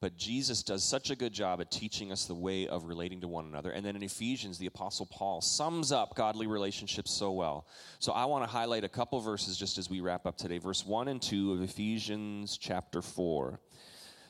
but 0.00 0.16
Jesus 0.16 0.62
does 0.62 0.84
such 0.84 1.10
a 1.10 1.16
good 1.16 1.32
job 1.32 1.60
at 1.60 1.72
teaching 1.72 2.12
us 2.12 2.26
the 2.26 2.34
way 2.34 2.68
of 2.68 2.84
relating 2.84 3.20
to 3.22 3.28
one 3.28 3.46
another. 3.46 3.72
And 3.72 3.84
then 3.84 3.96
in 3.96 4.02
Ephesians, 4.04 4.56
the 4.56 4.66
Apostle 4.66 5.06
Paul 5.06 5.40
sums 5.40 5.90
up 5.90 6.14
godly 6.14 6.46
relationships 6.46 7.10
so 7.10 7.32
well. 7.32 7.66
So 7.98 8.12
I 8.12 8.24
want 8.26 8.44
to 8.44 8.50
highlight 8.50 8.84
a 8.84 8.88
couple 8.88 9.18
verses 9.20 9.56
just 9.56 9.76
as 9.76 9.90
we 9.90 10.00
wrap 10.00 10.24
up 10.24 10.36
today. 10.36 10.58
Verse 10.58 10.86
1 10.86 11.08
and 11.08 11.20
2 11.20 11.52
of 11.52 11.62
Ephesians 11.62 12.56
chapter 12.58 13.02
4 13.02 13.58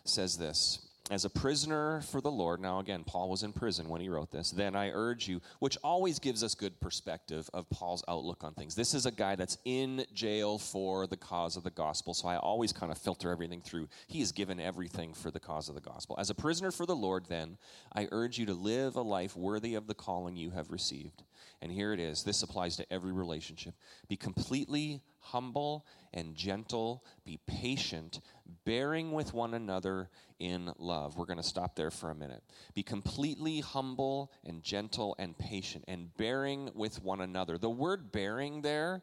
says 0.04 0.38
this 0.38 0.87
as 1.10 1.24
a 1.24 1.30
prisoner 1.30 2.00
for 2.02 2.20
the 2.20 2.30
Lord, 2.30 2.60
now 2.60 2.78
again, 2.80 3.04
Paul 3.04 3.28
was 3.28 3.42
in 3.42 3.52
prison 3.52 3.88
when 3.88 4.00
he 4.00 4.08
wrote 4.08 4.30
this, 4.30 4.50
then 4.50 4.76
I 4.76 4.90
urge 4.90 5.28
you, 5.28 5.40
which 5.58 5.78
always 5.82 6.18
gives 6.18 6.44
us 6.44 6.54
good 6.54 6.78
perspective 6.80 7.48
of 7.54 7.68
Paul's 7.70 8.04
outlook 8.08 8.44
on 8.44 8.54
things. 8.54 8.74
This 8.74 8.94
is 8.94 9.06
a 9.06 9.10
guy 9.10 9.34
that's 9.34 9.58
in 9.64 10.04
jail 10.12 10.58
for 10.58 11.06
the 11.06 11.16
cause 11.16 11.56
of 11.56 11.64
the 11.64 11.70
gospel, 11.70 12.14
so 12.14 12.28
I 12.28 12.36
always 12.36 12.72
kind 12.72 12.92
of 12.92 12.98
filter 12.98 13.30
everything 13.30 13.60
through. 13.60 13.88
He 14.06 14.20
has 14.20 14.32
given 14.32 14.60
everything 14.60 15.14
for 15.14 15.30
the 15.30 15.40
cause 15.40 15.68
of 15.68 15.74
the 15.74 15.80
gospel. 15.80 16.16
As 16.18 16.30
a 16.30 16.34
prisoner 16.34 16.70
for 16.70 16.86
the 16.86 16.96
Lord, 16.96 17.26
then, 17.28 17.58
I 17.92 18.08
urge 18.10 18.38
you 18.38 18.46
to 18.46 18.54
live 18.54 18.96
a 18.96 19.02
life 19.02 19.36
worthy 19.36 19.74
of 19.74 19.86
the 19.86 19.94
calling 19.94 20.36
you 20.36 20.50
have 20.50 20.70
received. 20.70 21.22
And 21.60 21.72
here 21.72 21.92
it 21.92 21.98
is. 21.98 22.22
This 22.22 22.42
applies 22.42 22.76
to 22.76 22.92
every 22.92 23.12
relationship. 23.12 23.74
Be 24.08 24.16
completely 24.16 25.02
humble 25.18 25.84
and 26.14 26.34
gentle, 26.34 27.04
be 27.24 27.38
patient, 27.46 28.20
bearing 28.64 29.12
with 29.12 29.34
one 29.34 29.54
another 29.54 30.08
in 30.38 30.72
love. 30.78 31.16
We're 31.16 31.26
going 31.26 31.38
to 31.38 31.42
stop 31.42 31.74
there 31.74 31.90
for 31.90 32.10
a 32.10 32.14
minute. 32.14 32.42
Be 32.74 32.82
completely 32.82 33.60
humble 33.60 34.30
and 34.46 34.62
gentle 34.62 35.16
and 35.18 35.36
patient, 35.36 35.84
and 35.88 36.16
bearing 36.16 36.70
with 36.74 37.02
one 37.02 37.20
another. 37.20 37.58
The 37.58 37.70
word 37.70 38.12
bearing 38.12 38.62
there, 38.62 39.02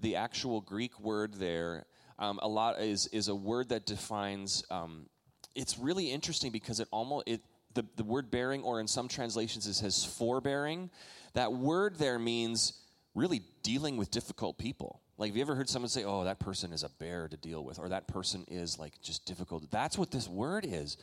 the 0.00 0.16
actual 0.16 0.60
Greek 0.60 0.98
word 0.98 1.34
there, 1.34 1.86
um, 2.18 2.38
a 2.42 2.48
lot 2.48 2.80
is 2.80 3.06
is 3.08 3.28
a 3.28 3.34
word 3.34 3.70
that 3.70 3.86
defines. 3.86 4.64
Um, 4.70 5.06
it's 5.54 5.78
really 5.78 6.10
interesting 6.10 6.50
because 6.50 6.80
it 6.80 6.88
almost 6.90 7.28
it 7.28 7.40
the, 7.74 7.84
the 7.96 8.04
word 8.04 8.30
bearing, 8.30 8.62
or 8.62 8.80
in 8.80 8.86
some 8.86 9.08
translations 9.08 9.66
it 9.66 9.74
says 9.74 10.04
forbearing. 10.04 10.90
That 11.34 11.52
word 11.52 11.96
there 11.96 12.18
means 12.18 12.80
really 13.14 13.42
dealing 13.62 13.96
with 13.96 14.10
difficult 14.10 14.58
people. 14.58 15.00
Like, 15.16 15.30
have 15.30 15.36
you 15.36 15.42
ever 15.42 15.54
heard 15.54 15.68
someone 15.68 15.88
say, 15.88 16.02
oh, 16.04 16.24
that 16.24 16.40
person 16.40 16.72
is 16.72 16.82
a 16.82 16.88
bear 16.88 17.28
to 17.28 17.36
deal 17.36 17.64
with, 17.64 17.78
or 17.78 17.88
that 17.90 18.08
person 18.08 18.44
is 18.48 18.78
like 18.78 19.00
just 19.00 19.24
difficult? 19.26 19.70
That's 19.70 19.96
what 19.96 20.10
this 20.10 20.28
word 20.28 20.66
is 20.68 20.96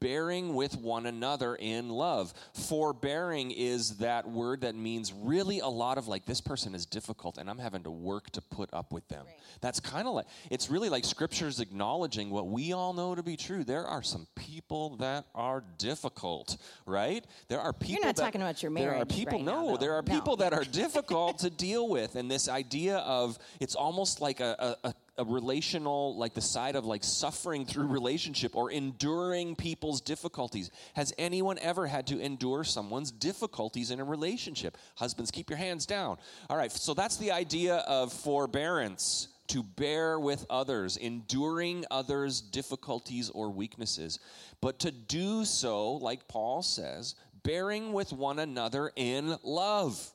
bearing 0.00 0.54
with 0.54 0.76
one 0.76 1.06
another 1.06 1.54
in 1.56 1.88
love. 1.88 2.32
Forbearing 2.54 3.50
is 3.50 3.98
that 3.98 4.28
word 4.28 4.62
that 4.62 4.74
means 4.74 5.12
really 5.12 5.60
a 5.60 5.68
lot 5.68 5.98
of 5.98 6.08
like, 6.08 6.24
this 6.24 6.40
person 6.40 6.74
is 6.74 6.86
difficult 6.86 7.38
and 7.38 7.48
I'm 7.48 7.58
having 7.58 7.82
to 7.84 7.90
work 7.90 8.30
to 8.30 8.40
put 8.40 8.72
up 8.72 8.92
with 8.92 9.06
them. 9.08 9.24
Right. 9.26 9.34
That's 9.60 9.80
kind 9.80 10.08
of 10.08 10.14
like, 10.14 10.26
it's 10.50 10.70
really 10.70 10.88
like 10.88 11.04
scripture's 11.04 11.60
acknowledging 11.60 12.30
what 12.30 12.48
we 12.48 12.72
all 12.72 12.92
know 12.92 13.14
to 13.14 13.22
be 13.22 13.36
true. 13.36 13.64
There 13.64 13.86
are 13.86 14.02
some 14.02 14.26
people 14.34 14.96
that 14.96 15.26
are 15.34 15.62
difficult, 15.78 16.56
right? 16.86 17.24
There 17.48 17.60
are 17.60 17.72
people 17.72 17.94
You're 17.94 18.04
not 18.04 18.16
that, 18.16 18.22
talking 18.22 18.40
about 18.40 18.62
your 18.62 18.70
marriage. 18.70 18.92
There 18.92 19.02
are 19.02 19.06
people, 19.06 19.38
right 19.38 19.44
no, 19.44 19.70
now, 19.70 19.76
there 19.76 19.94
are 19.94 20.02
no. 20.02 20.14
people 20.14 20.36
that 20.36 20.52
are 20.52 20.64
difficult 20.72 21.38
to 21.40 21.50
deal 21.50 21.88
with. 21.88 22.16
And 22.16 22.30
this 22.30 22.48
idea 22.48 22.98
of, 22.98 23.38
it's 23.60 23.74
almost 23.74 24.20
like 24.20 24.40
a, 24.40 24.76
a, 24.84 24.88
a, 24.88 24.94
relational 25.22 26.16
like 26.16 26.34
the 26.34 26.40
side 26.40 26.74
of 26.74 26.84
like 26.84 27.04
suffering 27.04 27.64
through 27.64 27.86
relationship 27.86 28.56
or 28.56 28.70
enduring 28.70 29.54
people's 29.54 30.00
difficulties. 30.00 30.70
Has 30.94 31.12
anyone 31.18 31.58
ever 31.60 31.86
had 31.86 32.06
to 32.08 32.18
endure 32.18 32.64
someone's 32.64 33.12
difficulties 33.12 33.90
in 33.90 34.00
a 34.00 34.04
relationship? 34.04 34.76
Husbands 34.96 35.30
keep 35.30 35.50
your 35.50 35.58
hands 35.58 35.86
down. 35.86 36.16
All 36.50 36.56
right 36.56 36.72
so 36.72 36.94
that's 36.94 37.16
the 37.16 37.30
idea 37.30 37.76
of 37.86 38.12
forbearance 38.12 39.28
to 39.46 39.62
bear 39.62 40.18
with 40.18 40.46
others 40.48 40.96
enduring 40.96 41.84
others 41.90 42.40
difficulties 42.40 43.30
or 43.30 43.50
weaknesses. 43.50 44.18
But 44.60 44.80
to 44.80 44.90
do 44.90 45.44
so 45.44 45.92
like 45.92 46.26
paul 46.26 46.62
says 46.62 47.14
bearing 47.44 47.92
with 47.92 48.12
one 48.12 48.40
another 48.40 48.90
in 48.96 49.36
love. 49.44 50.10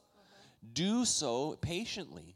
Do 0.74 1.06
so 1.06 1.58
patiently 1.62 2.36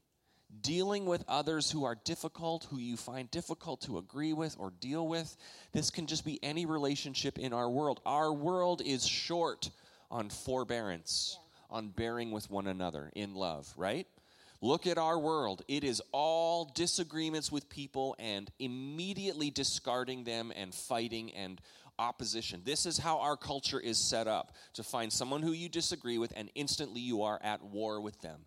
dealing 0.63 1.05
with 1.05 1.23
others 1.27 1.69
who 1.69 1.83
are 1.83 1.95
difficult, 2.03 2.67
who 2.71 2.77
you 2.77 2.97
find 2.97 3.29
difficult 3.29 3.81
to 3.81 3.99
agree 3.99 4.33
with 4.33 4.55
or 4.57 4.71
deal 4.79 5.07
with. 5.07 5.35
This 5.73 5.91
can 5.91 6.07
just 6.07 6.25
be 6.25 6.39
any 6.41 6.65
relationship 6.65 7.37
in 7.37 7.53
our 7.53 7.69
world. 7.69 7.99
Our 8.05 8.33
world 8.33 8.81
is 8.83 9.05
short 9.05 9.69
on 10.09 10.29
forbearance, 10.29 11.37
yeah. 11.69 11.77
on 11.77 11.89
bearing 11.89 12.31
with 12.31 12.49
one 12.49 12.67
another 12.67 13.11
in 13.13 13.35
love, 13.35 13.71
right? 13.77 14.07
Look 14.61 14.87
at 14.87 14.97
our 14.97 15.19
world. 15.19 15.61
It 15.67 15.83
is 15.83 16.01
all 16.13 16.71
disagreements 16.73 17.51
with 17.51 17.69
people 17.69 18.15
and 18.17 18.49
immediately 18.59 19.51
discarding 19.51 20.23
them 20.23 20.53
and 20.55 20.73
fighting 20.73 21.33
and 21.33 21.59
opposition. 21.99 22.61
This 22.63 22.85
is 22.85 22.97
how 22.97 23.19
our 23.19 23.35
culture 23.35 23.79
is 23.79 23.97
set 23.97 24.27
up 24.27 24.55
to 24.73 24.83
find 24.83 25.11
someone 25.11 25.41
who 25.41 25.51
you 25.51 25.67
disagree 25.69 26.17
with 26.17 26.33
and 26.35 26.49
instantly 26.55 27.01
you 27.01 27.23
are 27.23 27.39
at 27.43 27.61
war 27.63 27.99
with 27.99 28.19
them. 28.21 28.45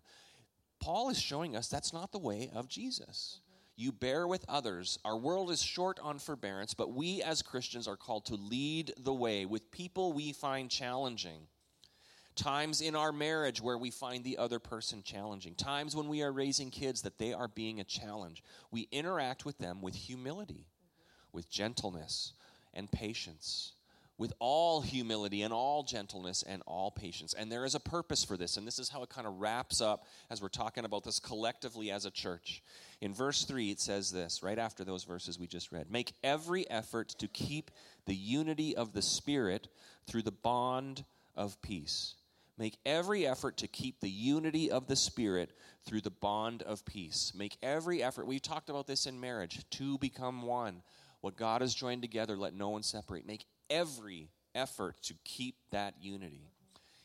Paul 0.79 1.09
is 1.09 1.19
showing 1.19 1.55
us 1.55 1.67
that's 1.67 1.93
not 1.93 2.11
the 2.11 2.19
way 2.19 2.49
of 2.53 2.67
Jesus. 2.67 3.39
Mm-hmm. 3.39 3.57
You 3.75 3.91
bear 3.91 4.27
with 4.27 4.45
others. 4.47 4.99
Our 5.05 5.17
world 5.17 5.51
is 5.51 5.61
short 5.61 5.99
on 6.01 6.19
forbearance, 6.19 6.73
but 6.73 6.93
we 6.93 7.21
as 7.21 7.41
Christians 7.41 7.87
are 7.87 7.97
called 7.97 8.25
to 8.25 8.35
lead 8.35 8.93
the 8.99 9.13
way 9.13 9.45
with 9.45 9.71
people 9.71 10.13
we 10.13 10.33
find 10.33 10.69
challenging. 10.69 11.47
Times 12.35 12.81
in 12.81 12.95
our 12.95 13.11
marriage 13.11 13.61
where 13.61 13.79
we 13.79 13.89
find 13.89 14.23
the 14.23 14.37
other 14.37 14.59
person 14.59 15.01
challenging. 15.03 15.55
Times 15.55 15.95
when 15.95 16.07
we 16.07 16.21
are 16.21 16.31
raising 16.31 16.69
kids 16.69 17.01
that 17.01 17.17
they 17.17 17.33
are 17.33 17.47
being 17.47 17.79
a 17.79 17.83
challenge. 17.83 18.43
We 18.71 18.87
interact 18.91 19.43
with 19.43 19.57
them 19.57 19.81
with 19.81 19.95
humility, 19.95 20.67
mm-hmm. 20.67 21.29
with 21.33 21.49
gentleness 21.49 22.33
and 22.73 22.91
patience 22.91 23.73
with 24.17 24.33
all 24.39 24.81
humility 24.81 25.43
and 25.43 25.53
all 25.53 25.83
gentleness 25.83 26.43
and 26.43 26.63
all 26.65 26.89
patience. 26.89 27.33
And 27.33 27.51
there 27.51 27.65
is 27.65 27.75
a 27.75 27.79
purpose 27.79 28.23
for 28.23 28.35
this. 28.35 28.57
And 28.57 28.65
this 28.65 28.79
is 28.79 28.89
how 28.89 29.03
it 29.03 29.09
kind 29.09 29.27
of 29.27 29.39
wraps 29.39 29.79
up 29.79 30.05
as 30.29 30.41
we're 30.41 30.47
talking 30.47 30.85
about 30.85 31.03
this 31.03 31.19
collectively 31.19 31.91
as 31.91 32.05
a 32.05 32.11
church. 32.11 32.63
In 32.99 33.13
verse 33.13 33.43
3, 33.45 33.69
it 33.69 33.79
says 33.79 34.11
this, 34.11 34.41
right 34.41 34.57
after 34.57 34.83
those 34.83 35.03
verses 35.03 35.37
we 35.37 35.47
just 35.47 35.71
read 35.71 35.91
Make 35.91 36.13
every 36.23 36.69
effort 36.69 37.09
to 37.19 37.27
keep 37.27 37.69
the 38.05 38.15
unity 38.15 38.75
of 38.75 38.93
the 38.93 39.01
Spirit 39.01 39.67
through 40.07 40.23
the 40.23 40.31
bond 40.31 41.05
of 41.35 41.61
peace. 41.61 42.15
Make 42.57 42.77
every 42.87 43.27
effort 43.27 43.57
to 43.57 43.67
keep 43.67 43.99
the 43.99 44.09
unity 44.09 44.71
of 44.71 44.87
the 44.87 44.95
Spirit 44.95 45.53
through 45.85 46.01
the 46.01 46.09
bond 46.09 46.63
of 46.63 46.83
peace. 46.85 47.33
Make 47.35 47.57
every 47.61 48.01
effort. 48.01 48.25
We've 48.25 48.41
talked 48.41 48.71
about 48.71 48.87
this 48.87 49.05
in 49.05 49.19
marriage 49.19 49.63
to 49.71 49.99
become 49.99 50.41
one. 50.41 50.81
What 51.21 51.37
God 51.37 51.61
has 51.61 51.75
joined 51.75 52.01
together, 52.01 52.35
let 52.35 52.55
no 52.55 52.69
one 52.69 52.81
separate. 52.81 53.27
Make 53.27 53.45
every 53.69 54.29
effort 54.55 54.95
to 55.03 55.13
keep 55.23 55.55
that 55.71 55.95
unity. 56.01 56.51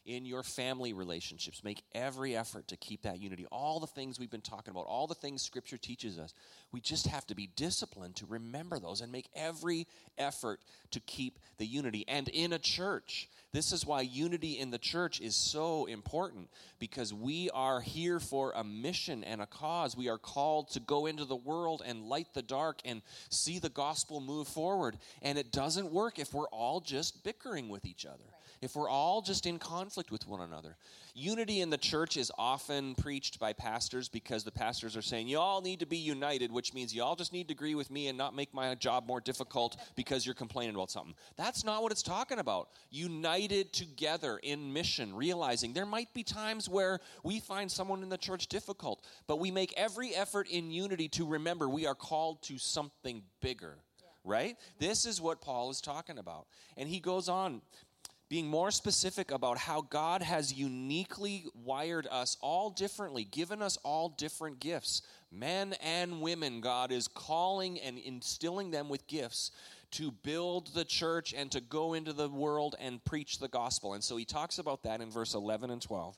In 0.05 0.27
your 0.27 0.43
family 0.43 0.93
relationships, 0.93 1.63
make 1.63 1.85
every 1.95 2.37
effort 2.37 2.67
to 2.69 2.77
keep 2.77 3.03
that 3.03 3.21
unity. 3.21 3.47
All 3.53 3.79
the 3.79 3.87
things 3.87 4.19
we've 4.19 4.31
been 4.31 4.41
talking 4.41 4.73
about, 4.73 4.87
all 4.87 5.07
the 5.07 5.15
things 5.15 5.43
Scripture 5.43 5.79
teaches 5.79 6.19
us, 6.19 6.35
we 6.73 6.81
just 6.81 7.07
have 7.07 7.27
to 7.29 7.35
be 7.35 7.49
disciplined 7.55 8.17
to 8.17 8.27
remember 8.27 8.79
those 8.79 9.01
and 9.01 9.13
make 9.13 9.29
every 9.35 9.87
effort 10.19 10.61
to 10.91 11.01
keep 11.01 11.39
the 11.59 11.67
unity. 11.67 12.05
And 12.09 12.29
in 12.29 12.53
a 12.53 12.59
church, 12.59 13.29
this 13.53 13.73
is 13.73 13.87
why 13.87 14.01
unity 14.01 14.59
in 14.59 14.71
the 14.71 14.79
church 14.79 15.21
is 15.21 15.37
so 15.37 15.85
important 15.85 16.49
because 16.79 17.13
we 17.13 17.51
are 17.51 17.81
here 17.81 18.19
for 18.19 18.53
a 18.57 18.65
mission 18.65 19.23
and 19.25 19.41
a 19.41 19.47
cause. 19.47 19.97
We 19.97 20.09
are 20.09 20.19
called 20.19 20.71
to 20.71 20.81
go 20.81 21.07
into 21.07 21.25
the 21.25 21.37
world 21.37 21.83
and 21.85 22.09
light 22.09 22.29
the 22.35 22.43
dark 22.43 22.81
and 22.85 23.03
see 23.29 23.59
the 23.59 23.69
gospel 23.69 24.21
move 24.21 24.49
forward. 24.49 24.97
And 25.21 25.39
it 25.39 25.53
doesn't 25.53 25.93
work 25.93 26.19
if 26.19 26.33
we're 26.33 26.49
all 26.49 26.81
just 26.81 27.23
bickering 27.23 27.69
with 27.69 27.85
each 27.85 28.07
other. 28.07 28.25
If 28.63 28.77
we're 28.77 28.89
all 28.89 29.23
just 29.23 29.45
in 29.45 29.59
conflict 29.59 29.93
conflict 29.93 30.11
with 30.11 30.27
one 30.27 30.41
another. 30.41 30.77
Unity 31.15 31.61
in 31.61 31.71
the 31.71 31.77
church 31.77 32.17
is 32.17 32.33
often 32.39 32.95
preached 32.95 33.39
by 33.39 33.53
pastors 33.53 34.09
because 34.09 34.45
the 34.45 34.51
pastors 34.51 34.97
are 34.97 35.03
saying, 35.03 35.29
you 35.29 35.39
all 35.39 35.61
need 35.61 35.81
to 35.81 35.87
be 35.87 35.99
united, 35.99 36.51
which 36.63 36.75
means 36.75 36.95
you 36.95 37.03
all 37.03 37.17
just 37.17 37.33
need 37.33 37.49
to 37.49 37.53
agree 37.53 37.75
with 37.75 37.91
me 37.91 38.07
and 38.07 38.17
not 38.17 38.37
make 38.37 38.55
my 38.55 38.73
job 38.77 39.05
more 39.05 39.21
difficult 39.21 39.77
because 39.97 40.25
you're 40.25 40.33
complaining 40.33 40.77
about 40.77 40.93
something. 40.93 41.17
That's 41.37 41.65
not 41.65 41.83
what 41.83 41.91
it's 41.91 42.05
talking 42.05 42.39
about. 42.39 42.69
United 42.89 43.73
together 43.73 44.39
in 44.45 44.73
mission, 44.73 45.13
realizing 45.13 45.73
there 45.73 45.85
might 45.85 46.15
be 46.15 46.23
times 46.23 46.69
where 46.69 47.01
we 47.25 47.41
find 47.41 47.69
someone 47.69 48.05
in 48.05 48.09
the 48.09 48.17
church 48.17 48.47
difficult, 48.47 49.05
but 49.27 49.41
we 49.41 49.51
make 49.51 49.75
every 49.77 50.15
effort 50.15 50.47
in 50.49 50.71
unity 50.71 51.09
to 51.09 51.27
remember 51.27 51.69
we 51.69 51.85
are 51.85 51.97
called 51.97 52.41
to 52.45 52.59
something 52.59 53.25
bigger 53.41 53.79
right? 54.25 54.57
This 54.79 55.05
is 55.05 55.21
what 55.21 55.41
Paul 55.41 55.73
is 55.73 55.81
talking 55.81 56.17
about. 56.17 56.47
And 56.77 56.89
he 56.89 57.01
goes 57.01 57.29
on 57.29 57.61
being 58.33 58.47
more 58.47 58.71
specific 58.71 59.31
about 59.31 59.59
how 59.59 59.83
God 59.83 60.23
has 60.23 60.55
uniquely 60.55 61.45
wired 61.67 62.09
us 62.11 62.39
all 62.41 62.71
differently, 62.71 63.25
given 63.25 63.61
us 63.61 63.77
all 63.83 64.09
different 64.09 64.59
gifts. 64.59 65.03
Men 65.33 65.75
and 65.83 66.21
women, 66.21 66.61
God 66.61 66.93
is 66.93 67.09
calling 67.09 67.81
and 67.81 67.99
instilling 67.99 68.71
them 68.71 68.89
with 68.91 69.07
gifts 69.07 69.51
to 69.93 70.11
build 70.11 70.69
the 70.75 70.85
church 70.85 71.33
and 71.35 71.51
to 71.53 71.61
go 71.61 71.95
into 71.95 72.13
the 72.13 72.29
world 72.29 72.75
and 72.79 73.03
preach 73.05 73.39
the 73.39 73.49
gospel. 73.49 73.95
And 73.95 74.05
so 74.05 74.17
he 74.17 74.25
talks 74.25 74.59
about 74.59 74.83
that 74.83 75.01
in 75.01 75.11
verse 75.11 75.35
11 75.35 75.71
and 75.71 75.81
12. 75.81 76.17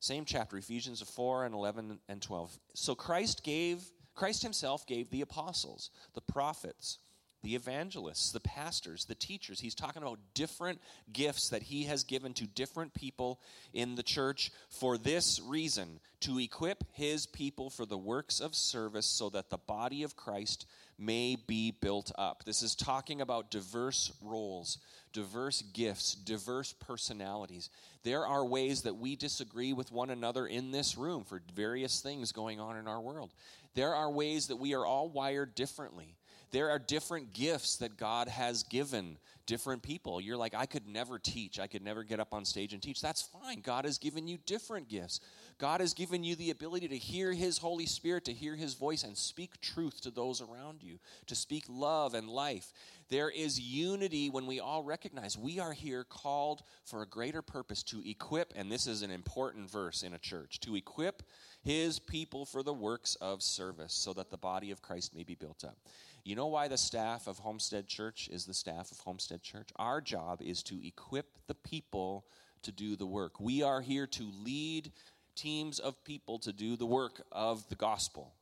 Same 0.00 0.24
chapter, 0.24 0.56
Ephesians 0.56 1.00
4 1.00 1.44
and 1.44 1.54
11 1.54 2.00
and 2.08 2.20
12. 2.20 2.58
So 2.74 2.96
Christ 2.96 3.44
gave, 3.44 3.84
Christ 4.14 4.42
himself 4.42 4.84
gave 4.86 5.10
the 5.10 5.20
apostles, 5.20 5.90
the 6.14 6.20
prophets, 6.20 6.98
the 7.42 7.54
evangelists, 7.54 8.32
the 8.32 8.40
pastors, 8.40 9.04
the 9.04 9.14
teachers. 9.14 9.60
He's 9.60 9.74
talking 9.74 10.02
about 10.02 10.18
different 10.34 10.80
gifts 11.12 11.48
that 11.50 11.62
he 11.62 11.84
has 11.84 12.04
given 12.04 12.34
to 12.34 12.46
different 12.46 12.94
people 12.94 13.40
in 13.72 13.96
the 13.96 14.02
church 14.02 14.50
for 14.68 14.96
this 14.96 15.40
reason 15.40 16.00
to 16.20 16.38
equip 16.38 16.84
his 16.92 17.26
people 17.26 17.68
for 17.68 17.84
the 17.84 17.98
works 17.98 18.38
of 18.40 18.54
service 18.54 19.06
so 19.06 19.28
that 19.30 19.50
the 19.50 19.58
body 19.58 20.04
of 20.04 20.14
Christ 20.14 20.66
may 20.98 21.36
be 21.48 21.72
built 21.72 22.12
up. 22.16 22.44
This 22.44 22.62
is 22.62 22.76
talking 22.76 23.20
about 23.20 23.50
diverse 23.50 24.12
roles, 24.22 24.78
diverse 25.12 25.62
gifts, 25.62 26.14
diverse 26.14 26.72
personalities. 26.74 27.70
There 28.04 28.24
are 28.24 28.44
ways 28.44 28.82
that 28.82 28.98
we 28.98 29.16
disagree 29.16 29.72
with 29.72 29.90
one 29.90 30.10
another 30.10 30.46
in 30.46 30.70
this 30.70 30.96
room 30.96 31.24
for 31.24 31.42
various 31.54 32.00
things 32.00 32.30
going 32.30 32.60
on 32.60 32.76
in 32.76 32.86
our 32.86 33.00
world. 33.00 33.32
There 33.74 33.94
are 33.94 34.10
ways 34.10 34.46
that 34.46 34.56
we 34.56 34.74
are 34.74 34.86
all 34.86 35.08
wired 35.08 35.56
differently 35.56 36.14
there 36.52 36.70
are 36.70 36.78
different 36.78 37.32
gifts 37.32 37.76
that 37.78 37.96
God 37.96 38.28
has 38.28 38.62
given 38.62 39.16
different 39.46 39.82
people. 39.82 40.20
You're 40.20 40.36
like, 40.36 40.54
I 40.54 40.66
could 40.66 40.86
never 40.86 41.18
teach. 41.18 41.58
I 41.58 41.66
could 41.66 41.82
never 41.82 42.04
get 42.04 42.20
up 42.20 42.32
on 42.32 42.44
stage 42.44 42.72
and 42.72 42.82
teach. 42.82 43.00
That's 43.00 43.22
fine. 43.22 43.60
God 43.60 43.84
has 43.84 43.98
given 43.98 44.28
you 44.28 44.38
different 44.46 44.88
gifts. 44.88 45.20
God 45.58 45.80
has 45.80 45.94
given 45.94 46.22
you 46.22 46.36
the 46.36 46.50
ability 46.50 46.88
to 46.88 46.96
hear 46.96 47.32
His 47.32 47.58
Holy 47.58 47.86
Spirit, 47.86 48.24
to 48.26 48.32
hear 48.32 48.54
His 48.54 48.74
voice, 48.74 49.02
and 49.02 49.16
speak 49.16 49.60
truth 49.60 50.00
to 50.02 50.10
those 50.10 50.40
around 50.40 50.82
you, 50.82 50.98
to 51.26 51.34
speak 51.34 51.64
love 51.68 52.14
and 52.14 52.28
life. 52.28 52.72
There 53.08 53.30
is 53.30 53.60
unity 53.60 54.30
when 54.30 54.46
we 54.46 54.60
all 54.60 54.82
recognize 54.82 55.36
we 55.36 55.58
are 55.58 55.72
here 55.72 56.04
called 56.04 56.62
for 56.84 57.02
a 57.02 57.06
greater 57.06 57.42
purpose 57.42 57.82
to 57.84 58.08
equip, 58.08 58.52
and 58.56 58.70
this 58.70 58.86
is 58.86 59.02
an 59.02 59.10
important 59.10 59.70
verse 59.70 60.02
in 60.02 60.14
a 60.14 60.18
church, 60.18 60.60
to 60.60 60.76
equip 60.76 61.22
His 61.62 61.98
people 61.98 62.44
for 62.44 62.62
the 62.62 62.72
works 62.72 63.16
of 63.20 63.42
service 63.42 63.92
so 63.92 64.12
that 64.14 64.30
the 64.30 64.36
body 64.36 64.70
of 64.70 64.82
Christ 64.82 65.14
may 65.14 65.24
be 65.24 65.34
built 65.34 65.64
up. 65.64 65.76
You 66.24 66.36
know 66.36 66.46
why 66.46 66.68
the 66.68 66.78
staff 66.78 67.26
of 67.26 67.40
Homestead 67.40 67.88
Church 67.88 68.28
is 68.30 68.44
the 68.44 68.54
staff 68.54 68.92
of 68.92 69.00
Homestead 69.00 69.42
Church? 69.42 69.70
Our 69.76 70.00
job 70.00 70.40
is 70.40 70.62
to 70.64 70.86
equip 70.86 71.26
the 71.48 71.54
people 71.54 72.26
to 72.62 72.70
do 72.70 72.94
the 72.94 73.06
work. 73.06 73.40
We 73.40 73.62
are 73.64 73.80
here 73.80 74.06
to 74.06 74.30
lead 74.44 74.92
teams 75.34 75.80
of 75.80 76.04
people 76.04 76.38
to 76.40 76.52
do 76.52 76.76
the 76.76 76.86
work 76.86 77.22
of 77.32 77.68
the 77.68 77.74
gospel, 77.74 78.34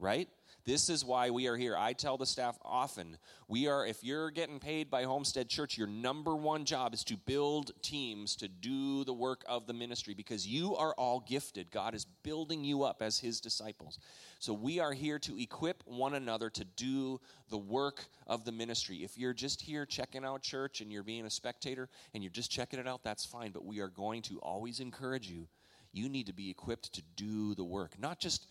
right? 0.00 0.28
This 0.68 0.90
is 0.90 1.02
why 1.02 1.30
we 1.30 1.46
are 1.46 1.56
here. 1.56 1.74
I 1.78 1.94
tell 1.94 2.18
the 2.18 2.26
staff 2.26 2.58
often, 2.62 3.16
we 3.48 3.68
are 3.68 3.86
if 3.86 4.04
you're 4.04 4.30
getting 4.30 4.60
paid 4.60 4.90
by 4.90 5.04
Homestead 5.04 5.48
Church, 5.48 5.78
your 5.78 5.86
number 5.86 6.36
one 6.36 6.66
job 6.66 6.92
is 6.92 7.02
to 7.04 7.16
build 7.16 7.70
teams 7.80 8.36
to 8.36 8.48
do 8.48 9.02
the 9.04 9.14
work 9.14 9.42
of 9.48 9.66
the 9.66 9.72
ministry 9.72 10.12
because 10.12 10.46
you 10.46 10.76
are 10.76 10.92
all 10.98 11.20
gifted. 11.26 11.70
God 11.70 11.94
is 11.94 12.04
building 12.22 12.64
you 12.64 12.82
up 12.82 13.00
as 13.00 13.18
his 13.18 13.40
disciples. 13.40 13.98
So 14.40 14.52
we 14.52 14.78
are 14.78 14.92
here 14.92 15.18
to 15.20 15.40
equip 15.40 15.82
one 15.86 16.12
another 16.12 16.50
to 16.50 16.64
do 16.76 17.18
the 17.48 17.56
work 17.56 18.04
of 18.26 18.44
the 18.44 18.52
ministry. 18.52 18.96
If 18.96 19.16
you're 19.16 19.32
just 19.32 19.62
here 19.62 19.86
checking 19.86 20.22
out 20.22 20.42
church 20.42 20.82
and 20.82 20.92
you're 20.92 21.02
being 21.02 21.24
a 21.24 21.30
spectator 21.30 21.88
and 22.12 22.22
you're 22.22 22.30
just 22.30 22.50
checking 22.50 22.78
it 22.78 22.86
out, 22.86 23.02
that's 23.02 23.24
fine, 23.24 23.52
but 23.52 23.64
we 23.64 23.80
are 23.80 23.88
going 23.88 24.20
to 24.20 24.38
always 24.40 24.80
encourage 24.80 25.30
you. 25.30 25.48
You 25.92 26.10
need 26.10 26.26
to 26.26 26.34
be 26.34 26.50
equipped 26.50 26.92
to 26.92 27.02
do 27.16 27.54
the 27.54 27.64
work, 27.64 27.98
not 27.98 28.20
just 28.20 28.46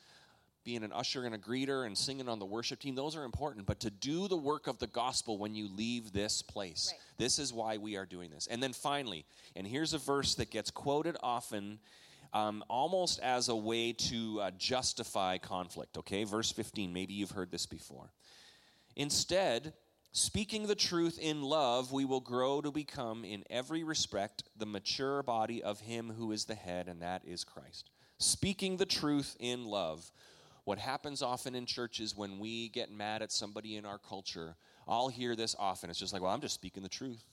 being 0.68 0.84
an 0.84 0.92
usher 0.92 1.24
and 1.24 1.34
a 1.34 1.38
greeter 1.38 1.86
and 1.86 1.98
singing 1.98 2.28
on 2.28 2.40
the 2.40 2.46
worship 2.46 2.82
team, 2.82 2.94
those 2.94 3.16
are 3.16 3.24
important. 3.24 3.66
But 3.66 3.80
to 3.80 3.90
do 3.90 4.28
the 4.28 4.36
work 4.36 4.68
of 4.68 4.78
the 4.80 4.88
gospel 4.88 5.38
when 5.38 5.56
you 5.56 5.70
leave 5.74 6.12
this 6.12 6.42
place, 6.42 6.92
right. 6.92 7.00
this 7.18 7.40
is 7.40 7.54
why 7.54 7.78
we 7.78 7.96
are 7.96 8.06
doing 8.06 8.30
this. 8.30 8.48
And 8.48 8.62
then 8.62 8.74
finally, 8.74 9.24
and 9.56 9.66
here's 9.66 9.94
a 9.94 9.98
verse 9.98 10.36
that 10.36 10.52
gets 10.52 10.70
quoted 10.70 11.16
often. 11.24 11.80
Um, 12.34 12.62
almost 12.68 13.22
as 13.22 13.48
a 13.48 13.56
way 13.56 13.94
to 13.94 14.42
uh, 14.42 14.52
justify 14.58 15.38
conflict, 15.38 15.98
okay? 15.98 16.26
Verse 16.26 16.52
15, 16.52 16.92
maybe 16.92 17.14
you've 17.14 17.32
heard 17.32 17.52
this 17.52 17.66
before. 17.66 18.12
Instead, 18.98 19.72
speaking 20.12 20.68
the 20.68 20.76
truth 20.76 21.18
in 21.22 21.42
love, 21.42 21.94
we 21.94 22.04
will 22.04 22.20
grow 22.20 22.60
to 22.60 22.70
become, 22.70 23.24
in 23.24 23.46
every 23.50 23.86
respect, 23.86 24.44
the 24.58 24.66
mature 24.66 25.24
body 25.24 25.64
of 25.64 25.80
Him 25.80 26.12
who 26.18 26.34
is 26.34 26.44
the 26.44 26.54
head, 26.54 26.90
and 26.90 27.02
that 27.02 27.22
is 27.26 27.46
Christ. 27.46 27.90
Speaking 28.20 28.76
the 28.76 28.86
truth 28.86 29.38
in 29.40 29.66
love, 29.66 30.12
what 30.68 30.80
happens 30.80 31.22
often 31.22 31.56
in 31.56 31.66
churches 31.66 32.14
when 32.14 32.40
we 32.40 32.68
get 32.68 32.92
mad 32.92 33.22
at 33.22 33.32
somebody 33.32 33.78
in 33.78 33.86
our 33.86 33.98
culture, 33.98 34.58
I'll 34.86 35.08
hear 35.08 35.34
this 35.34 35.56
often. 35.58 35.90
It's 35.90 35.98
just 35.98 36.12
like, 36.12 36.22
well, 36.22 36.34
I'm 36.34 36.42
just 36.42 36.56
speaking 36.56 36.84
the 36.84 36.90
truth. 36.90 37.24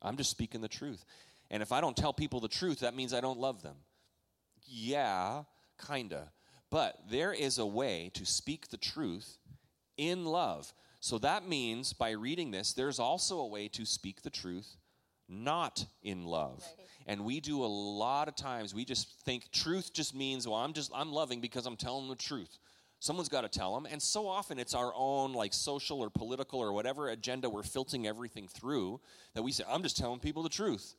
I'm 0.00 0.16
just 0.16 0.30
speaking 0.30 0.60
the 0.60 0.68
truth. 0.68 1.04
And 1.50 1.60
if 1.60 1.72
I 1.72 1.80
don't 1.80 1.96
tell 1.96 2.12
people 2.12 2.38
the 2.38 2.46
truth, 2.46 2.78
that 2.78 2.94
means 2.94 3.12
I 3.12 3.20
don't 3.20 3.40
love 3.40 3.62
them. 3.62 3.74
Yeah, 4.64 5.42
kinda. 5.88 6.30
But 6.70 6.96
there 7.10 7.32
is 7.32 7.58
a 7.58 7.66
way 7.66 8.12
to 8.14 8.24
speak 8.24 8.68
the 8.68 8.76
truth 8.76 9.38
in 9.96 10.24
love. 10.24 10.72
So 11.00 11.18
that 11.18 11.48
means 11.48 11.92
by 11.92 12.12
reading 12.12 12.52
this, 12.52 12.74
there's 12.74 13.00
also 13.00 13.40
a 13.40 13.48
way 13.48 13.66
to 13.70 13.84
speak 13.84 14.22
the 14.22 14.30
truth 14.30 14.76
not 15.28 15.84
in 16.04 16.26
love. 16.26 16.62
Right. 16.78 16.86
And 17.08 17.24
we 17.24 17.40
do 17.40 17.64
a 17.64 17.66
lot 17.66 18.28
of 18.28 18.36
times, 18.36 18.72
we 18.72 18.84
just 18.84 19.08
think 19.24 19.50
truth 19.50 19.92
just 19.92 20.14
means, 20.14 20.46
well, 20.46 20.58
I'm 20.58 20.72
just, 20.72 20.92
I'm 20.94 21.12
loving 21.12 21.40
because 21.40 21.66
I'm 21.66 21.76
telling 21.76 22.08
the 22.08 22.14
truth. 22.14 22.58
Someone's 23.04 23.28
got 23.28 23.42
to 23.42 23.50
tell 23.50 23.74
them. 23.74 23.86
And 23.90 24.00
so 24.00 24.26
often 24.26 24.58
it's 24.58 24.72
our 24.72 24.90
own, 24.96 25.34
like, 25.34 25.52
social 25.52 26.00
or 26.00 26.08
political 26.08 26.58
or 26.58 26.72
whatever 26.72 27.10
agenda 27.10 27.50
we're 27.50 27.62
filtering 27.62 28.06
everything 28.06 28.48
through 28.48 28.98
that 29.34 29.42
we 29.42 29.52
say, 29.52 29.62
I'm 29.68 29.82
just 29.82 29.98
telling 29.98 30.20
people 30.20 30.42
the 30.42 30.48
truth. 30.48 30.94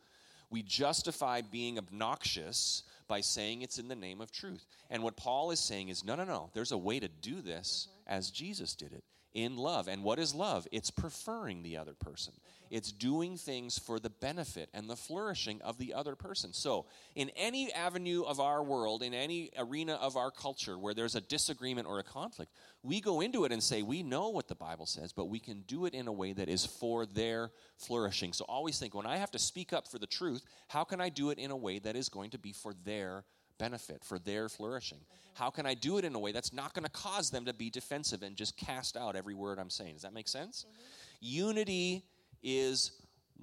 We 0.51 0.62
justify 0.62 1.41
being 1.41 1.80
obnoxious 1.80 2.84
by 3.08 3.22
saying 3.22 3.64
it's 3.64 3.80
in 3.80 3.88
the 3.88 3.95
name 3.95 4.22
of 4.22 4.32
truth. 4.32 4.68
And 4.91 5.01
what 5.01 5.18
Paul 5.18 5.49
is 5.49 5.60
saying 5.60 5.89
is, 5.89 6.06
no, 6.06 6.14
no, 6.14 6.26
no. 6.26 6.51
There's 6.53 6.72
a 6.72 6.78
way 6.78 6.99
to 6.99 7.08
do 7.08 7.41
this 7.41 7.88
mm-hmm. 7.89 8.18
as 8.18 8.30
Jesus 8.30 8.76
did 8.76 8.93
it 8.93 9.03
in 9.36 9.58
love. 9.58 9.88
And 9.88 10.02
what 10.02 10.18
is 10.18 10.34
love? 10.34 10.68
It's 10.72 10.90
preferring 10.90 11.62
the 11.62 11.78
other 11.78 11.94
person. 11.94 12.34
It's 12.72 12.92
doing 12.92 13.38
things 13.38 13.78
for 13.78 14.00
the 14.00 14.10
benefit 14.10 14.70
and 14.74 14.90
the 14.90 14.96
flourishing 14.96 15.62
of 15.62 15.78
the 15.78 15.94
other 15.94 16.16
person. 16.16 16.52
So, 16.52 16.88
in 17.16 17.30
any 17.36 17.72
avenue 17.72 18.24
of 18.24 18.40
our 18.40 18.64
world, 18.64 19.04
in 19.04 19.14
any 19.14 19.52
arena 19.58 19.94
of 19.96 20.18
our 20.18 20.32
culture 20.32 20.78
where 20.78 20.94
there's 20.94 21.16
a 21.16 21.22
disagreement 21.22 21.88
or 21.88 22.00
a 22.00 22.04
conflict, 22.04 22.52
we 22.82 23.02
go 23.02 23.22
into 23.22 23.46
it 23.46 23.52
and 23.52 23.62
say, 23.62 23.84
we 23.84 24.02
know 24.02 24.30
what 24.30 24.48
the 24.48 24.56
Bible 24.56 24.86
says, 24.86 25.14
but 25.14 25.26
we 25.26 25.40
can 25.40 25.62
do 25.68 25.86
it 25.86 25.94
in 25.94 26.08
a 26.08 26.12
way 26.12 26.34
that 26.34 26.50
is 26.50 26.66
for 26.66 27.06
their 27.06 27.52
flourishing. 27.78 28.34
So, 28.34 28.46
always 28.46 28.80
think 28.80 28.96
when 28.96 29.06
I 29.06 29.18
have 29.18 29.32
to 29.32 29.40
speak 29.40 29.72
up 29.72 29.88
for 29.88 30.00
the 30.00 30.08
truth, 30.08 30.44
how 30.68 30.84
can 30.84 31.00
I 31.00 31.10
do 31.10 31.30
it 31.30 31.38
in 31.38 31.52
a 31.52 31.58
way 31.58 31.80
that 31.80 31.96
is 31.96 32.10
going 32.10 32.32
to 32.32 32.40
be 32.40 32.52
for 32.52 32.74
their 32.84 33.26
benefit, 33.58 34.03
for 34.03 34.20
their 34.20 34.49
flourishing? 34.49 34.99
Mm-hmm. 34.99 35.43
How 35.43 35.49
can 35.49 35.66
I 35.66 35.74
do 35.74 35.97
it 35.97 36.06
in 36.06 36.16
a 36.16 36.20
way 36.20 36.32
that's 36.32 36.53
not 36.53 36.74
going 36.74 36.86
to 36.86 36.91
cause 36.91 37.30
them 37.30 37.45
to 37.45 37.53
be 37.53 37.70
defensive 37.70 38.24
and 38.24 38.36
just 38.36 38.58
cast 38.58 38.95
out 38.97 39.16
every 39.16 39.34
word 39.34 39.60
I'm 39.60 39.70
saying? 39.70 39.93
Does 39.93 40.03
that 40.03 40.14
make 40.14 40.28
sense? 40.28 40.66
Mm-hmm. 40.68 40.82
Unity 41.22 42.03
is 42.43 42.91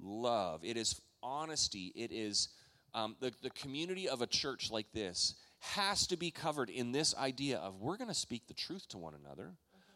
love, 0.01 0.61
it 0.63 0.77
is 0.77 0.99
honesty, 1.21 1.91
it 1.95 2.11
is 2.11 2.49
um, 2.93 3.15
the, 3.19 3.31
the 3.41 3.49
community 3.51 4.07
of 4.07 4.21
a 4.21 4.27
church 4.27 4.71
like 4.71 4.91
this 4.93 5.35
has 5.59 6.07
to 6.07 6.17
be 6.17 6.29
covered 6.29 6.69
in 6.69 6.91
this 6.91 7.15
idea 7.15 7.57
of 7.57 7.79
we're 7.79 7.97
going 7.97 8.09
to 8.09 8.13
speak 8.13 8.47
the 8.47 8.53
truth 8.53 8.87
to 8.89 8.97
one 8.97 9.13
another, 9.23 9.53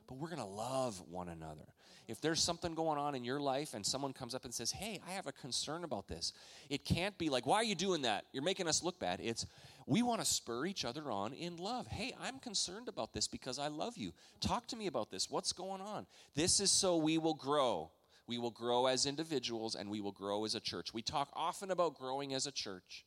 but 0.08 0.18
we're 0.18 0.30
going 0.30 0.42
to 0.42 0.46
love 0.46 1.02
one 1.10 1.28
another. 1.28 1.68
If 2.08 2.22
there's 2.22 2.42
something 2.42 2.74
going 2.74 2.98
on 2.98 3.16
in 3.16 3.24
your 3.24 3.40
life 3.40 3.74
and 3.74 3.86
someone 3.86 4.14
comes 4.14 4.34
up 4.34 4.46
and 4.46 4.54
says, 4.54 4.72
Hey, 4.72 5.00
I 5.08 5.12
have 5.12 5.28
a 5.28 5.32
concern 5.32 5.84
about 5.84 6.08
this, 6.08 6.34
it 6.70 6.86
can't 6.86 7.18
be 7.18 7.30
like, 7.30 7.46
Why 7.46 7.58
are 7.58 7.64
you 7.64 7.76
doing 7.76 8.04
that? 8.04 8.26
You're 8.32 8.44
making 8.44 8.68
us 8.68 8.84
look 8.84 9.00
bad. 9.00 9.20
It's, 9.22 9.46
we 9.86 10.02
want 10.02 10.22
to 10.22 10.26
spur 10.26 10.66
each 10.66 10.86
other 10.86 11.12
on 11.12 11.34
in 11.34 11.58
love. 11.58 11.88
Hey, 11.88 12.14
I'm 12.22 12.40
concerned 12.40 12.88
about 12.88 13.14
this 13.14 13.28
because 13.28 13.60
I 13.60 13.68
love 13.68 13.98
you. 13.98 14.14
Talk 14.40 14.68
to 14.68 14.76
me 14.76 14.88
about 14.88 15.12
this. 15.12 15.30
What's 15.30 15.52
going 15.52 15.82
on? 15.82 16.06
This 16.36 16.60
is 16.60 16.72
so 16.72 16.98
we 16.98 17.18
will 17.18 17.34
grow 17.34 17.92
we 18.28 18.38
will 18.38 18.52
grow 18.52 18.88
as 18.88 19.06
individuals 19.06 19.76
and 19.76 19.90
we 19.90 20.02
will 20.02 20.12
grow 20.12 20.44
as 20.44 20.54
a 20.54 20.60
church. 20.60 20.94
We 20.94 21.02
talk 21.02 21.30
often 21.34 21.72
about 21.72 21.98
growing 21.98 22.34
as 22.34 22.46
a 22.46 22.52
church. 22.52 23.06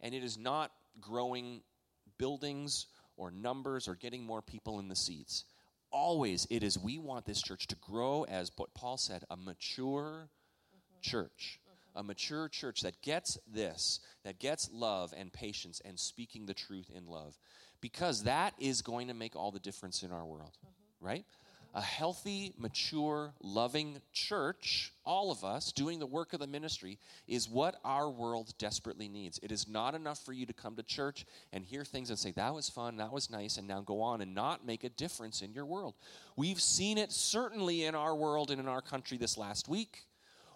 And 0.00 0.14
it 0.14 0.22
is 0.22 0.38
not 0.38 0.70
growing 1.00 1.60
buildings 2.18 2.86
or 3.16 3.30
numbers 3.30 3.88
or 3.88 3.96
getting 3.96 4.24
more 4.24 4.40
people 4.40 4.78
in 4.78 4.88
the 4.88 4.96
seats. 4.96 5.44
Always 5.90 6.46
it 6.50 6.62
is 6.62 6.78
we 6.78 6.98
want 6.98 7.26
this 7.26 7.42
church 7.42 7.66
to 7.68 7.76
grow 7.76 8.24
as 8.24 8.50
what 8.56 8.74
Paul 8.74 8.96
said, 8.96 9.24
a 9.30 9.36
mature 9.36 10.28
mm-hmm. 10.28 11.00
church. 11.00 11.60
Mm-hmm. 11.62 11.98
A 11.98 12.02
mature 12.04 12.48
church 12.48 12.82
that 12.82 13.02
gets 13.02 13.38
this, 13.52 14.00
that 14.24 14.38
gets 14.38 14.70
love 14.72 15.12
and 15.16 15.32
patience 15.32 15.80
and 15.84 15.98
speaking 15.98 16.46
the 16.46 16.54
truth 16.54 16.90
in 16.94 17.06
love. 17.06 17.36
Because 17.80 18.24
that 18.24 18.54
is 18.58 18.82
going 18.82 19.08
to 19.08 19.14
make 19.14 19.34
all 19.34 19.50
the 19.50 19.58
difference 19.58 20.02
in 20.02 20.12
our 20.12 20.24
world, 20.24 20.56
mm-hmm. 20.64 21.04
right? 21.04 21.24
A 21.74 21.80
healthy, 21.80 22.52
mature, 22.58 23.32
loving 23.42 24.00
church, 24.12 24.92
all 25.04 25.30
of 25.30 25.44
us 25.44 25.72
doing 25.72 25.98
the 25.98 26.06
work 26.06 26.32
of 26.32 26.40
the 26.40 26.46
ministry, 26.46 26.98
is 27.28 27.48
what 27.48 27.76
our 27.84 28.10
world 28.10 28.52
desperately 28.58 29.08
needs. 29.08 29.38
It 29.42 29.52
is 29.52 29.68
not 29.68 29.94
enough 29.94 30.24
for 30.24 30.32
you 30.32 30.46
to 30.46 30.52
come 30.52 30.76
to 30.76 30.82
church 30.82 31.24
and 31.52 31.64
hear 31.64 31.84
things 31.84 32.10
and 32.10 32.18
say, 32.18 32.32
that 32.32 32.54
was 32.54 32.68
fun, 32.68 32.96
that 32.96 33.12
was 33.12 33.30
nice, 33.30 33.56
and 33.56 33.68
now 33.68 33.80
go 33.80 34.00
on 34.00 34.20
and 34.20 34.34
not 34.34 34.66
make 34.66 34.84
a 34.84 34.90
difference 34.90 35.42
in 35.42 35.52
your 35.52 35.66
world. 35.66 35.94
We've 36.36 36.60
seen 36.60 36.98
it 36.98 37.12
certainly 37.12 37.84
in 37.84 37.94
our 37.94 38.14
world 38.14 38.50
and 38.50 38.60
in 38.60 38.68
our 38.68 38.82
country 38.82 39.16
this 39.16 39.38
last 39.38 39.68
week 39.68 40.04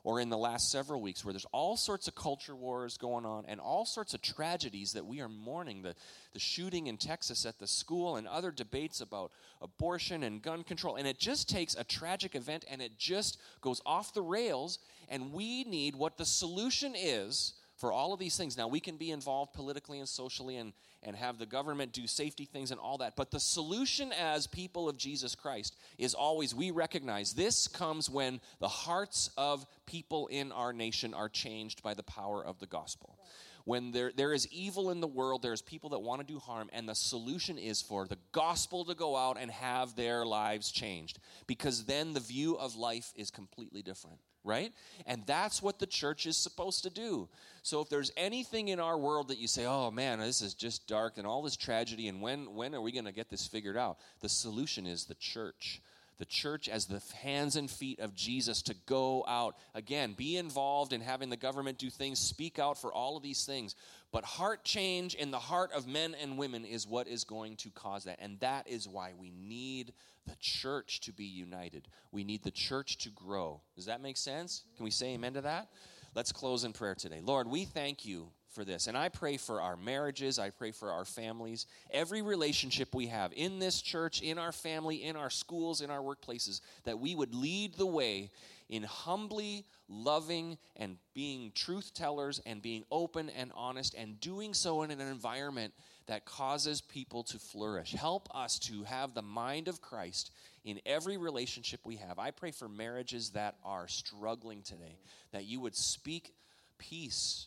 or 0.05 0.21
in 0.21 0.29
the 0.29 0.39
last 0.39 0.71
several 0.71 1.01
weeks 1.01 1.25
where 1.25 1.33
there's 1.33 1.47
all 1.51 1.77
sorts 1.79 2.07
of 2.07 2.15
culture 2.15 2.55
wars 2.55 2.99
going 2.99 3.25
on 3.25 3.45
and 3.49 3.59
all 3.59 3.87
sorts 3.87 4.13
of 4.13 4.21
tragedies 4.21 4.93
that 4.93 5.07
we 5.07 5.21
are 5.23 5.31
mourning. 5.31 5.83
The, 5.83 5.95
the 6.35 6.39
shooting 6.39 6.87
in 6.87 6.99
texas 6.99 7.47
at 7.47 7.59
the 7.59 7.67
school 7.67 8.17
and 8.17 8.29
other 8.29 8.51
debates 8.51 9.01
about 9.01 9.33
abortion 9.63 10.23
and 10.23 10.43
gun 10.43 10.63
control. 10.63 10.97
And 10.97 11.09
it 11.09 11.19
just 11.19 11.49
takes 11.49 11.75
a 11.75 11.85
tragic 11.85 12.35
event 12.35 12.67
and 12.71 12.83
it 12.83 12.99
just 12.99 13.41
goes 13.63 13.81
off 13.87 14.13
the 14.13 14.23
rails. 14.23 14.79
And 15.09 15.33
we 15.33 15.65
need 15.65 15.97
what 15.97 16.19
the 16.19 16.27
solution 16.27 16.93
is 16.95 17.55
for 17.85 17.93
all 17.93 18.15
of 18.15 18.19
these 18.19 18.35
things. 18.35 18.57
Now, 18.57 18.67
we 18.67 18.81
can 18.81 18.97
be 18.97 19.11
involved 19.11 19.53
politically 19.53 19.99
and 19.99 20.09
socially 20.09 20.57
and, 20.57 20.73
and 21.03 21.15
have 21.15 21.39
the 21.39 21.45
government 21.45 21.93
do 21.93 22.07
safety 22.07 22.47
things 22.47 22.71
and 22.71 22.81
all 22.81 22.97
that. 22.97 23.15
But 23.15 23.31
the 23.31 23.39
solution 23.39 24.11
as 24.19 24.47
people 24.47 24.89
of 24.89 24.97
Jesus 24.97 25.35
Christ 25.35 25.77
is 25.99 26.15
always 26.15 26.55
we 26.55 26.71
recognize 26.71 27.35
this 27.35 27.69
comes 27.69 28.09
when 28.09 28.41
the 28.59 28.69
hearts 28.69 29.29
of 29.37 29.67
people 29.85 30.29
in 30.29 30.51
our 30.51 30.73
nation 30.73 31.13
are 31.13 31.29
changed 31.29 31.83
by 31.83 31.93
the 31.93 32.03
power 32.03 32.43
of 32.43 32.59
the 32.59 32.67
gospel. 32.67 33.19
When 33.67 33.93
there, 33.93 34.13
there 34.17 34.33
is 34.33 34.49
evil 34.51 34.91
in 34.91 35.03
the 35.03 35.07
world, 35.07 35.43
there's 35.43 35.61
people 35.61 35.91
that 35.91 35.99
want 35.99 36.23
to 36.23 36.27
do 36.27 36.39
harm, 36.39 36.71
and 36.73 36.89
the 36.89 36.95
solution 36.95 37.59
is 37.59 37.83
for 37.83 38.07
the 38.07 38.19
gospel 38.33 38.87
to 38.87 38.95
go 38.95 39.15
out 39.15 39.37
and 39.39 39.51
have 39.51 39.95
their 39.95 40.25
lives 40.25 40.73
changed. 40.73 41.19
Because 41.47 41.85
then 41.85 42.15
the 42.15 42.21
view 42.21 42.57
of 42.57 42.77
life 42.77 43.13
is 43.15 43.31
completely 43.31 43.83
different 43.83 44.21
right? 44.45 44.73
And 45.07 45.25
that's 45.27 45.63
what 45.63 45.79
the 45.79 45.87
church 45.87 46.27
is 46.27 46.37
supposed 46.37 46.83
to 46.85 46.91
do. 46.91 47.29
So 47.63 47.81
if 47.81 47.89
there's 47.89 48.13
anything 48.17 48.69
in 48.69 48.79
our 48.79 48.99
world 48.99 49.29
that 49.29 49.39
you 49.39 49.49
say, 49.49 49.65
"Oh 49.65 49.91
man, 49.91 50.21
this 50.21 50.43
is 50.43 50.55
just 50.55 50.87
dark 50.87 51.17
and 51.17 51.27
all 51.27 51.43
this 51.43 51.57
tragedy 51.57 52.09
and 52.09 52.21
when 52.21 52.55
when 52.55 52.75
are 52.75 52.81
we 52.81 52.93
going 52.93 53.07
to 53.07 53.13
get 53.13 53.31
this 53.31 53.47
figured 53.47 53.77
out?" 53.77 53.99
The 54.21 54.29
solution 54.29 54.87
is 54.87 55.07
the 55.07 55.15
church. 55.15 55.81
The 56.19 56.25
church 56.25 56.69
as 56.69 56.87
the 56.87 57.03
hands 57.17 57.57
and 57.57 57.69
feet 57.69 57.99
of 57.99 58.15
Jesus 58.15 58.63
to 58.63 58.75
go 58.87 59.25
out 59.27 59.57
again, 59.75 60.13
be 60.13 60.37
involved 60.37 60.93
in 60.93 61.01
having 61.01 61.29
the 61.29 61.37
government 61.37 61.79
do 61.79 61.91
things, 61.91 62.21
speak 62.21 62.61
out 62.61 62.79
for 62.79 62.93
all 62.93 63.17
of 63.17 63.23
these 63.25 63.45
things. 63.45 63.75
But 64.13 64.25
heart 64.25 64.63
change 64.63 65.17
in 65.17 65.33
the 65.33 65.41
heart 65.41 65.73
of 65.73 65.89
men 65.89 66.15
and 66.15 66.39
women 66.39 66.65
is 66.65 66.87
what 66.87 67.09
is 67.09 67.25
going 67.25 67.57
to 67.57 67.71
cause 67.71 68.05
that. 68.05 68.21
And 68.21 68.39
that 68.41 68.69
is 68.69 68.87
why 68.87 69.13
we 69.19 69.33
need 69.33 69.93
the 70.27 70.37
church 70.41 71.01
to 71.01 71.13
be 71.13 71.25
united. 71.25 71.89
We 72.13 72.25
need 72.25 72.43
the 72.43 72.51
church 72.51 72.99
to 72.99 73.11
grow. 73.11 73.61
Does 73.77 73.87
that 73.87 74.01
make 74.01 74.17
sense? 74.17 74.65
Can 74.77 74.85
we 74.85 74.91
say 74.91 75.15
amen 75.15 75.35
to 75.35 75.41
that? 75.43 75.69
Let's 76.15 76.33
close 76.33 76.65
in 76.65 76.73
prayer 76.73 76.95
today. 76.95 77.21
Lord, 77.23 77.49
we 77.49 77.65
thank 77.65 78.05
you 78.05 78.29
for 78.55 78.65
this. 78.65 78.87
And 78.87 78.97
I 78.97 79.09
pray 79.09 79.37
for 79.37 79.61
our 79.61 79.77
marriages, 79.77 80.39
I 80.39 80.51
pray 80.51 80.71
for 80.71 80.93
our 80.93 81.05
families, 81.05 81.67
every 81.91 82.23
relationship 82.23 82.95
we 82.95 83.09
have 83.09 83.33
in 83.35 83.59
this 83.59 83.83
church, 83.83 84.23
in 84.23 84.39
our 84.39 84.53
family, 84.53 85.03
in 85.03 85.17
our 85.17 85.31
schools, 85.31 85.81
in 85.81 85.91
our 85.91 86.01
workplaces, 86.01 86.61
that 86.85 86.99
we 86.99 87.17
would 87.17 87.35
lead 87.35 87.75
the 87.75 87.87
way 87.87 88.31
in 88.69 88.85
humbly 88.85 89.67
loving 89.89 90.57
and 90.77 90.97
being 91.15 91.53
truth 91.55 91.93
tellers 91.95 92.41
and 92.47 92.63
being 92.63 92.85
open 92.91 93.29
and 93.31 93.51
honest 93.55 93.95
and 93.95 94.21
doing 94.21 94.55
so 94.55 94.83
in 94.83 94.91
an 94.91 95.01
environment 95.01 95.75
that 96.07 96.25
causes 96.25 96.81
people 96.81 97.23
to 97.25 97.39
flourish. 97.39 97.93
Help 97.93 98.29
us 98.35 98.59
to 98.59 98.85
have 98.85 99.15
the 99.15 99.23
mind 99.23 99.69
of 99.69 99.81
Christ 99.81 100.31
in 100.65 100.81
every 100.85 101.17
relationship 101.17 101.81
we 101.85 101.97
have. 101.97 102.19
I 102.19 102.31
pray 102.31 102.51
for 102.51 102.69
marriages 102.69 103.31
that 103.31 103.57
are 103.65 103.89
struggling 103.89 104.63
today, 104.63 104.99
that 105.33 105.45
you 105.45 105.61
would 105.61 105.75
speak 105.75 106.35
peace 106.79 107.47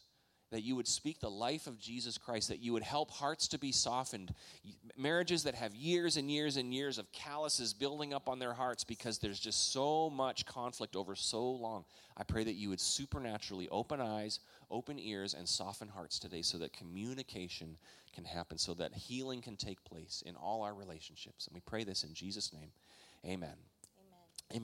that 0.51 0.63
you 0.63 0.75
would 0.75 0.87
speak 0.87 1.19
the 1.19 1.29
life 1.29 1.67
of 1.67 1.77
Jesus 1.77 2.17
Christ, 2.17 2.47
that 2.49 2.59
you 2.61 2.71
would 2.73 2.83
help 2.83 3.11
hearts 3.11 3.49
to 3.49 3.57
be 3.57 3.73
softened. 3.73 4.33
Marriages 4.95 5.43
that 5.43 5.55
have 5.55 5.75
years 5.75 6.15
and 6.15 6.31
years 6.31 6.55
and 6.55 6.73
years 6.73 6.97
of 6.97 7.11
calluses 7.11 7.73
building 7.73 8.13
up 8.13 8.29
on 8.29 8.39
their 8.39 8.53
hearts 8.53 8.83
because 8.83 9.17
there's 9.17 9.39
just 9.39 9.73
so 9.73 10.09
much 10.09 10.45
conflict 10.45 10.95
over 10.95 11.15
so 11.15 11.43
long. 11.43 11.83
I 12.15 12.23
pray 12.23 12.45
that 12.45 12.53
you 12.53 12.69
would 12.69 12.79
supernaturally 12.79 13.67
open 13.69 13.99
eyes, 13.99 14.39
open 14.71 14.99
ears, 14.99 15.33
and 15.33 15.47
soften 15.47 15.89
hearts 15.89 16.17
today 16.17 16.41
so 16.41 16.57
that 16.59 16.71
communication 16.71 17.77
can 18.17 18.25
happen, 18.25 18.57
so 18.57 18.73
that 18.73 18.95
healing 18.95 19.41
can 19.41 19.55
take 19.55 19.83
place 19.85 20.23
in 20.25 20.35
all 20.35 20.63
our 20.63 20.73
relationships. 20.73 21.45
And 21.45 21.53
we 21.53 21.61
pray 21.61 21.83
this 21.83 22.03
in 22.03 22.15
Jesus' 22.15 22.51
name. 22.51 22.71
Amen. 23.23 23.57